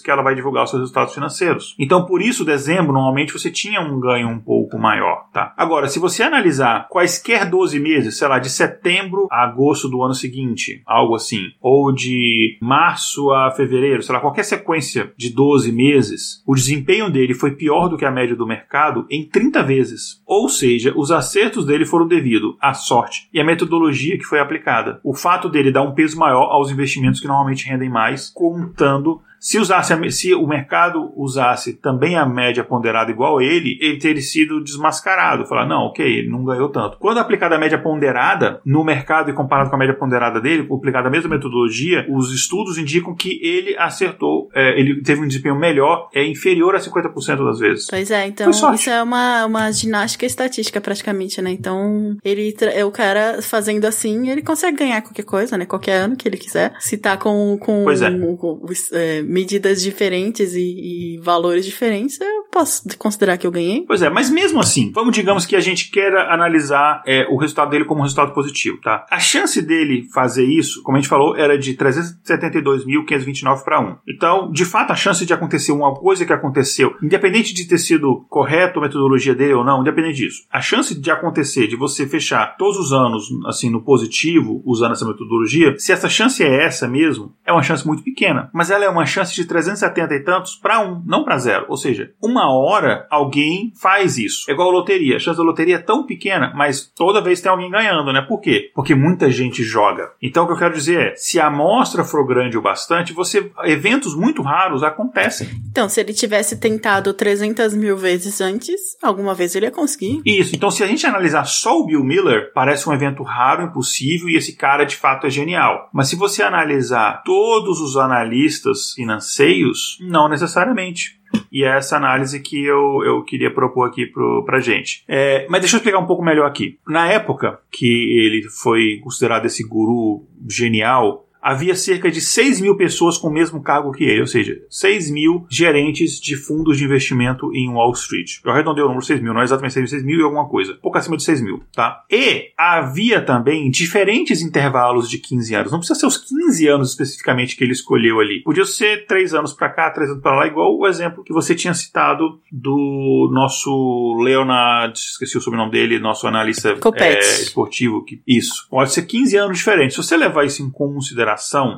[0.02, 1.74] que ela vai divulgar os seus resultados financeiros.
[1.78, 5.52] Então, por isso, dezembro, normalmente você tinha um ganho um pouco maior, tá?
[5.56, 10.14] Agora, se você analisar quaisquer 12 meses, sei lá, de setembro a agosto do ano
[10.14, 16.42] seguinte, algo assim, ou de março a fevereiro, sei lá, qualquer sequência de 12 meses,
[16.46, 20.22] o desempenho dele foi pior do que a média do mercado em 30 vezes.
[20.26, 25.00] Ou seja, os acertos dele foram devido à sorte e à metodologia que foi aplicada.
[25.04, 29.58] O fato dele dar um peso maior aos investimentos que normalmente rendem mais, contando se,
[29.58, 34.62] usasse, se o mercado usasse também a média ponderada igual a ele, ele teria sido
[34.62, 35.46] desmascarado.
[35.46, 36.96] Falar, não, ok, ele não ganhou tanto.
[36.98, 41.08] Quando aplicada a média ponderada no mercado e comparado com a média ponderada dele, aplicada
[41.08, 46.08] a mesma metodologia, os estudos indicam que ele acertou, é, ele teve um desempenho melhor,
[46.14, 47.88] é inferior a 50% das vezes.
[47.90, 51.50] Pois é, então isso é uma, uma ginástica estatística praticamente, né?
[51.50, 55.66] Então, ele é o cara fazendo assim, ele consegue ganhar qualquer coisa, né?
[55.66, 56.72] Qualquer ano que ele quiser.
[56.78, 58.10] Se tá com, com, é.
[58.10, 63.84] com, com é, medidas diferentes e, e valores diferentes, é, posso considerar que eu ganhei.
[63.86, 67.70] Pois é, mas mesmo assim, vamos digamos que a gente queira analisar é, o resultado
[67.70, 69.06] dele como um resultado positivo, tá?
[69.10, 73.96] A chance dele fazer isso, como a gente falou, era de 372.529 para 1.
[74.08, 78.26] Então, de fato, a chance de acontecer uma coisa que aconteceu, independente de ter sido
[78.28, 82.56] correto a metodologia dele ou não, independente disso, a chance de acontecer, de você fechar
[82.58, 87.34] todos os anos assim no positivo, usando essa metodologia, se essa chance é essa mesmo,
[87.46, 88.50] é uma chance muito pequena.
[88.52, 91.66] Mas ela é uma chance de 370 e tantos para 1, não para zero.
[91.68, 94.44] Ou seja, uma hora alguém faz isso.
[94.48, 95.16] É igual a loteria.
[95.16, 98.22] A chance da loteria é tão pequena, mas toda vez tem alguém ganhando, né?
[98.22, 98.70] Por quê?
[98.74, 100.12] Porque muita gente joga.
[100.22, 103.50] Então o que eu quero dizer é, se a amostra for grande o bastante, você
[103.64, 105.48] eventos muito raros acontecem.
[105.70, 110.20] Então, se ele tivesse tentado 300 mil vezes antes, alguma vez ele ia conseguir.
[110.24, 110.54] Isso.
[110.54, 114.36] Então, se a gente analisar só o Bill Miller, parece um evento raro, impossível, e
[114.36, 115.88] esse cara de fato é genial.
[115.92, 121.21] Mas se você analisar todos os analistas financeiros, não necessariamente.
[121.52, 125.04] E é essa análise que eu, eu queria propor aqui pro, pra gente.
[125.06, 126.78] É, mas deixa eu explicar um pouco melhor aqui.
[126.88, 133.18] Na época que ele foi considerado esse guru genial, havia cerca de 6 mil pessoas
[133.18, 137.52] com o mesmo cargo que ele, ou seja, 6 mil gerentes de fundos de investimento
[137.52, 138.38] em Wall Street.
[138.44, 140.48] Eu arredondei o número 6 mil, não é exatamente 6 mil, 6 mil e alguma
[140.48, 142.04] coisa, pouco acima de 6 mil, tá?
[142.08, 147.56] E havia também diferentes intervalos de 15 anos, não precisa ser os 15 anos especificamente
[147.56, 150.78] que ele escolheu ali, podia ser 3 anos para cá, 3 anos para lá, igual
[150.78, 156.76] o exemplo que você tinha citado do nosso Leonard, esqueci o sobrenome dele, nosso analista
[156.96, 159.96] é, esportivo, que, isso, pode ser 15 anos diferentes.
[159.96, 161.31] Se você levar isso em consideração,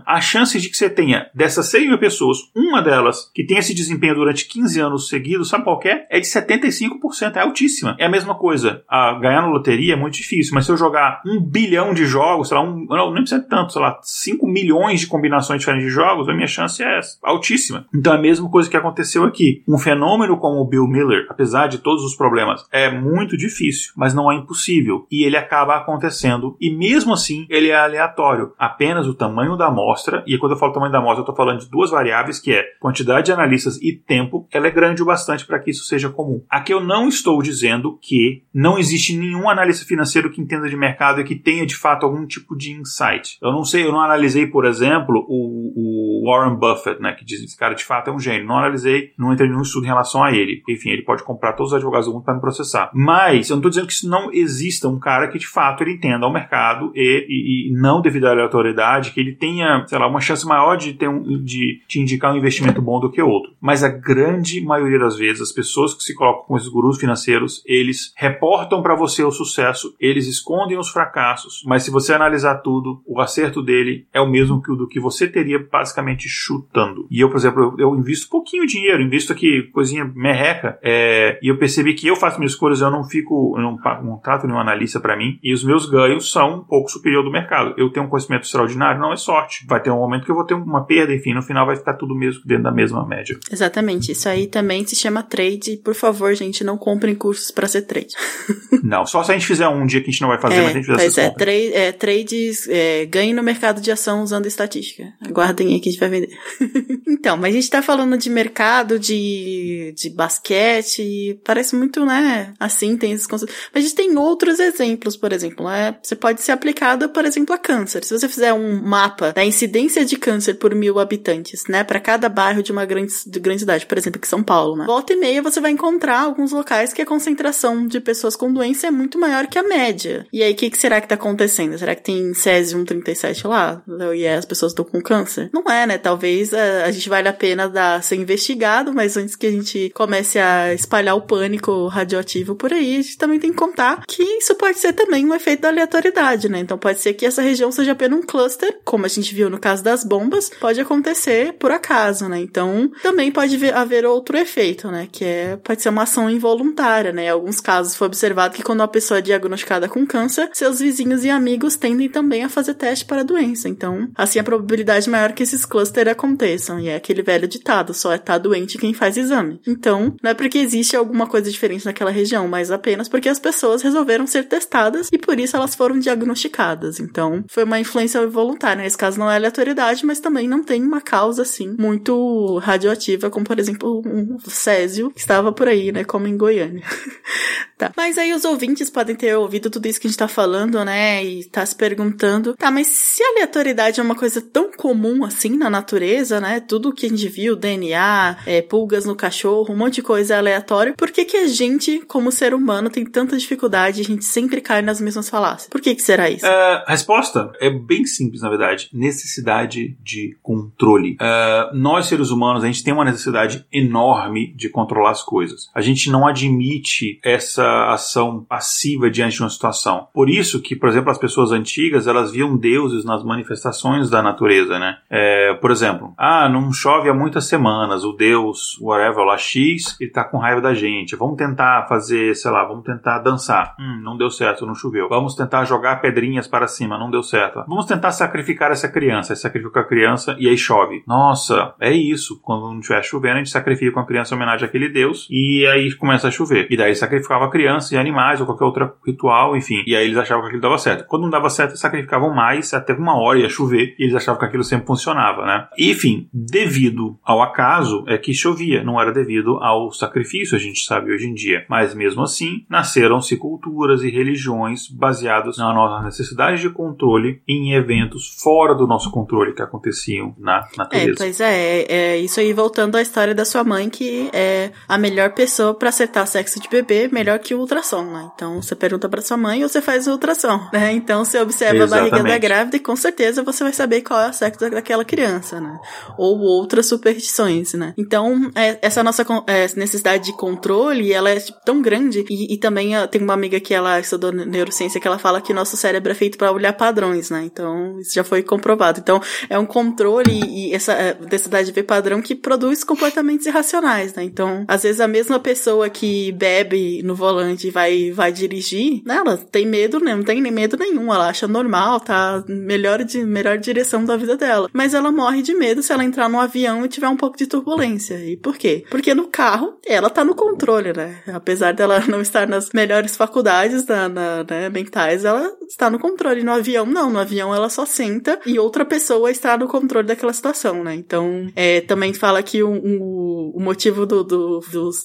[0.07, 3.75] a chance de que você tenha dessas 6 mil pessoas, uma delas que tem esse
[3.75, 6.07] desempenho durante 15 anos seguidos, sabe qual é?
[6.11, 7.97] É de 75%, é altíssima.
[7.99, 8.83] É a mesma coisa.
[8.89, 12.49] A ganhar na loteria é muito difícil, mas se eu jogar um bilhão de jogos,
[12.49, 15.95] sei lá, um, não, nem precisa tanto, sei lá, 5 milhões de combinações diferentes de
[15.95, 17.87] jogos, a minha chance é altíssima.
[17.95, 19.63] Então é a mesma coisa que aconteceu aqui.
[19.69, 24.15] Um fenômeno como o Bill Miller, apesar de todos os problemas, é muito difícil, mas
[24.15, 25.07] não é impossível.
[25.11, 28.53] E ele acaba acontecendo, e mesmo assim ele é aleatório.
[28.59, 31.37] Apenas o tamanho tamanho da amostra, e quando eu falo tamanho da amostra, eu estou
[31.37, 35.07] falando de duas variáveis, que é quantidade de analistas e tempo, ela é grande o
[35.07, 36.43] bastante para que isso seja comum.
[36.49, 41.21] Aqui eu não estou dizendo que não existe nenhum analista financeiro que entenda de mercado
[41.21, 43.39] e que tenha de fato algum tipo de insight.
[43.43, 47.41] Eu não sei, eu não analisei, por exemplo, o, o Warren Buffett, né, que diz
[47.41, 48.47] que esse cara de fato é um gênio.
[48.47, 50.63] Não analisei, não entrei nenhum estudo em relação a ele.
[50.69, 52.91] Enfim, ele pode comprar todos os advogados do mundo para me processar.
[52.95, 55.93] Mas eu não estou dizendo que isso não exista um cara que de fato ele
[55.93, 60.07] entenda o mercado e, e, e não devido à aleatoriedade, que ele tenha, sei lá,
[60.07, 63.53] uma chance maior de, ter um, de te indicar um investimento bom do que outro.
[63.61, 67.63] Mas a grande maioria das vezes, as pessoas que se colocam com esses gurus financeiros,
[67.67, 73.03] eles reportam para você o sucesso, eles escondem os fracassos, mas se você analisar tudo,
[73.07, 77.07] o acerto dele é o mesmo que o do que você teria basicamente chutando.
[77.11, 81.59] E eu, por exemplo, eu, invisto pouquinho dinheiro, invisto aqui coisinha merreca, é, e eu
[81.59, 85.01] percebi que eu faço minhas escolhas, eu não fico, eu não, não trato nenhum analista
[85.01, 87.75] para mim, e os meus ganhos são um pouco superior do mercado.
[87.77, 89.01] Eu tenho um conhecimento extraordinário?
[89.01, 89.67] Não, é sorte.
[89.67, 91.95] Vai ter um momento que eu vou ter uma perda, enfim, no final vai ficar
[91.95, 93.39] tudo mesmo dentro da mesma média.
[93.51, 94.13] Exatamente.
[94.13, 95.81] Isso aí também se chama trade.
[95.85, 98.15] Por favor, gente, não comprem cursos para ser trade.
[98.83, 100.63] não, só se a gente fizer um dia que a gente não vai fazer, é,
[100.63, 104.23] mas a gente fizer pois é, tra é, trades é, ganhe no mercado de ação
[104.23, 105.13] usando estatística.
[105.27, 106.31] Aguardem aí que a gente vai vender.
[107.09, 112.97] então, mas a gente tá falando de mercado, de, de basquete, parece muito, né, assim,
[112.97, 113.57] tem esses conceitos.
[113.73, 115.97] Mas a gente tem outros exemplos, por exemplo, né?
[116.03, 118.05] Você pode ser aplicado, por exemplo, a câncer.
[118.05, 122.29] Se você fizer um mapa da incidência de câncer por mil habitantes, né, para cada
[122.29, 124.85] bairro de uma grande, de grande cidade, por exemplo, que São Paulo, né?
[124.87, 128.87] Volta e meia você vai encontrar alguns locais que a concentração de pessoas com doença
[128.87, 130.27] é muito maior que a média.
[130.33, 131.79] E aí, o que, que, será que tá acontecendo?
[131.79, 133.83] Será que tem Césio 137 lá?
[134.15, 135.51] E as pessoas estão com câncer?
[135.53, 135.99] Não é, né?
[135.99, 139.51] Talvez a, é, a gente vale a pena dar, ser investigado, mas antes que a
[139.51, 144.05] gente comece a espalhar o pânico radioativo por aí, a gente também tem que contar
[144.07, 146.61] que isso pode ser também um efeito da aleatoriedade, né?
[146.61, 149.59] Então pode ser que essa região seja apenas um cluster, como a gente viu no
[149.59, 152.39] caso das bombas, pode acontecer por acaso, né?
[152.39, 155.09] Então também pode haver outro efeito, né?
[155.11, 157.25] Que é, pode ser uma ação involuntária, né?
[157.25, 161.25] Em alguns casos foi observado que quando uma pessoa é diagnosticada com câncer, seus vizinhos
[161.25, 163.69] e amigos tendem também a fazer teste para a doença.
[163.69, 166.79] Então, assim, a probabilidade maior que esses clusters aconteçam.
[166.79, 169.61] E é aquele velho ditado, só é tá doente quem faz exame.
[169.67, 173.83] Então, não é porque existe alguma coisa diferente naquela região, mas apenas porque as pessoas
[173.83, 177.01] resolveram ser testadas e por isso elas foram diagnosticadas.
[177.01, 178.84] Então, foi uma influência voluntária.
[178.85, 178.87] Né?
[178.87, 183.45] Esse caso não é aleatoriedade, mas também não tem uma causa, assim, muito radioativa, como,
[183.45, 186.05] por exemplo, um césio que estava por aí, né?
[186.05, 186.85] Como em Goiânia.
[187.79, 187.93] tá.
[187.97, 191.25] Mas aí os ouvintes podem ter ouvido tudo isso que a gente tá falando, né?
[191.25, 195.57] E tá se perguntando, tá, mas se a aleatoriedade é uma coisa tão comum assim
[195.57, 196.61] na natureza, né?
[196.61, 200.95] Tudo que a gente viu, DNA, é, pulgas no cachorro, um monte de coisa aleatória,
[200.97, 204.83] por que que a gente, como ser humano, tem tanta dificuldade a gente sempre cai
[204.83, 205.69] nas mesmas falácias?
[205.69, 206.47] Por que que será isso?
[206.47, 208.74] Uh, resposta é bem simples, na verdade.
[208.93, 211.13] Necessidade de controle.
[211.15, 215.71] Uh, nós, seres humanos, a gente tem uma necessidade enorme de controlar as coisas.
[215.75, 220.09] A gente não admite essa ação passiva diante de uma situação.
[220.13, 224.79] Por isso que, por exemplo, as pessoas antigas, elas viam deuses nas manifestações da natureza,
[224.79, 224.99] né?
[225.11, 230.11] É, por exemplo, ah, não chove há muitas semanas, o deus, whatever, lá X, ele
[230.11, 231.17] tá com raiva da gente.
[231.17, 233.75] Vamos tentar fazer, sei lá, vamos tentar dançar.
[233.79, 235.09] Hum, não deu certo, não choveu.
[235.09, 237.65] Vamos tentar jogar pedrinhas para cima, não deu certo.
[237.67, 239.33] Vamos tentar sacrificar essa criança.
[239.33, 241.03] Aí sacrifica a criança e aí chove.
[241.07, 242.41] Nossa, é isso.
[242.43, 245.93] Quando não estiver chovendo, a gente sacrifica uma criança em homenagem àquele deus e aí
[245.95, 246.67] começa a chover.
[246.71, 249.83] E daí sacrificava a criança e animais ou qualquer outro ritual, enfim.
[249.87, 251.07] E aí eles achavam que aquilo dava certo.
[251.07, 254.39] Quando não dava certo, eles sacrificavam mais, até uma hora ia chover e eles achavam
[254.39, 255.67] que aquilo sempre funcionava, né?
[255.79, 261.13] Enfim, devido ao acaso é que chovia, não era devido ao sacrifício, a gente sabe
[261.13, 261.65] hoje em dia.
[261.69, 268.37] Mas mesmo assim, nasceram-se culturas e religiões baseadas na nossa necessidade de controle em eventos
[268.43, 271.11] fora do nosso controle que aconteciam na natureza.
[271.11, 274.71] É, pois é, é, é isso aí voltando à história da sua mãe, que é
[274.89, 278.31] a melhor pessoa para acertar sexo de bebê, melhor que o ultrassom, né?
[278.35, 280.93] Então você pergunta para sua mãe ou você faz o ultrassom, né?
[280.93, 282.09] Então você observa Exatamente.
[282.09, 285.05] a barriga da grávida e com certeza você vai saber qual é o sexo daquela
[285.05, 285.79] criança, né?
[286.17, 287.95] Ou outras superstições, né?
[287.99, 292.57] Então, é, essa nossa é, necessidade de controle, ela é tipo, tão grande e, e
[292.57, 296.15] também tem uma amiga que ela estudou neurociência que ela fala que nosso cérebro é
[296.15, 297.43] feito para olhar padrões, né?
[297.45, 299.01] Então, isso já foi comprovado.
[299.01, 304.15] Então, é um controle e, essa é, necessidade de ver padrão que produz comportamentos irracionais,
[304.15, 304.25] né?
[304.25, 309.17] Então, às vezes a mesma pessoa que bebe no volante e vai, vai dirigir, né?
[309.17, 310.15] Ela tem medo, né?
[310.15, 311.13] Não tem nem medo nenhum.
[311.13, 314.69] Ela acha normal, tá melhor, de, melhor direção da vida dela.
[314.73, 317.47] Mas ela morre de medo se ela entrar num avião e tiver um pouco de
[317.47, 318.15] turbulência.
[318.25, 318.85] E por quê?
[318.91, 321.23] Porque no carro, ela tá no controle, né?
[321.33, 326.43] Apesar dela não estar nas melhores faculdades da, na, né, mentais, ela está no controle.
[326.43, 327.11] No avião, não.
[327.11, 330.95] No avião, ela só senta e outra pessoa está no controle daquela situação, né?
[330.95, 334.61] Então, é, também fala que o, o, o motivo do, do,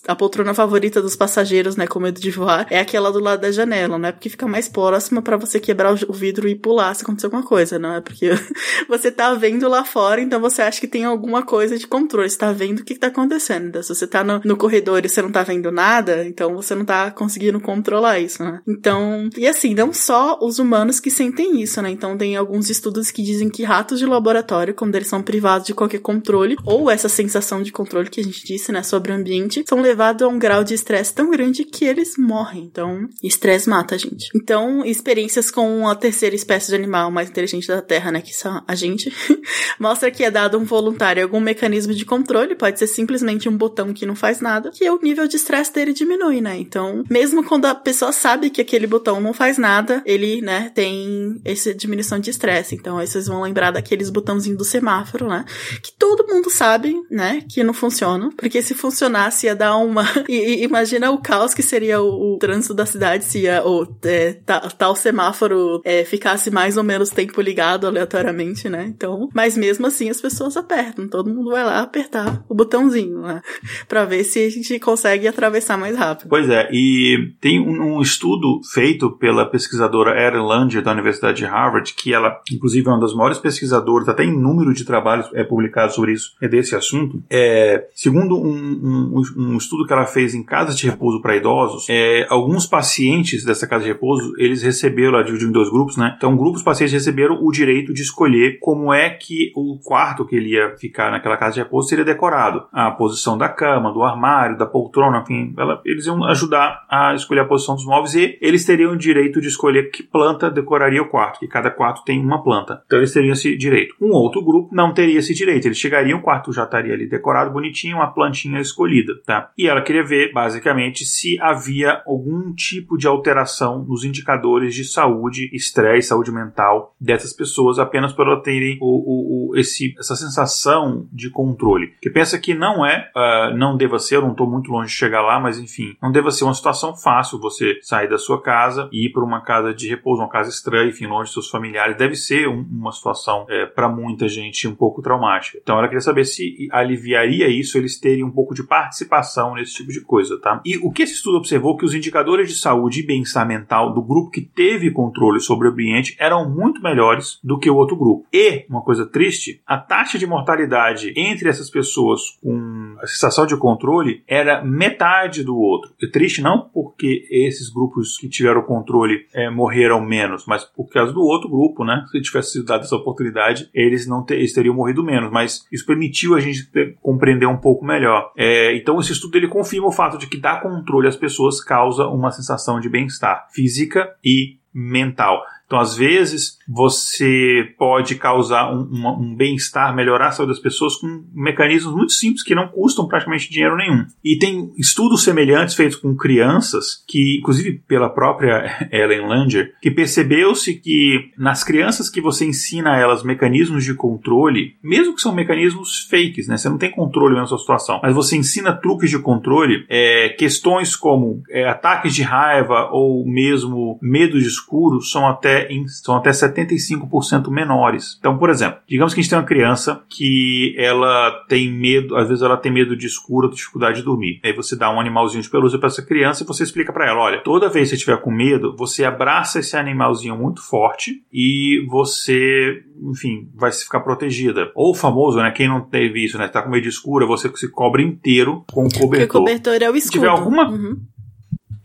[0.08, 3.52] a poltrona favorita dos passageiros, né, com medo de voar, é aquela do lado da
[3.52, 4.12] janela, né?
[4.12, 7.80] Porque fica mais próxima para você quebrar o vidro e pular se acontecer alguma coisa,
[7.80, 8.02] não é?
[8.02, 8.30] Porque
[8.88, 12.38] você tá vendo lá fora, então você acha que tem alguma coisa de controle, você
[12.38, 13.68] tá vendo o que, que tá acontecendo.
[13.68, 16.76] Então, se você tá no, no corredor e você não tá vendo nada, então você
[16.76, 18.62] não tá conseguindo controlar isso, né?
[18.68, 21.90] Então, e assim, não só os humanos que sentem isso, né?
[21.90, 25.74] Então, tem alguns estudos que dizem que ratos de laboratório, quando eles são privados de
[25.74, 29.64] qualquer controle, ou essa sensação de controle que a gente disse, né, sobre o ambiente,
[29.68, 32.64] são levados a um grau de estresse tão grande que eles morrem.
[32.64, 34.30] Então, estresse mata a gente.
[34.36, 38.64] Então, experiências com a terceira espécie de animal mais inteligente da Terra, né, que são
[38.68, 39.14] a gente,
[39.80, 43.94] mostra que é dado um voluntário algum mecanismo de controle, pode ser simplesmente um botão
[43.94, 46.58] que não faz nada, que o nível de estresse dele diminui, né?
[46.58, 51.40] Então, mesmo quando a pessoa sabe que aquele botão não faz nada, ele, né, tem
[51.46, 52.76] essa diminuição de estresse.
[52.76, 55.46] Então, vocês vão lembrar daqueles botãozinhos do semáforo, né?
[55.82, 60.04] Que todo mundo sabe, né, que não funcionam, porque se funcionasse ia dar uma.
[60.30, 63.88] E, e, imagina o caos que seria o, o trânsito da cidade se ia, o
[64.04, 64.34] é,
[64.78, 68.86] tal semáforo é, ficasse mais ou menos tempo ligado aleatoriamente, né?
[68.88, 73.42] Então, mas mesmo assim as pessoas apertam, todo mundo vai lá apertar o botãozinho, né?
[73.88, 76.30] Pra ver se a gente consegue atravessar mais rápido.
[76.30, 81.46] Pois é, e tem um, um estudo feito pela pesquisadora Erin Langer da Universidade de
[81.46, 85.44] Harvard, que ela, inclusive, é uma das maiores pesquisadoras, até em número de trabalhos é
[85.44, 87.22] publicado sobre isso, é desse assunto.
[87.30, 91.86] É, segundo um, um, um estudo que ela fez em casas de repouso para idosos,
[91.90, 96.16] é, alguns pacientes dessa casa de repouso, eles receberam, ela dividiu em dois grupos, né?
[96.18, 100.54] Então, grupos pacientes receberam o direito de escolher como é que o quarto que ele
[100.54, 102.66] ia ficar naquela casa de repouso seria decorado.
[102.72, 107.42] A posição da cama, do armário, da poltrona, enfim, ela, eles iam ajudar a escolher
[107.42, 111.10] a posição dos móveis e eles teriam o direito de escolher que planta decoraria o
[111.10, 112.79] quarto, que cada quarto tem uma planta.
[112.86, 113.96] Então, eles teriam esse direito.
[114.02, 115.66] Um outro grupo não teria esse direito.
[115.66, 119.52] Eles chegariam, o quarto já estaria ali decorado, bonitinho, uma plantinha escolhida, tá?
[119.58, 125.50] E ela queria ver, basicamente, se havia algum tipo de alteração nos indicadores de saúde,
[125.54, 131.08] estresse, saúde mental dessas pessoas, apenas por elas terem o, o, o, esse, essa sensação
[131.12, 131.94] de controle.
[132.02, 134.96] Que pensa que não é, uh, não deva ser, eu não estou muito longe de
[134.96, 138.90] chegar lá, mas enfim, não deva ser uma situação fácil você sair da sua casa
[138.92, 141.98] e ir para uma casa de repouso, uma casa estranha, enfim, longe dos seus familiares.
[141.98, 145.60] Deve ser um, uma situação é, para muita gente um pouco traumática.
[145.62, 149.92] Então ela queria saber se aliviaria isso eles terem um pouco de participação nesse tipo
[149.92, 150.62] de coisa, tá?
[150.66, 154.02] E o que esse estudo observou que os indicadores de saúde e bem-estar mental do
[154.02, 158.26] grupo que teve controle sobre o ambiente eram muito melhores do que o outro grupo.
[158.32, 163.58] E, uma coisa triste, a taxa de mortalidade entre essas pessoas com a sensação de
[163.58, 165.94] controle era metade do outro.
[166.02, 171.14] É triste não porque esses grupos que tiveram controle é, morreram menos, mas por causa
[171.14, 172.06] do outro grupo, né?
[172.12, 175.32] Se tivesse sido dado essa oportunidade, eles não ter, eles teriam morrido menos.
[175.32, 178.32] Mas isso permitiu a gente ter, compreender um pouco melhor.
[178.38, 182.08] É, então esse estudo ele confirma o fato de que dar controle às pessoas causa
[182.08, 185.42] uma sensação de bem-estar física e mental.
[185.70, 190.96] Então, às vezes, você pode causar um, um, um bem-estar, melhorar a saúde das pessoas
[190.96, 194.04] com mecanismos muito simples que não custam praticamente dinheiro nenhum.
[194.26, 200.74] E tem estudos semelhantes feitos com crianças, que, inclusive pela própria Ellen Langer, que percebeu-se
[200.74, 206.08] que nas crianças que você ensina a elas mecanismos de controle, mesmo que são mecanismos
[206.10, 206.58] fakes, né?
[206.58, 210.96] Você não tem controle na sua situação, mas você ensina truques de controle, é, questões
[210.96, 216.30] como é, ataques de raiva ou mesmo medo de escuro são até em, são até
[216.32, 218.18] 75% menores.
[218.20, 222.28] Então, por exemplo, digamos que a gente tem uma criança que ela tem medo, às
[222.28, 224.40] vezes ela tem medo de escuro, dificuldade de dormir.
[224.44, 227.20] Aí você dá um animalzinho de pelúcia para essa criança e você explica para ela,
[227.20, 231.86] olha, toda vez que você estiver com medo, você abraça esse animalzinho muito forte e
[231.90, 234.72] você, enfim, vai ficar protegida.
[234.76, 237.52] Ou o famoso, né, quem não teve isso, né, tá com medo de escuro, você
[237.56, 239.10] se cobre inteiro com o cobertor.
[239.10, 240.02] Porque o cobertor é o escuro.
[240.02, 241.00] Se tiver alguma uhum.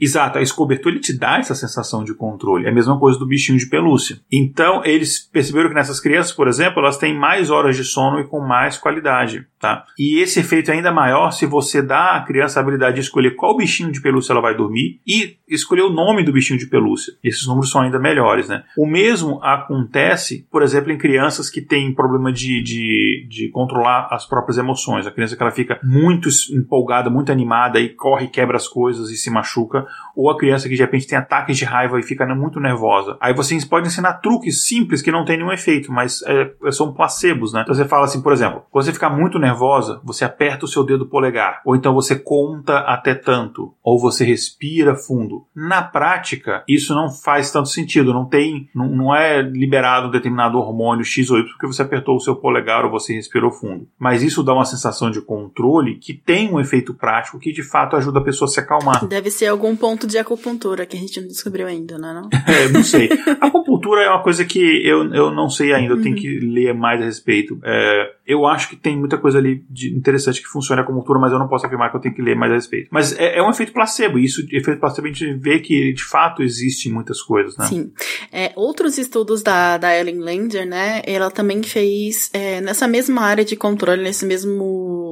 [0.00, 2.66] Exato, esse cobertor ele te dá essa sensação de controle.
[2.66, 4.18] É a mesma coisa do bichinho de pelúcia.
[4.30, 8.26] Então, eles perceberam que nessas crianças, por exemplo, elas têm mais horas de sono e
[8.26, 9.86] com mais qualidade, tá?
[9.98, 13.30] E esse efeito é ainda maior se você dá à criança a habilidade de escolher
[13.30, 17.14] qual bichinho de pelúcia ela vai dormir e escolher o nome do bichinho de pelúcia.
[17.24, 18.62] Esses números são ainda melhores, né?
[18.76, 24.26] O mesmo acontece, por exemplo, em crianças que têm problema de, de, de controlar as
[24.26, 25.06] próprias emoções.
[25.06, 29.16] A criança que ela fica muito empolgada, muito animada e corre, quebra as coisas e
[29.16, 29.86] se machuca
[30.16, 33.16] ou a criança que de repente tem ataques de raiva e fica muito nervosa.
[33.20, 37.52] Aí vocês podem ensinar truques simples que não tem nenhum efeito, mas é, são placebos,
[37.52, 37.62] né?
[37.62, 40.84] Então você fala assim, por exemplo, quando você ficar muito nervosa, você aperta o seu
[40.84, 45.46] dedo polegar, ou então você conta até tanto, ou você respira fundo.
[45.54, 50.58] Na prática, isso não faz tanto sentido, não tem, não, não é liberado um determinado
[50.58, 53.86] hormônio X ou Y porque você apertou o seu polegar ou você respirou fundo.
[53.98, 57.96] Mas isso dá uma sensação de controle que tem um efeito prático que de fato
[57.96, 59.06] ajuda a pessoa a se acalmar.
[59.06, 62.14] Deve ser algum ponto de acupuntura que a gente não descobriu ainda, não é?
[62.14, 62.28] Não?
[62.47, 63.09] é, não sei.
[63.40, 66.02] A acupuntura é uma coisa que eu, eu não sei ainda, eu uhum.
[66.02, 67.59] tenho que ler mais a respeito.
[67.64, 71.32] É, eu acho que tem muita coisa ali de interessante que funciona a acupuntura, mas
[71.32, 72.89] eu não posso afirmar que eu tenho que ler mais a respeito.
[72.90, 76.05] Mas é, é um efeito placebo, e isso, efeito placebo, a gente vê que de
[76.05, 77.66] fato existe muitas coisas, né?
[77.66, 77.93] Sim.
[78.32, 83.44] É, outros estudos da, da Ellen Lander, né, ela também fez é, nessa mesma área
[83.44, 85.03] de controle, nesse mesmo,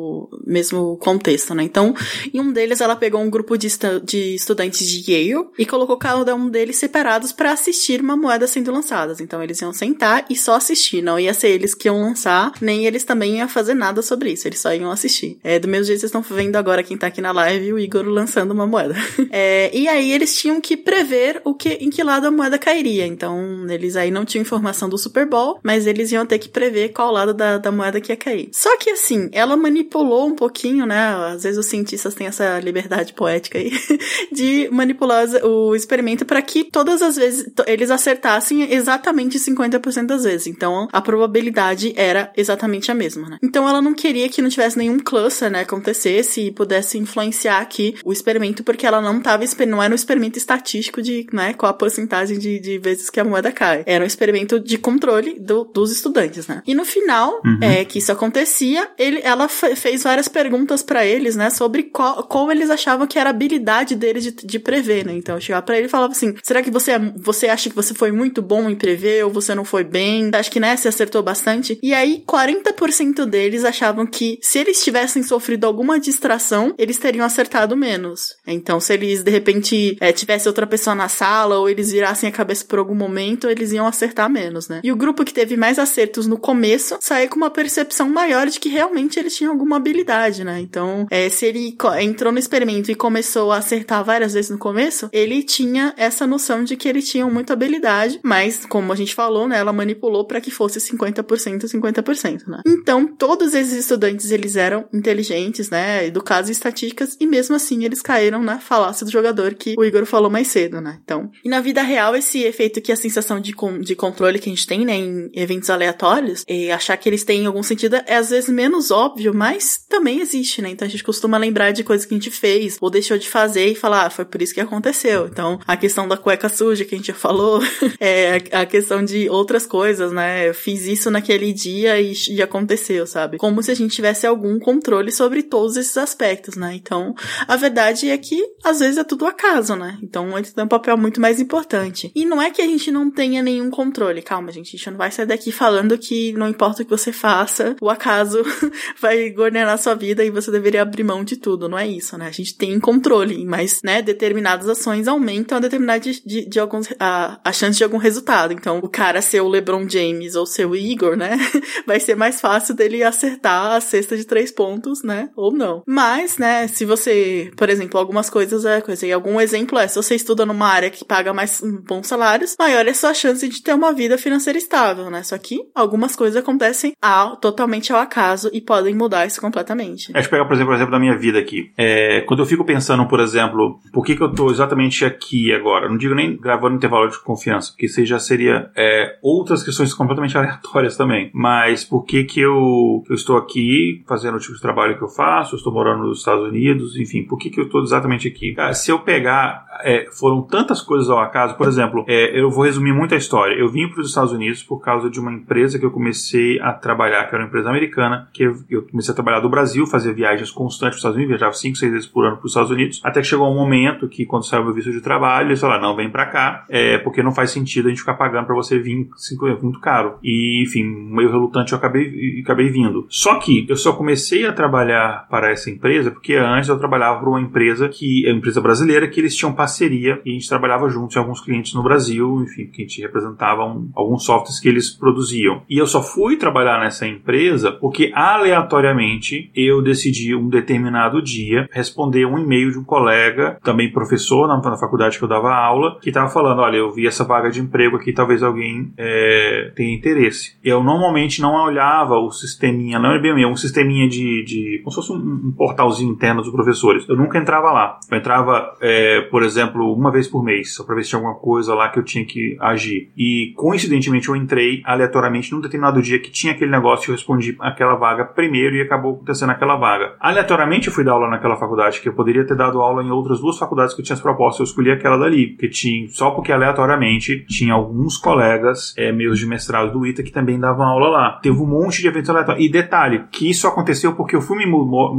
[0.46, 1.62] mesmo contexto, né?
[1.62, 1.94] Então,
[2.32, 5.96] em um deles ela pegou um grupo de, estu de estudantes de Yale e colocou
[5.96, 9.14] cada um deles separados para assistir uma moeda sendo lançada.
[9.20, 12.86] Então, eles iam sentar e só assistir, não ia ser eles que iam lançar, nem
[12.86, 15.38] eles também iam fazer nada sobre isso, eles só iam assistir.
[15.42, 18.06] É, do mesmo jeito vocês estão vendo agora quem tá aqui na live, o Igor
[18.06, 18.94] lançando uma moeda.
[19.30, 23.06] é, e aí eles tinham que prever o que, em que lado a moeda cairia.
[23.06, 26.90] Então, eles aí não tinham informação do Super Bowl, mas eles iam ter que prever
[26.90, 28.48] qual lado da, da moeda que ia cair.
[28.52, 31.14] Só que assim, ela manipulou um pouquinho, né?
[31.32, 33.70] Às vezes os cientistas têm essa liberdade poética aí
[34.32, 40.46] de manipular o experimento para que todas as vezes eles acertassem exatamente 50% das vezes.
[40.46, 43.38] Então, a probabilidade era exatamente a mesma, né?
[43.42, 47.94] Então, ela não queria que não tivesse nenhum cluster, né, acontecesse e pudesse influenciar aqui
[48.04, 51.74] o experimento, porque ela não tava, não era um experimento estatístico de, né, qual a
[51.74, 53.82] porcentagem de, de vezes que a moeda cai.
[53.86, 56.62] Era um experimento de controle do, dos estudantes, né?
[56.66, 57.58] E no final, uhum.
[57.60, 62.50] é, que isso acontecia, ele, ela fez várias perguntas para eles, né, sobre qual, qual
[62.50, 65.12] eles achavam que era a habilidade deles de, de prever, né?
[65.14, 67.76] Então eu chegava pra ele e falava assim: será que você, é, você acha que
[67.76, 70.30] você foi muito bom em prever ou você não foi bem?
[70.32, 71.78] Acho que né, você acertou bastante.
[71.82, 77.76] E aí, 40% deles achavam que se eles tivessem sofrido alguma distração, eles teriam acertado
[77.76, 78.36] menos.
[78.46, 82.32] Então, se eles de repente é, tivesse outra pessoa na sala ou eles virassem a
[82.32, 84.80] cabeça por algum momento, eles iam acertar menos, né?
[84.84, 88.60] E o grupo que teve mais acertos no começo saiu com uma percepção maior de
[88.60, 90.60] que realmente eles tinham alguma habilidade né?
[90.60, 95.08] Então, é, se ele entrou no experimento e começou a acertar várias vezes no começo,
[95.12, 99.48] ele tinha essa noção de que ele tinha muita habilidade, mas, como a gente falou,
[99.48, 102.60] né, ela manipulou para que fosse 50% 50%, né?
[102.66, 108.02] Então, todos esses estudantes, eles eram inteligentes, né, educados em estatísticas, e mesmo assim eles
[108.02, 111.00] caíram na falácia do jogador que o Igor falou mais cedo, né?
[111.02, 114.52] Então, e na vida real, esse efeito que a sensação de, de controle que a
[114.52, 118.30] gente tem, né, em eventos aleatórios, e achar que eles têm algum sentido é às
[118.30, 120.70] vezes menos óbvio, mas também existe, né?
[120.70, 123.66] Então a gente costuma lembrar de coisas que a gente fez ou deixou de fazer
[123.66, 125.26] e falar, ah, foi por isso que aconteceu.
[125.26, 127.60] Então, a questão da cueca suja que a gente já falou,
[128.00, 130.48] é a questão de outras coisas, né?
[130.48, 133.38] Eu fiz isso naquele dia e, e aconteceu, sabe?
[133.38, 136.74] Como se a gente tivesse algum controle sobre todos esses aspectos, né?
[136.74, 137.14] Então,
[137.46, 139.98] a verdade é que às vezes é tudo acaso, né?
[140.02, 142.10] Então, ele tem um papel muito mais importante.
[142.14, 144.22] E não é que a gente não tenha nenhum controle.
[144.22, 147.12] Calma, gente, a gente não vai sair daqui falando que não importa o que você
[147.12, 148.42] faça, o acaso
[149.00, 149.30] vai
[149.62, 151.68] governar sua vida e você deveria abrir mão de tudo.
[151.68, 152.26] Não é isso, né?
[152.26, 156.88] A gente tem controle, mas, né, determinadas ações aumentam a determinada de, de, de alguns,
[156.98, 158.52] a, a chance de algum resultado.
[158.52, 161.38] Então, o cara ser o LeBron James ou ser o Igor, né,
[161.86, 165.82] vai ser mais fácil dele acertar a cesta de três pontos, né, ou não.
[165.86, 169.96] Mas, né, se você, por exemplo, algumas coisas é coisa, e algum exemplo é, se
[169.96, 173.62] você estuda numa área que paga mais bons salários, maior é a sua chance de
[173.62, 175.22] ter uma vida financeira estável, né?
[175.22, 180.10] Só que algumas coisas acontecem ao, totalmente ao acaso e podem mudar isso completamente.
[180.10, 181.70] É, deixa eu pegar, por exemplo, o exemplo da minha vida aqui.
[181.76, 185.88] É, quando eu fico pensando, por exemplo, por que, que eu tô exatamente aqui agora?
[185.88, 190.36] Não digo nem gravando intervalo de confiança, porque isso já seria é, outras questões completamente
[190.38, 191.30] aleatórias também.
[191.34, 195.08] Mas por que que eu, eu estou aqui fazendo o tipo de trabalho que eu
[195.08, 195.54] faço?
[195.54, 198.54] Eu estou morando nos Estados Unidos, enfim, por que que eu estou exatamente aqui?
[198.72, 202.92] Se eu pegar, é, foram tantas coisas ao acaso, por exemplo, é, eu vou resumir
[202.92, 203.54] muito a história.
[203.54, 206.72] Eu vim para os Estados Unidos por causa de uma empresa que eu comecei a
[206.72, 210.50] trabalhar, que era uma empresa americana, que eu comecei a trabalhar do Brasil, fazer viagens
[210.50, 213.00] constantes para os Estados Unidos, viajava 5, 6 vezes por ano para os Estados Unidos,
[213.02, 215.96] até que chegou um momento que, quando saiu meu visto de trabalho, eles falaram, não,
[215.96, 219.08] vem para cá, é, porque não faz sentido a gente ficar pagando para você vir,
[219.44, 220.14] é muito caro.
[220.22, 223.06] E, enfim, meio relutante eu acabei, acabei vindo.
[223.08, 227.28] Só que eu só comecei a trabalhar para essa empresa porque antes eu trabalhava para
[227.28, 230.88] uma empresa que é uma empresa brasileira que eles tinham parceria e a gente trabalhava
[230.88, 234.68] juntos em alguns clientes no Brasil, enfim, que a gente representava um, alguns softwares que
[234.68, 235.62] eles produziam.
[235.68, 239.21] E eu só fui trabalhar nessa empresa porque aleatoriamente
[239.54, 244.76] eu decidi um determinado dia responder um e-mail de um colega, também professor na, na
[244.76, 247.96] faculdade que eu dava aula, que estava falando: olha, eu vi essa vaga de emprego
[247.96, 250.56] aqui, talvez alguém é, tenha interesse.
[250.62, 254.96] Eu normalmente não olhava o sisteminha, não é bem um sisteminha de, de como se
[254.96, 257.08] fosse um, um, portalzinho interno dos professores.
[257.08, 257.98] Eu nunca entrava lá.
[258.10, 261.38] Eu entrava, é, por exemplo, uma vez por mês, só para ver se tinha alguma
[261.38, 263.10] coisa lá que eu tinha que agir.
[263.16, 267.94] E coincidentemente eu entrei aleatoriamente num determinado dia que tinha aquele negócio eu respondi aquela
[267.94, 270.14] vaga primeiro e acabou acontecendo aquela vaga.
[270.20, 273.40] Aleatoriamente eu fui dar aula naquela faculdade, que eu poderia ter dado aula em outras
[273.40, 276.52] duas faculdades que eu tinha as propostas, eu escolhi aquela dali, porque tinha, só porque
[276.52, 281.40] aleatoriamente tinha alguns colegas é, meus de mestrado do ITA que também davam aula lá.
[281.42, 282.64] Teve um monte de eventos aleatórios.
[282.64, 284.72] E detalhe, que isso aconteceu porque eu fui me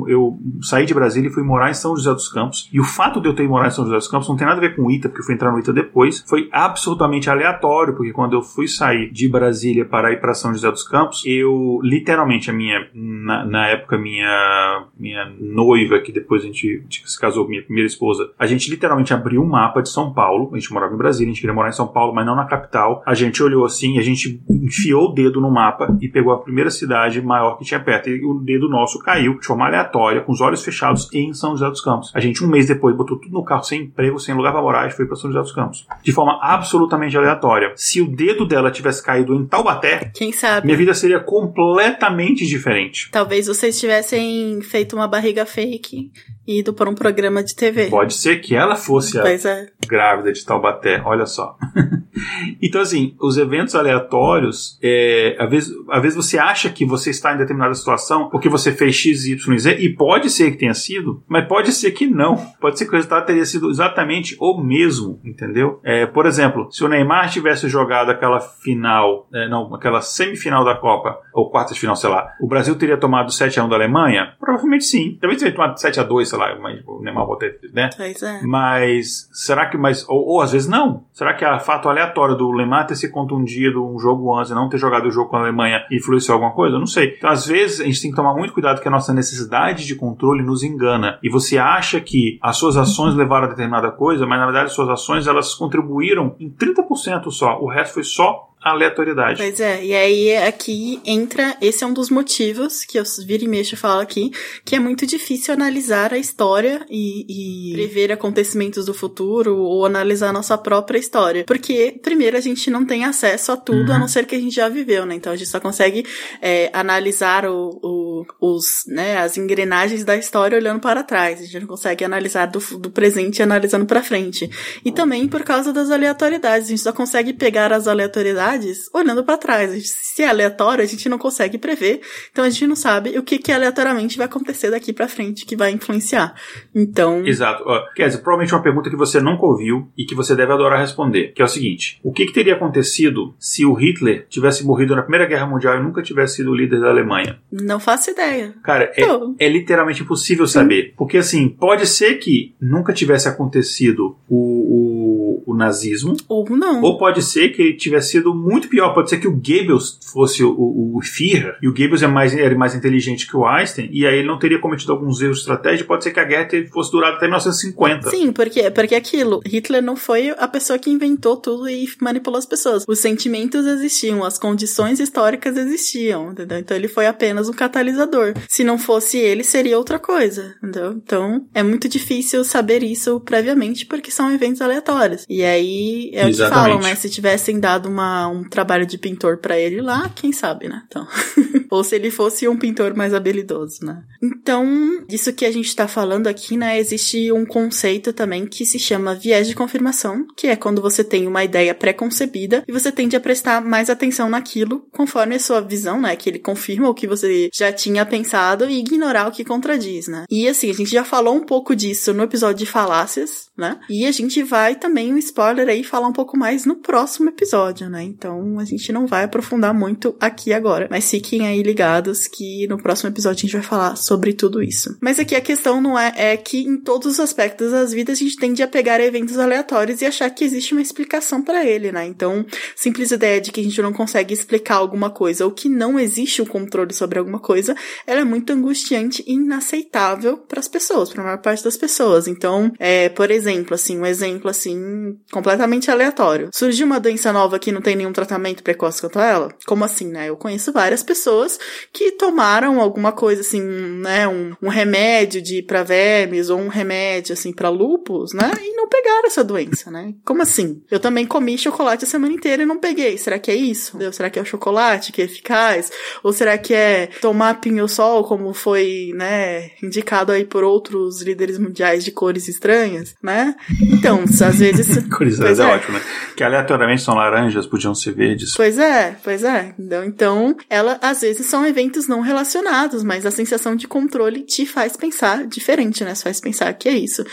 [0.07, 2.69] eu saí de Brasília e fui morar em São José dos Campos.
[2.73, 4.57] E o fato de eu ter morado em São José dos Campos não tem nada
[4.57, 6.23] a ver com o ITA, porque eu fui entrar no ITA depois.
[6.27, 10.69] Foi absolutamente aleatório, porque quando eu fui sair de Brasília para ir para São José
[10.69, 16.45] dos Campos, eu literalmente a minha na, na época minha minha noiva que depois a
[16.45, 20.49] gente, se casou, minha primeira esposa, a gente literalmente abriu um mapa de São Paulo.
[20.53, 22.45] A gente morava em Brasília, a gente queria morar em São Paulo, mas não na
[22.45, 23.03] capital.
[23.05, 26.69] A gente olhou assim, a gente enfiou o dedo no mapa e pegou a primeira
[26.69, 28.09] cidade maior que tinha perto.
[28.09, 31.69] E o dedo nosso caiu de forma aleatória, com os olhos fechados, em São José
[31.69, 32.11] dos Campos.
[32.13, 34.87] A gente, um mês depois, botou tudo no carro, sem emprego, sem lugar para morar,
[34.87, 35.85] e foi para São José dos Campos.
[36.01, 37.73] De forma absolutamente aleatória.
[37.75, 40.65] Se o dedo dela tivesse caído em Taubaté, quem sabe?
[40.65, 43.09] Minha vida seria completamente diferente.
[43.11, 46.11] Talvez vocês tivessem feito uma barriga fake
[46.47, 47.87] ido para um programa de TV.
[47.87, 49.67] Pode ser que ela fosse a é.
[49.87, 51.57] grávida de Taubaté, olha só.
[52.61, 57.33] então, assim, os eventos aleatórios, é, às, vezes, às vezes você acha que você está
[57.33, 61.23] em determinada situação porque você fez X, Y, Z, e pode ser que tenha sido,
[61.27, 62.35] mas pode ser que não.
[62.59, 65.79] Pode ser que o resultado teria sido exatamente o mesmo, entendeu?
[65.83, 70.75] É, por exemplo, se o Neymar tivesse jogado aquela final, é, não, aquela semifinal da
[70.75, 74.33] Copa, ou quartas de final, sei lá, o Brasil teria tomado 7x1 da Alemanha?
[74.39, 75.17] Provavelmente sim.
[75.19, 77.89] Talvez teria tomado 7x2, sei lá, mas o Neymar voltou, né?
[77.95, 78.41] Pois é.
[78.43, 81.05] Mas será que, mas, ou, ou às vezes não?
[81.11, 84.69] Será que a fato aleatório do Neymar ter se contundido um jogo antes e não
[84.69, 86.75] ter jogado o jogo com a Alemanha influenciou alguma coisa?
[86.75, 87.15] Eu não sei.
[87.17, 89.95] Então, às vezes, a gente tem que tomar muito cuidado que a nossa necessidade de
[89.95, 91.19] controle nos engana.
[91.21, 94.73] E você acha que as suas ações levaram a determinada coisa, mas na verdade as
[94.73, 97.59] suas ações elas contribuíram em 30% só.
[97.59, 99.37] O resto foi só aleatoriedade.
[99.37, 103.47] Pois é, e aí aqui entra, esse é um dos motivos que eu vira e
[103.47, 104.31] mexo falo aqui,
[104.63, 110.29] que é muito difícil analisar a história e, e prever acontecimentos do futuro ou analisar
[110.29, 111.43] a nossa própria história.
[111.45, 113.95] Porque, primeiro, a gente não tem acesso a tudo, uhum.
[113.95, 115.15] a não ser que a gente já viveu, né?
[115.15, 116.05] Então a gente só consegue
[116.41, 121.39] é, analisar o, o, os, né, as engrenagens da história olhando para trás.
[121.39, 124.49] A gente não consegue analisar do, do presente analisando para frente.
[124.85, 126.67] E também por causa das aleatoriedades.
[126.67, 128.52] A gente só consegue pegar as aleatoriedades
[128.93, 129.71] olhando para trás.
[129.89, 132.01] Se é aleatório, a gente não consegue prever.
[132.31, 135.55] Então a gente não sabe o que, que aleatoriamente vai acontecer daqui para frente que
[135.55, 136.33] vai influenciar.
[136.73, 137.25] Então.
[137.25, 137.63] Exato.
[137.63, 141.33] Uh, dizer, provavelmente uma pergunta que você nunca ouviu e que você deve adorar responder,
[141.33, 145.01] que é o seguinte: o que, que teria acontecido se o Hitler tivesse morrido na
[145.01, 147.39] Primeira Guerra Mundial e nunca tivesse sido líder da Alemanha?
[147.51, 148.53] Não faço ideia.
[148.63, 150.93] Cara, é, é, literalmente impossível saber.
[150.97, 155.02] Porque assim, pode ser que nunca tivesse acontecido o, o,
[155.45, 156.15] o nazismo.
[156.27, 156.81] Ou não.
[156.81, 158.93] Ou pode ser que tivesse sido muito pior.
[158.93, 162.35] Pode ser que o Goebbels fosse o, o, o Führer, e o Goebbels é mais,
[162.35, 165.41] era mais inteligente que o Einstein, e aí ele não teria cometido alguns erros de
[165.41, 165.85] estratégia.
[165.85, 168.09] Pode ser que a guerra fosse durar até 1950.
[168.09, 172.45] Sim, porque, porque aquilo, Hitler não foi a pessoa que inventou tudo e manipulou as
[172.45, 172.85] pessoas.
[172.87, 176.59] Os sentimentos existiam, as condições históricas existiam, entendeu?
[176.59, 178.33] Então ele foi apenas um catalisador.
[178.47, 180.91] Se não fosse ele, seria outra coisa, entendeu?
[180.91, 185.25] Então é muito difícil saber isso previamente porque são eventos aleatórios.
[185.33, 186.31] E aí é Exatamente.
[186.31, 186.93] o que falam, né?
[186.95, 190.83] Se tivessem dado uma, um trabalho de pintor para ele lá, quem sabe, né?
[190.87, 191.07] Então.
[191.71, 194.03] Ou se ele fosse um pintor mais habilidoso, né?
[194.21, 196.79] Então, isso que a gente tá falando aqui, né?
[196.79, 201.25] Existe um conceito também que se chama viés de confirmação, que é quando você tem
[201.25, 205.99] uma ideia pré-concebida e você tende a prestar mais atenção naquilo conforme a sua visão,
[205.99, 206.15] né?
[206.15, 210.25] Que ele confirma o que você já tinha pensado e ignorar o que contradiz, né?
[210.29, 213.79] E assim, a gente já falou um pouco disso no episódio de falácias, né?
[213.87, 217.87] E a gente vai também, um spoiler aí, falar um pouco mais no próximo episódio,
[217.89, 218.03] né?
[218.03, 222.81] Então a gente não vai aprofundar muito aqui agora, mas fiquem aí ligados que no
[222.81, 224.97] próximo episódio a gente vai falar sobre tudo isso.
[224.99, 228.23] Mas aqui a questão não é, é que em todos os aspectos das vidas a
[228.23, 232.05] gente tende a pegar eventos aleatórios e achar que existe uma explicação para ele, né?
[232.05, 235.99] Então, simples ideia de que a gente não consegue explicar alguma coisa ou que não
[235.99, 237.75] existe o um controle sobre alguma coisa,
[238.07, 242.27] ela é muito angustiante e inaceitável para as pessoas, para a maior parte das pessoas.
[242.27, 243.42] Então, é, por exemplo,
[243.73, 246.49] assim, um exemplo assim completamente aleatório.
[246.53, 249.49] Surgiu uma doença nova que não tem nenhum tratamento precoce contra ela?
[249.65, 250.29] Como assim, né?
[250.29, 251.59] Eu conheço várias pessoas
[251.91, 257.33] que tomaram alguma coisa assim, né, um, um remédio de para vermes ou um remédio
[257.33, 258.51] assim para lupus, né?
[258.61, 260.13] E não pegaram essa doença, né?
[260.25, 260.81] Como assim?
[260.89, 263.17] Eu também comi chocolate a semana inteira e não peguei.
[263.17, 263.97] Será que é isso?
[264.11, 265.91] Será que é o chocolate que é eficaz?
[266.23, 272.03] Ou será que é tomar pinho-sol como foi, né, indicado aí por outros líderes mundiais
[272.03, 273.32] de cores estranhas, né?
[273.81, 274.89] Então, às vezes
[275.39, 276.01] estranhas é, é ótimo, né?
[276.35, 278.55] Que aleatoriamente são laranjas, podiam ser verdes.
[278.55, 279.73] Pois é, pois é.
[279.77, 284.65] Então, então ela às vezes são eventos não relacionados, mas a sensação de controle te
[284.65, 286.15] faz pensar diferente, né?
[286.15, 287.23] Você faz pensar que é isso.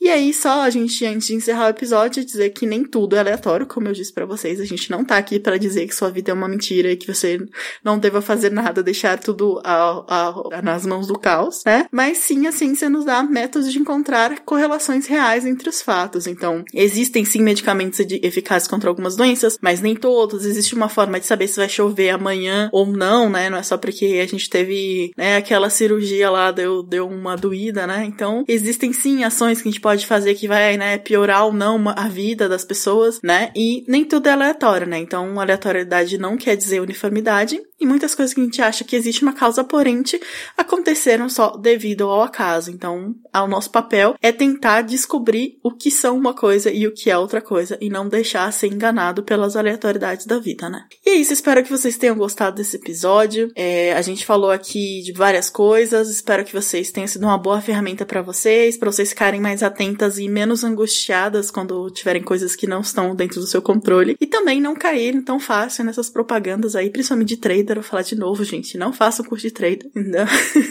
[0.00, 3.18] E aí, só a gente, antes de encerrar o episódio, dizer que nem tudo é
[3.18, 4.60] aleatório, como eu disse para vocês.
[4.60, 7.06] A gente não tá aqui para dizer que sua vida é uma mentira e que
[7.06, 7.38] você
[7.84, 11.86] não deva fazer nada, deixar tudo a, a, a, nas mãos do caos, né?
[11.90, 16.26] Mas sim, a ciência nos dá métodos de encontrar correlações reais entre os fatos.
[16.26, 20.44] Então, existem sim medicamentos eficazes contra algumas doenças, mas nem todos.
[20.44, 23.50] Existe uma forma de saber se vai chover amanhã ou não, né?
[23.50, 27.86] Não é só porque a gente teve, né, aquela cirurgia lá, deu, deu uma doída,
[27.86, 28.04] né?
[28.06, 31.88] Então, existem sim ações que a gente pode fazer que vai, né, piorar ou não
[31.88, 33.50] a vida das pessoas, né?
[33.54, 34.98] E nem tudo é aleatório, né?
[34.98, 39.22] Então, aleatoriedade não quer dizer uniformidade, e muitas coisas que a gente acha que existe
[39.22, 40.20] uma causa aparente
[40.56, 42.70] aconteceram só devido ao acaso.
[42.70, 47.10] Então, o nosso papel é tentar descobrir o que são uma coisa e o que
[47.10, 50.84] é outra coisa e não deixar ser enganado pelas aleatoriedades da vida, né?
[51.04, 53.50] E é isso, espero que vocês tenham gostado desse episódio.
[53.56, 57.60] É, a gente falou aqui de várias coisas, espero que vocês tenham sido uma boa
[57.60, 62.66] ferramenta para vocês, para vocês ficarem mais atentas e menos angustiadas quando tiverem coisas que
[62.66, 66.90] não estão dentro do seu controle e também não caírem tão fácil nessas propagandas aí,
[66.90, 68.78] principalmente de trader vou falar de novo, gente.
[68.78, 70.24] Não faça o curso de trader, entendeu?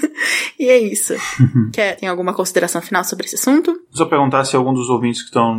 [0.58, 1.14] e é isso.
[1.74, 3.80] Quer, tem alguma consideração final sobre esse assunto?
[3.92, 5.56] Só perguntar se algum dos ouvintes que estão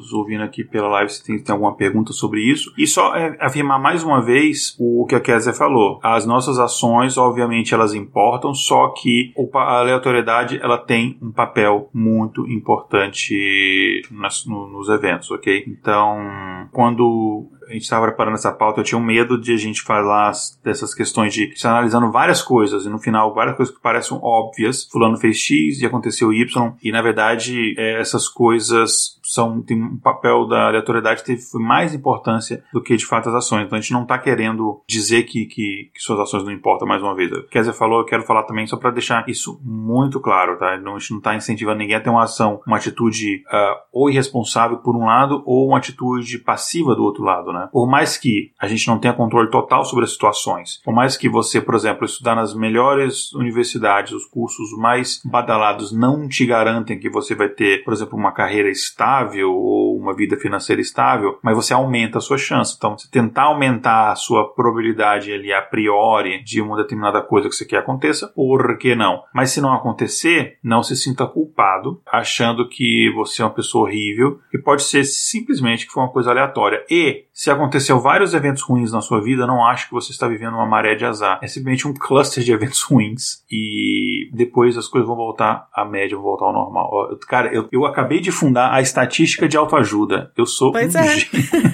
[0.00, 2.72] nos ouvindo aqui pela live se tem, tem alguma pergunta sobre isso.
[2.76, 5.98] E só é, afirmar mais uma vez o que a Kézia falou.
[6.02, 12.46] As nossas ações, obviamente, elas importam, só que a aleatoriedade ela tem um papel muito
[12.50, 15.64] importante nas, no, nos eventos, ok?
[15.66, 19.82] Então, quando a gente estava preparando essa pauta, eu tinha um medo de a gente
[19.82, 20.32] falar
[20.62, 24.88] dessas questões de se analisando várias coisas e no final várias coisas que parecem óbvias.
[24.90, 29.98] Fulano fez X e aconteceu Y e na verdade é, essas coisas são tem um
[29.98, 33.66] papel da aleatoriedade teve mais importância do que de fato as ações.
[33.66, 37.02] Então a gente não está querendo dizer que, que, que, suas ações não importam mais
[37.02, 37.32] uma vez.
[37.32, 40.76] O Kézia falou, eu quero falar também só para deixar isso muito claro, tá?
[40.78, 44.10] Não, a gente não está incentivando ninguém a ter uma ação, uma atitude uh, ou
[44.10, 47.68] irresponsável por um lado ou uma atitude passiva do outro lado, né?
[47.72, 51.28] Por mais que a gente não tenha controle total sobre as situações, por mais que
[51.28, 57.10] você, por exemplo, estudar nas melhores universidades, os cursos mais badalados não te garantem que
[57.10, 61.72] você vai ter, por exemplo, uma carreira estável ou uma vida financeira estável, mas você
[61.72, 62.74] aumenta a sua chance.
[62.76, 67.54] Então, você tentar aumentar a sua probabilidade ali a priori de uma determinada coisa que
[67.54, 69.22] você quer aconteça, por que não?
[69.34, 74.40] Mas se não acontecer, não se sinta culpado, achando que você é uma pessoa horrível,
[74.50, 76.84] que pode ser simplesmente que foi uma coisa aleatória.
[76.90, 80.54] E se aconteceu vários eventos ruins na sua vida, não acho que você está vivendo
[80.54, 81.38] uma maré de azar.
[81.42, 86.16] É simplesmente um cluster de eventos ruins e depois as coisas vão voltar à média,
[86.16, 86.90] vão voltar ao normal.
[87.28, 90.32] Cara, eu, eu acabei de fundar a estatística de autoajuda.
[90.36, 91.16] Eu sou pois um é.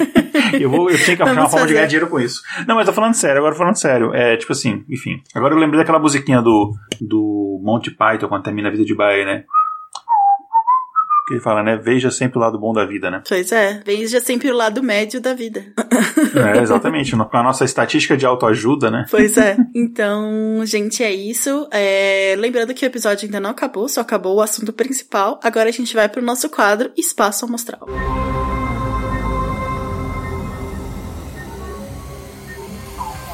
[0.60, 2.42] eu, vou, eu tinha que achar uma forma de ganhar dinheiro com isso.
[2.66, 4.12] Não, mas tô falando sério, agora falando sério.
[4.12, 5.22] É tipo assim, enfim.
[5.34, 9.24] Agora eu lembrei daquela musiquinha do, do Monty Python quando termina a vida de Bahia,
[9.24, 9.44] né?
[11.28, 11.76] Que ele fala, né?
[11.76, 13.22] Veja sempre o lado bom da vida, né?
[13.28, 15.66] Pois é, veja sempre o lado médio da vida.
[16.34, 17.16] É, exatamente.
[17.16, 19.06] Com a nossa estatística de autoajuda, né?
[19.10, 19.56] Pois é.
[19.74, 21.66] Então, gente, é isso.
[21.70, 22.34] É...
[22.38, 25.40] Lembrando que o episódio ainda não acabou, só acabou o assunto principal.
[25.42, 27.86] Agora a gente vai pro nosso quadro Espaço Amostral.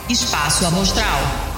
[0.09, 1.54] Espaço Amostral.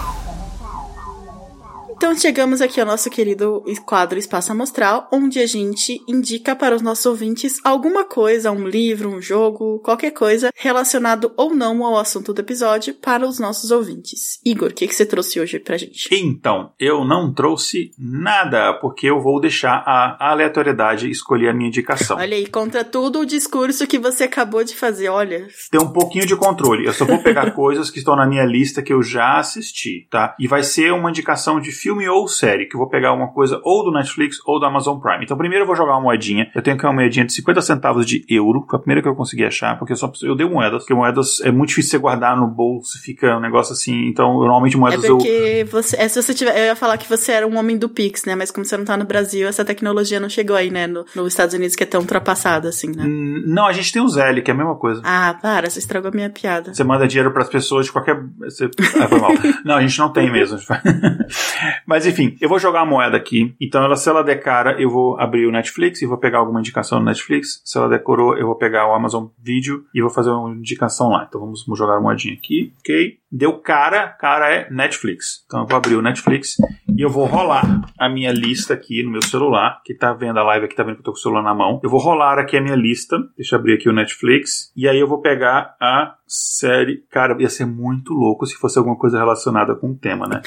[2.06, 6.80] Então chegamos aqui ao nosso querido quadro Espaço Amostral, onde a gente indica para os
[6.80, 12.32] nossos ouvintes alguma coisa, um livro, um jogo, qualquer coisa relacionado ou não ao assunto
[12.32, 14.38] do episódio para os nossos ouvintes.
[14.46, 16.08] Igor, o que, que você trouxe hoje pra gente?
[16.12, 22.18] Então, eu não trouxe nada, porque eu vou deixar a aleatoriedade escolher a minha indicação.
[22.18, 25.48] Olha aí, contra tudo o discurso que você acabou de fazer, olha.
[25.72, 26.86] Tem um pouquinho de controle.
[26.86, 30.36] Eu só vou pegar coisas que estão na minha lista que eu já assisti, tá?
[30.38, 33.60] E vai ser uma indicação de filme ou série, que eu vou pegar uma coisa
[33.64, 35.24] ou do Netflix ou do Amazon Prime.
[35.24, 36.50] Então, primeiro eu vou jogar uma moedinha.
[36.54, 39.14] Eu tenho aqui uma moedinha de 50 centavos de euro, foi a primeira que eu
[39.14, 42.36] consegui achar, porque eu só eu dei moedas, porque moedas é muito difícil você guardar
[42.36, 44.06] no bolso, fica um negócio assim.
[44.08, 45.66] Então, eu, normalmente moedas é porque eu.
[45.66, 46.56] Você, é, se você tiver.
[46.58, 48.34] Eu ia falar que você era um homem do Pix, né?
[48.34, 50.86] Mas como você não tá no Brasil, essa tecnologia não chegou aí, né?
[50.86, 53.04] No, nos Estados Unidos, que é tão ultrapassada assim, né?
[53.46, 55.00] Não, a gente tem o Zelle, que é a mesma coisa.
[55.04, 56.74] Ah, para, você estragou a minha piada.
[56.74, 58.20] Você manda dinheiro para as pessoas de qualquer.
[58.40, 58.70] Você...
[59.00, 59.32] Ah, foi mal.
[59.64, 60.58] não, a gente não tem mesmo.
[61.86, 63.54] Mas enfim, eu vou jogar a moeda aqui.
[63.60, 66.60] Então, ela, se ela der cara, eu vou abrir o Netflix e vou pegar alguma
[66.60, 67.60] indicação no Netflix.
[67.64, 71.10] Se ela der coroa, eu vou pegar o Amazon Video e vou fazer uma indicação
[71.10, 71.26] lá.
[71.28, 72.72] Então, vamos jogar a moedinha aqui.
[72.80, 73.18] Ok.
[73.30, 75.44] Deu cara, cara é Netflix.
[75.46, 76.56] Então, eu vou abrir o Netflix
[76.96, 79.80] e eu vou rolar a minha lista aqui no meu celular.
[79.84, 81.54] Que tá vendo a live aqui, tá vendo que eu tô com o celular na
[81.54, 81.80] mão.
[81.82, 83.18] Eu vou rolar aqui a minha lista.
[83.36, 84.72] Deixa eu abrir aqui o Netflix.
[84.76, 87.04] E aí eu vou pegar a série.
[87.10, 90.40] Cara, ia ser muito louco se fosse alguma coisa relacionada com o tema, né?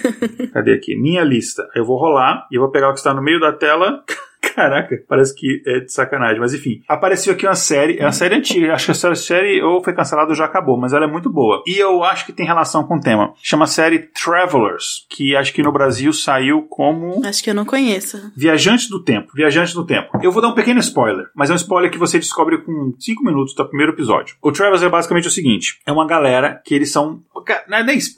[0.52, 0.94] Cadê aqui?
[0.94, 1.66] Minha lista.
[1.74, 4.04] Eu vou rolar e eu vou pegar o que está no meio da tela.
[4.56, 6.40] Caraca, parece que é de sacanagem.
[6.40, 8.72] Mas enfim, apareceu aqui uma série, é uma série antiga.
[8.72, 11.62] Acho que essa série ou foi cancelada ou já acabou, mas ela é muito boa.
[11.66, 13.34] E eu acho que tem relação com o tema.
[13.42, 17.20] Chama a série Travelers, que acho que no Brasil saiu como.
[17.26, 18.32] Acho que eu não conheço.
[18.34, 19.30] Viajantes do Tempo.
[19.34, 20.18] Viajantes do Tempo.
[20.22, 23.22] Eu vou dar um pequeno spoiler, mas é um spoiler que você descobre com 5
[23.22, 24.36] minutos do primeiro episódio.
[24.40, 27.20] O Travelers é basicamente o seguinte: é uma galera que eles são.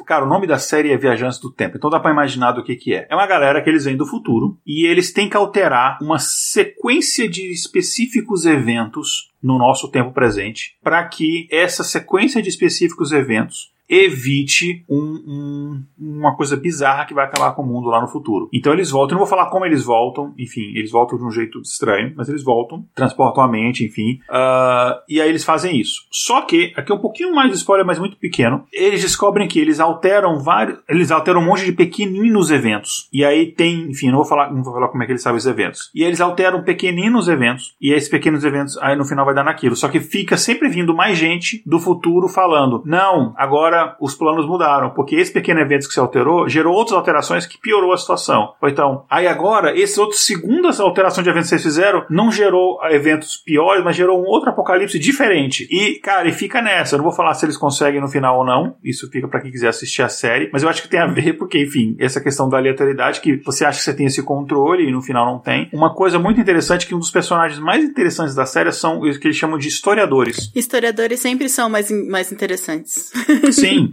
[0.07, 2.77] Cara, o nome da série é Viajantes do Tempo, então dá pra imaginar do que,
[2.77, 3.09] que é.
[3.11, 7.29] É uma galera que eles vêm do futuro e eles têm que alterar uma sequência
[7.29, 14.85] de específicos eventos no nosso tempo presente, para que essa sequência de específicos eventos evite
[14.89, 18.49] um, um, uma coisa bizarra que vai acabar com o mundo lá no futuro.
[18.53, 21.31] Então eles voltam, eu não vou falar como eles voltam, enfim, eles voltam de um
[21.31, 26.07] jeito estranho, mas eles voltam, transportam a mente, enfim, uh, e aí eles fazem isso.
[26.11, 29.59] Só que, aqui é um pouquinho mais de spoiler, mas muito pequeno, eles descobrem que
[29.59, 34.17] eles alteram vários, eles alteram um monte de pequeninos eventos, e aí tem, enfim, não
[34.17, 36.21] vou falar, não vou falar como é que eles sabem os eventos, e aí eles
[36.21, 40.01] alteram pequeninos eventos, e esses pequenos eventos, aí no final vai dar naquilo, só que
[40.01, 45.17] fica sempre vindo mais gente do futuro falando, não, agora agora os planos mudaram, porque
[45.17, 48.55] esse pequeno evento que se alterou gerou outras alterações que piorou a situação.
[48.61, 52.79] Ou então, aí agora, esse outro segundas alteração de evento que vocês fizeram não gerou
[52.91, 55.67] eventos piores, mas gerou um outro apocalipse diferente.
[55.71, 56.95] E, cara, e fica nessa.
[56.95, 58.77] Eu não vou falar se eles conseguem no final ou não.
[58.83, 60.51] Isso fica para quem quiser assistir a série.
[60.53, 63.65] Mas eu acho que tem a ver, porque, enfim, essa questão da aleatoriedade, que você
[63.65, 65.69] acha que você tem esse controle e no final não tem.
[65.73, 69.27] Uma coisa muito interessante que um dos personagens mais interessantes da série são o que
[69.27, 70.51] eles chamam de historiadores.
[70.55, 73.13] Historiadores sempre são mais, mais interessantes.
[73.53, 73.93] Sim sim.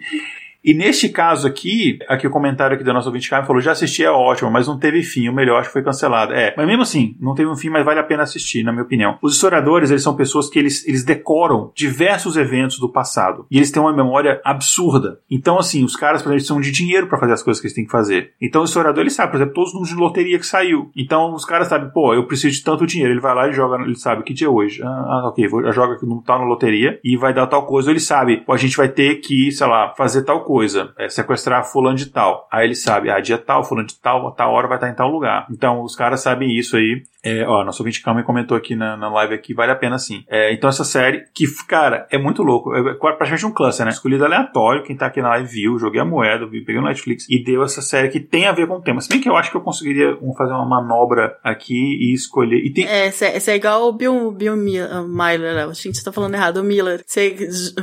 [0.66, 4.04] E neste caso aqui, aqui o comentário aqui da nossa ouvinte Carmen falou: já assisti,
[4.04, 5.30] é ótimo, mas não teve fim.
[5.30, 6.34] O melhor acho que foi cancelado.
[6.34, 8.84] É, mas mesmo assim, não teve um fim, mas vale a pena assistir, na minha
[8.84, 9.20] opinião.
[9.22, 13.46] Os historiadores, eles são pessoas que eles, eles decoram diversos eventos do passado.
[13.52, 15.20] E eles têm uma memória absurda.
[15.30, 17.76] Então, assim, os caras, por exemplo, precisam de dinheiro para fazer as coisas que eles
[17.76, 18.32] têm que fazer.
[18.42, 20.90] Então, o historiador, ele sabe, por exemplo, todos os números de loteria que saiu.
[20.98, 23.14] Então, os caras sabem, pô, eu preciso de tanto dinheiro.
[23.14, 24.82] Ele vai lá e joga, ele sabe que dia é hoje.
[24.82, 27.92] Ah, ah ok, vou, joga que não tá na loteria e vai dar tal coisa.
[27.92, 30.55] Ele sabe, pô, a gente vai ter que, sei lá, fazer tal coisa.
[30.98, 32.48] É, sequestrar sequestrar fulano de tal.
[32.52, 34.96] Aí ele sabe, ah, dia tal, fulano de tal, a tal hora vai estar em
[34.96, 35.48] tal lugar.
[35.52, 37.04] Então os caras sabem isso aí.
[37.26, 40.24] É, ó, nosso ouvinte Calma comentou aqui na, na live aqui, vale a pena sim.
[40.30, 42.72] É, então essa série, que, cara, é muito louco.
[42.76, 43.92] É, é praticamente um cluster, né?
[43.92, 47.26] Escolhido aleatório, quem tá aqui na live viu, joguei a moeda, vi, peguei no Netflix
[47.28, 49.02] e deu essa série que tem a ver com o tema.
[49.02, 52.64] Se bem que eu acho que eu conseguiria fazer uma manobra aqui e escolher.
[52.64, 52.86] E tem...
[52.86, 57.04] É, esse é igual o Bill, Bill Miller, a gente tá falando errado, o Miller.
[57.08, 57.36] Você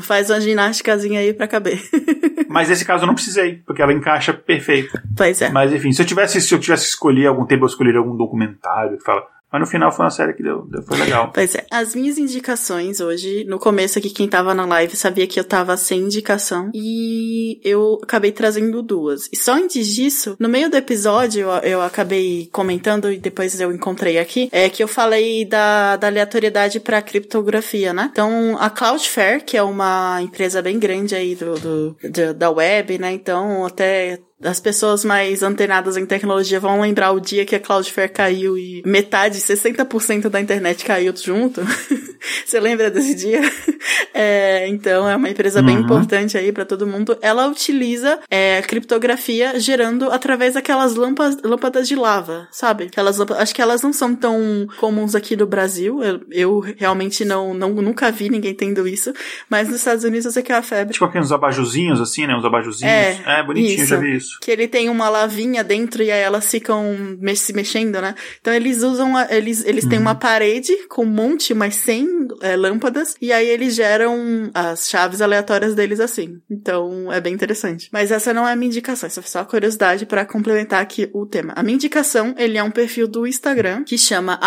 [0.03, 1.83] faz uma ginásticazinha aí pra caber.
[2.49, 5.01] Mas nesse caso eu não precisei, porque ela encaixa perfeito.
[5.17, 5.51] Pois é.
[5.51, 8.99] Mas enfim, se eu tivesse, se eu tivesse escolher algum tempo, eu escolheria algum documentário
[8.99, 11.31] que fala, mas no final foi uma série que deu, deu, foi legal.
[11.43, 11.67] Pois é.
[11.71, 15.77] As minhas indicações hoje, no começo aqui, quem tava na live sabia que eu tava
[15.77, 16.71] sem indicação.
[16.75, 19.29] E eu acabei trazendo duas.
[19.33, 23.73] E só antes disso, no meio do episódio, eu, eu acabei comentando e depois eu
[23.73, 28.09] encontrei aqui, é que eu falei da, da aleatoriedade pra criptografia, né?
[28.13, 32.99] Então, a Cloudflare, que é uma empresa bem grande aí do, do, do da web,
[32.99, 33.13] né?
[33.13, 38.11] Então, até as pessoas mais antenadas em tecnologia vão lembrar o dia que a Cloudflare
[38.11, 41.61] caiu e metade, 60% da internet caiu junto.
[42.47, 43.41] Você lembra desse dia?
[44.15, 45.67] É, então, é uma empresa uhum.
[45.67, 47.17] bem importante aí para todo mundo.
[47.23, 52.85] Ela utiliza é, criptografia gerando através daquelas lâmpadas, lâmpadas de lava, sabe?
[52.85, 56.03] Aquelas acho que elas não são tão comuns aqui no Brasil.
[56.03, 59.13] Eu, eu realmente não, não, nunca vi ninguém tendo isso.
[59.49, 60.93] Mas nos Estados Unidos eu sei que é a febre.
[60.93, 62.37] Tipo aqueles abajuzinhos, assim, né?
[62.37, 62.93] Uns abajuzinhos.
[62.93, 63.87] É, é bonitinho, isso.
[63.87, 64.32] já vi isso.
[64.41, 68.15] Que ele tem uma lavinha dentro e aí elas ficam se mexendo, né?
[68.41, 69.91] Então eles usam, a, eles, eles uhum.
[69.91, 72.07] têm uma parede com um monte, mas sem
[72.41, 76.41] é, lâmpadas, e aí eles geram as chaves aleatórias deles assim.
[76.51, 77.89] Então é bem interessante.
[77.93, 81.11] Mas essa não é a minha indicação, essa foi só a curiosidade para complementar aqui
[81.13, 81.53] o tema.
[81.57, 84.39] A minha indicação, ele é um perfil do Instagram que chama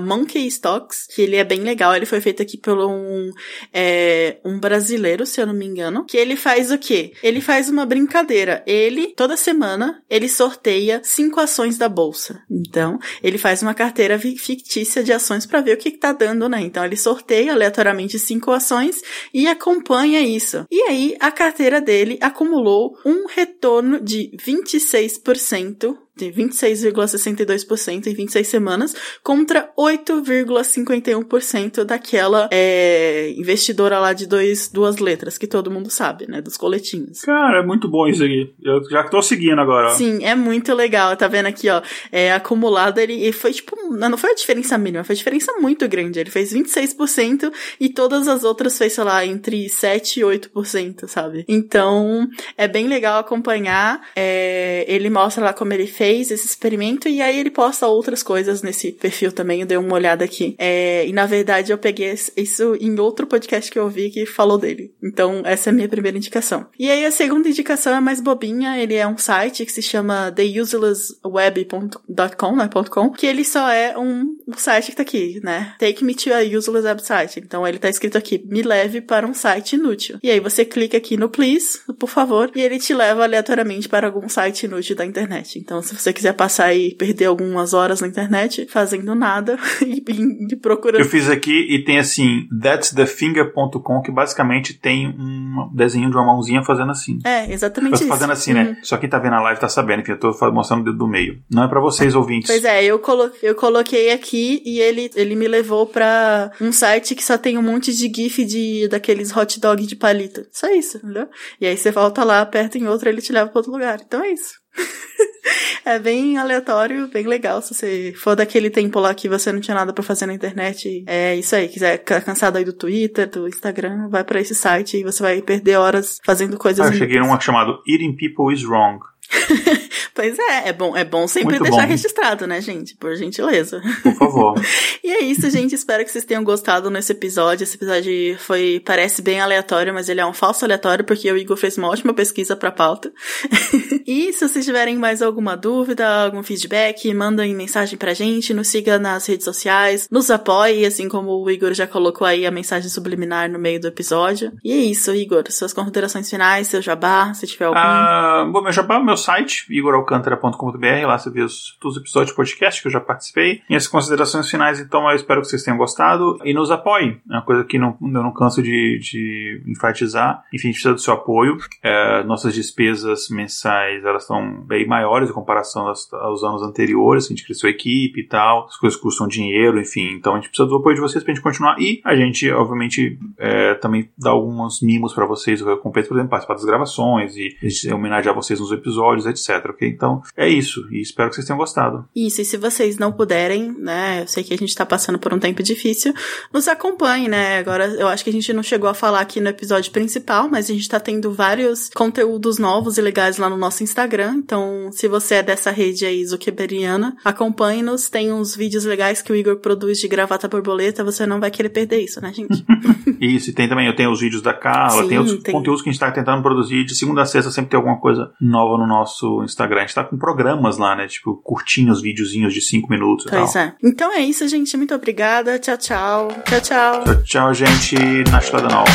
[0.00, 3.30] @monkeystocks, que ele é bem legal, ele foi feito aqui pelo um,
[3.72, 7.12] é, um brasileiro, se eu não me engano, que ele faz o quê?
[7.22, 8.62] Ele faz uma brincadeira.
[8.66, 12.40] Ele, toda semana, ele sorteia cinco ações da bolsa.
[12.48, 16.48] Então, ele faz uma carteira fictícia de ações para ver o que, que tá dando,
[16.48, 16.60] né?
[16.60, 19.02] Então, ele sorteia aleatoriamente cinco ações
[19.34, 20.64] e acompanha isso.
[20.70, 28.96] E aí, a carteira dele acumulou um retorno de 26% de 26,62% em 26 semanas
[29.22, 36.40] contra 8,51% daquela é, investidora lá de dois, duas letras, que todo mundo sabe, né?
[36.40, 37.20] Dos coletinhos.
[37.20, 38.50] Cara, é muito bom isso aqui.
[38.62, 39.90] Eu já tô seguindo agora.
[39.90, 41.14] Sim, é muito legal.
[41.16, 41.82] Tá vendo aqui, ó?
[42.10, 43.76] É, acumulado, ele, ele foi tipo.
[43.90, 46.18] Não foi a diferença mínima, foi a diferença muito grande.
[46.18, 51.44] Ele fez 26% e todas as outras fez, sei lá, entre 7 e 8%, sabe?
[51.46, 52.26] Então,
[52.56, 54.00] é bem legal acompanhar.
[54.16, 58.22] É, ele mostra lá como ele fez fez esse experimento e aí ele posta outras
[58.22, 59.62] coisas nesse perfil também.
[59.62, 60.54] Eu dei uma olhada aqui.
[60.56, 64.56] É, e na verdade eu peguei isso em outro podcast que eu vi que falou
[64.56, 64.94] dele.
[65.02, 66.66] Então essa é a minha primeira indicação.
[66.78, 68.78] E aí a segunda indicação é mais bobinha.
[68.78, 74.36] Ele é um site que se chama theuselessweb.com, né, .com, que ele só é um,
[74.46, 75.74] um site que tá aqui, né?
[75.80, 77.40] Take me to a useless website.
[77.40, 80.20] Então ele tá escrito aqui, me leve para um site inútil.
[80.22, 84.06] E aí você clica aqui no please, por favor, e ele te leva aleatoriamente para
[84.06, 85.58] algum site inútil da internet.
[85.58, 90.02] Então se você quiser passar e perder algumas horas na internet fazendo nada e,
[90.50, 91.00] e procurando.
[91.00, 96.62] Eu fiz aqui e tem assim, that'sthefinger.com, que basicamente tem um desenho de uma mãozinha
[96.62, 97.18] fazendo assim.
[97.24, 98.06] É, exatamente isso.
[98.06, 98.62] fazendo assim, né?
[98.62, 98.70] uhum.
[98.70, 98.80] né?
[98.82, 101.06] Só quem tá vendo a live tá sabendo, enfim, eu tô mostrando o dedo do
[101.06, 101.40] meio.
[101.50, 102.50] Não é para vocês, ouvintes.
[102.50, 107.14] Pois é, eu, colo eu coloquei aqui e ele, ele me levou pra um site
[107.14, 110.46] que só tem um monte de gif de daqueles hot dog de palito.
[110.52, 111.28] Só isso, entendeu?
[111.60, 114.00] E aí você volta lá, aperta em outro, ele te leva pra outro lugar.
[114.04, 114.54] Então é isso.
[115.84, 117.62] é bem aleatório, bem legal.
[117.62, 121.04] Se você for daquele tempo lá que você não tinha nada para fazer na internet,
[121.06, 121.68] é isso aí.
[121.68, 125.42] Quiser ficar cansado aí do Twitter, do Instagram, vai para esse site e você vai
[125.42, 126.84] perder horas fazendo coisas.
[126.84, 128.98] Ah, eu cheguei num chamado Eating People is Wrong.
[130.14, 131.88] pois é, é bom, é bom sempre Muito deixar bom.
[131.88, 132.96] registrado, né, gente?
[132.96, 133.82] Por gentileza.
[134.02, 134.54] Por favor.
[135.02, 135.74] e é isso, gente.
[135.74, 137.64] Espero que vocês tenham gostado nesse episódio.
[137.64, 141.56] Esse episódio foi, parece bem aleatório, mas ele é um falso aleatório porque o Igor
[141.56, 143.12] fez uma ótima pesquisa pra pauta.
[144.06, 148.98] e se vocês tiverem mais alguma dúvida, algum feedback, mandem mensagem pra gente, nos siga
[148.98, 153.50] nas redes sociais, nos apoie, assim como o Igor já colocou aí a mensagem subliminar
[153.50, 154.52] no meio do episódio.
[154.64, 155.44] E é isso, Igor.
[155.50, 157.78] Suas considerações finais, seu jabá, se tiver algum.
[157.78, 162.80] Ah, bom, meu jabá, meu site, igoralcantara.com.br, lá você vê os, os episódios de podcast
[162.80, 163.62] que eu já participei.
[163.68, 167.20] Minhas considerações finais, então, eu espero que vocês tenham gostado e nos apoiem.
[167.30, 170.42] É uma coisa que não, eu não canso de, de enfatizar.
[170.52, 171.56] Enfim, a gente precisa do seu apoio.
[171.82, 177.26] É, nossas despesas mensais, elas estão bem maiores em comparação aos, aos anos anteriores.
[177.26, 180.12] A gente cresceu a equipe e tal, as coisas custam dinheiro, enfim.
[180.12, 181.76] Então, a gente precisa do apoio de vocês pra gente continuar.
[181.80, 186.54] E a gente, obviamente, é, também dá alguns mimos para vocês, recompensa, por exemplo, participar
[186.54, 189.70] das gravações e homenagear vocês nos episódios episódios, etc.
[189.70, 189.88] Ok?
[189.88, 190.86] Então é isso.
[190.90, 192.04] E espero que vocês tenham gostado.
[192.14, 194.22] Isso, e se vocês não puderem, né?
[194.22, 196.12] Eu sei que a gente tá passando por um tempo difícil,
[196.52, 197.58] nos acompanhe, né?
[197.58, 200.70] Agora eu acho que a gente não chegou a falar aqui no episódio principal, mas
[200.70, 204.34] a gente tá tendo vários conteúdos novos e legais lá no nosso Instagram.
[204.36, 208.08] Então, se você é dessa rede aí zuckerbergiana, acompanhe-nos.
[208.08, 211.04] Tem uns vídeos legais que o Igor produz de gravata borboleta.
[211.04, 212.64] Você não vai querer perder isso, né, gente?
[213.20, 215.54] isso, e tem também, eu tenho os vídeos da Carla, Sim, tem outros tem...
[215.54, 216.84] conteúdos que a gente tá tentando produzir.
[216.84, 219.78] De segunda a sexta sempre tem alguma coisa nova no nosso nosso Instagram.
[219.78, 221.06] A gente tá com programas lá, né?
[221.06, 223.62] Tipo, curtinhos, videozinhos de 5 minutos pois e tal.
[223.62, 223.74] é.
[223.82, 224.76] Então é isso, gente.
[224.76, 225.58] Muito obrigada.
[225.58, 226.28] Tchau, tchau.
[226.44, 227.04] Tchau, tchau.
[227.04, 227.96] Tchau, tchau, gente.
[228.30, 228.86] Na Estrada Nova.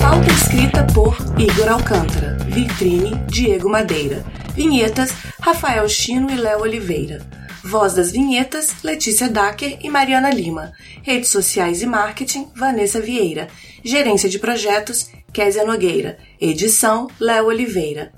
[0.00, 2.36] Pauta escrita por Igor Alcântara.
[2.48, 4.24] Vitrine Diego Madeira.
[4.54, 7.20] Vinhetas Rafael Chino e Léo Oliveira.
[7.62, 10.72] Voz das vinhetas, Letícia Dacker e Mariana Lima.
[11.02, 13.48] Redes sociais e marketing, Vanessa Vieira.
[13.84, 16.18] Gerência de projetos, Késia Nogueira.
[16.40, 18.12] Edição, Léo Oliveira.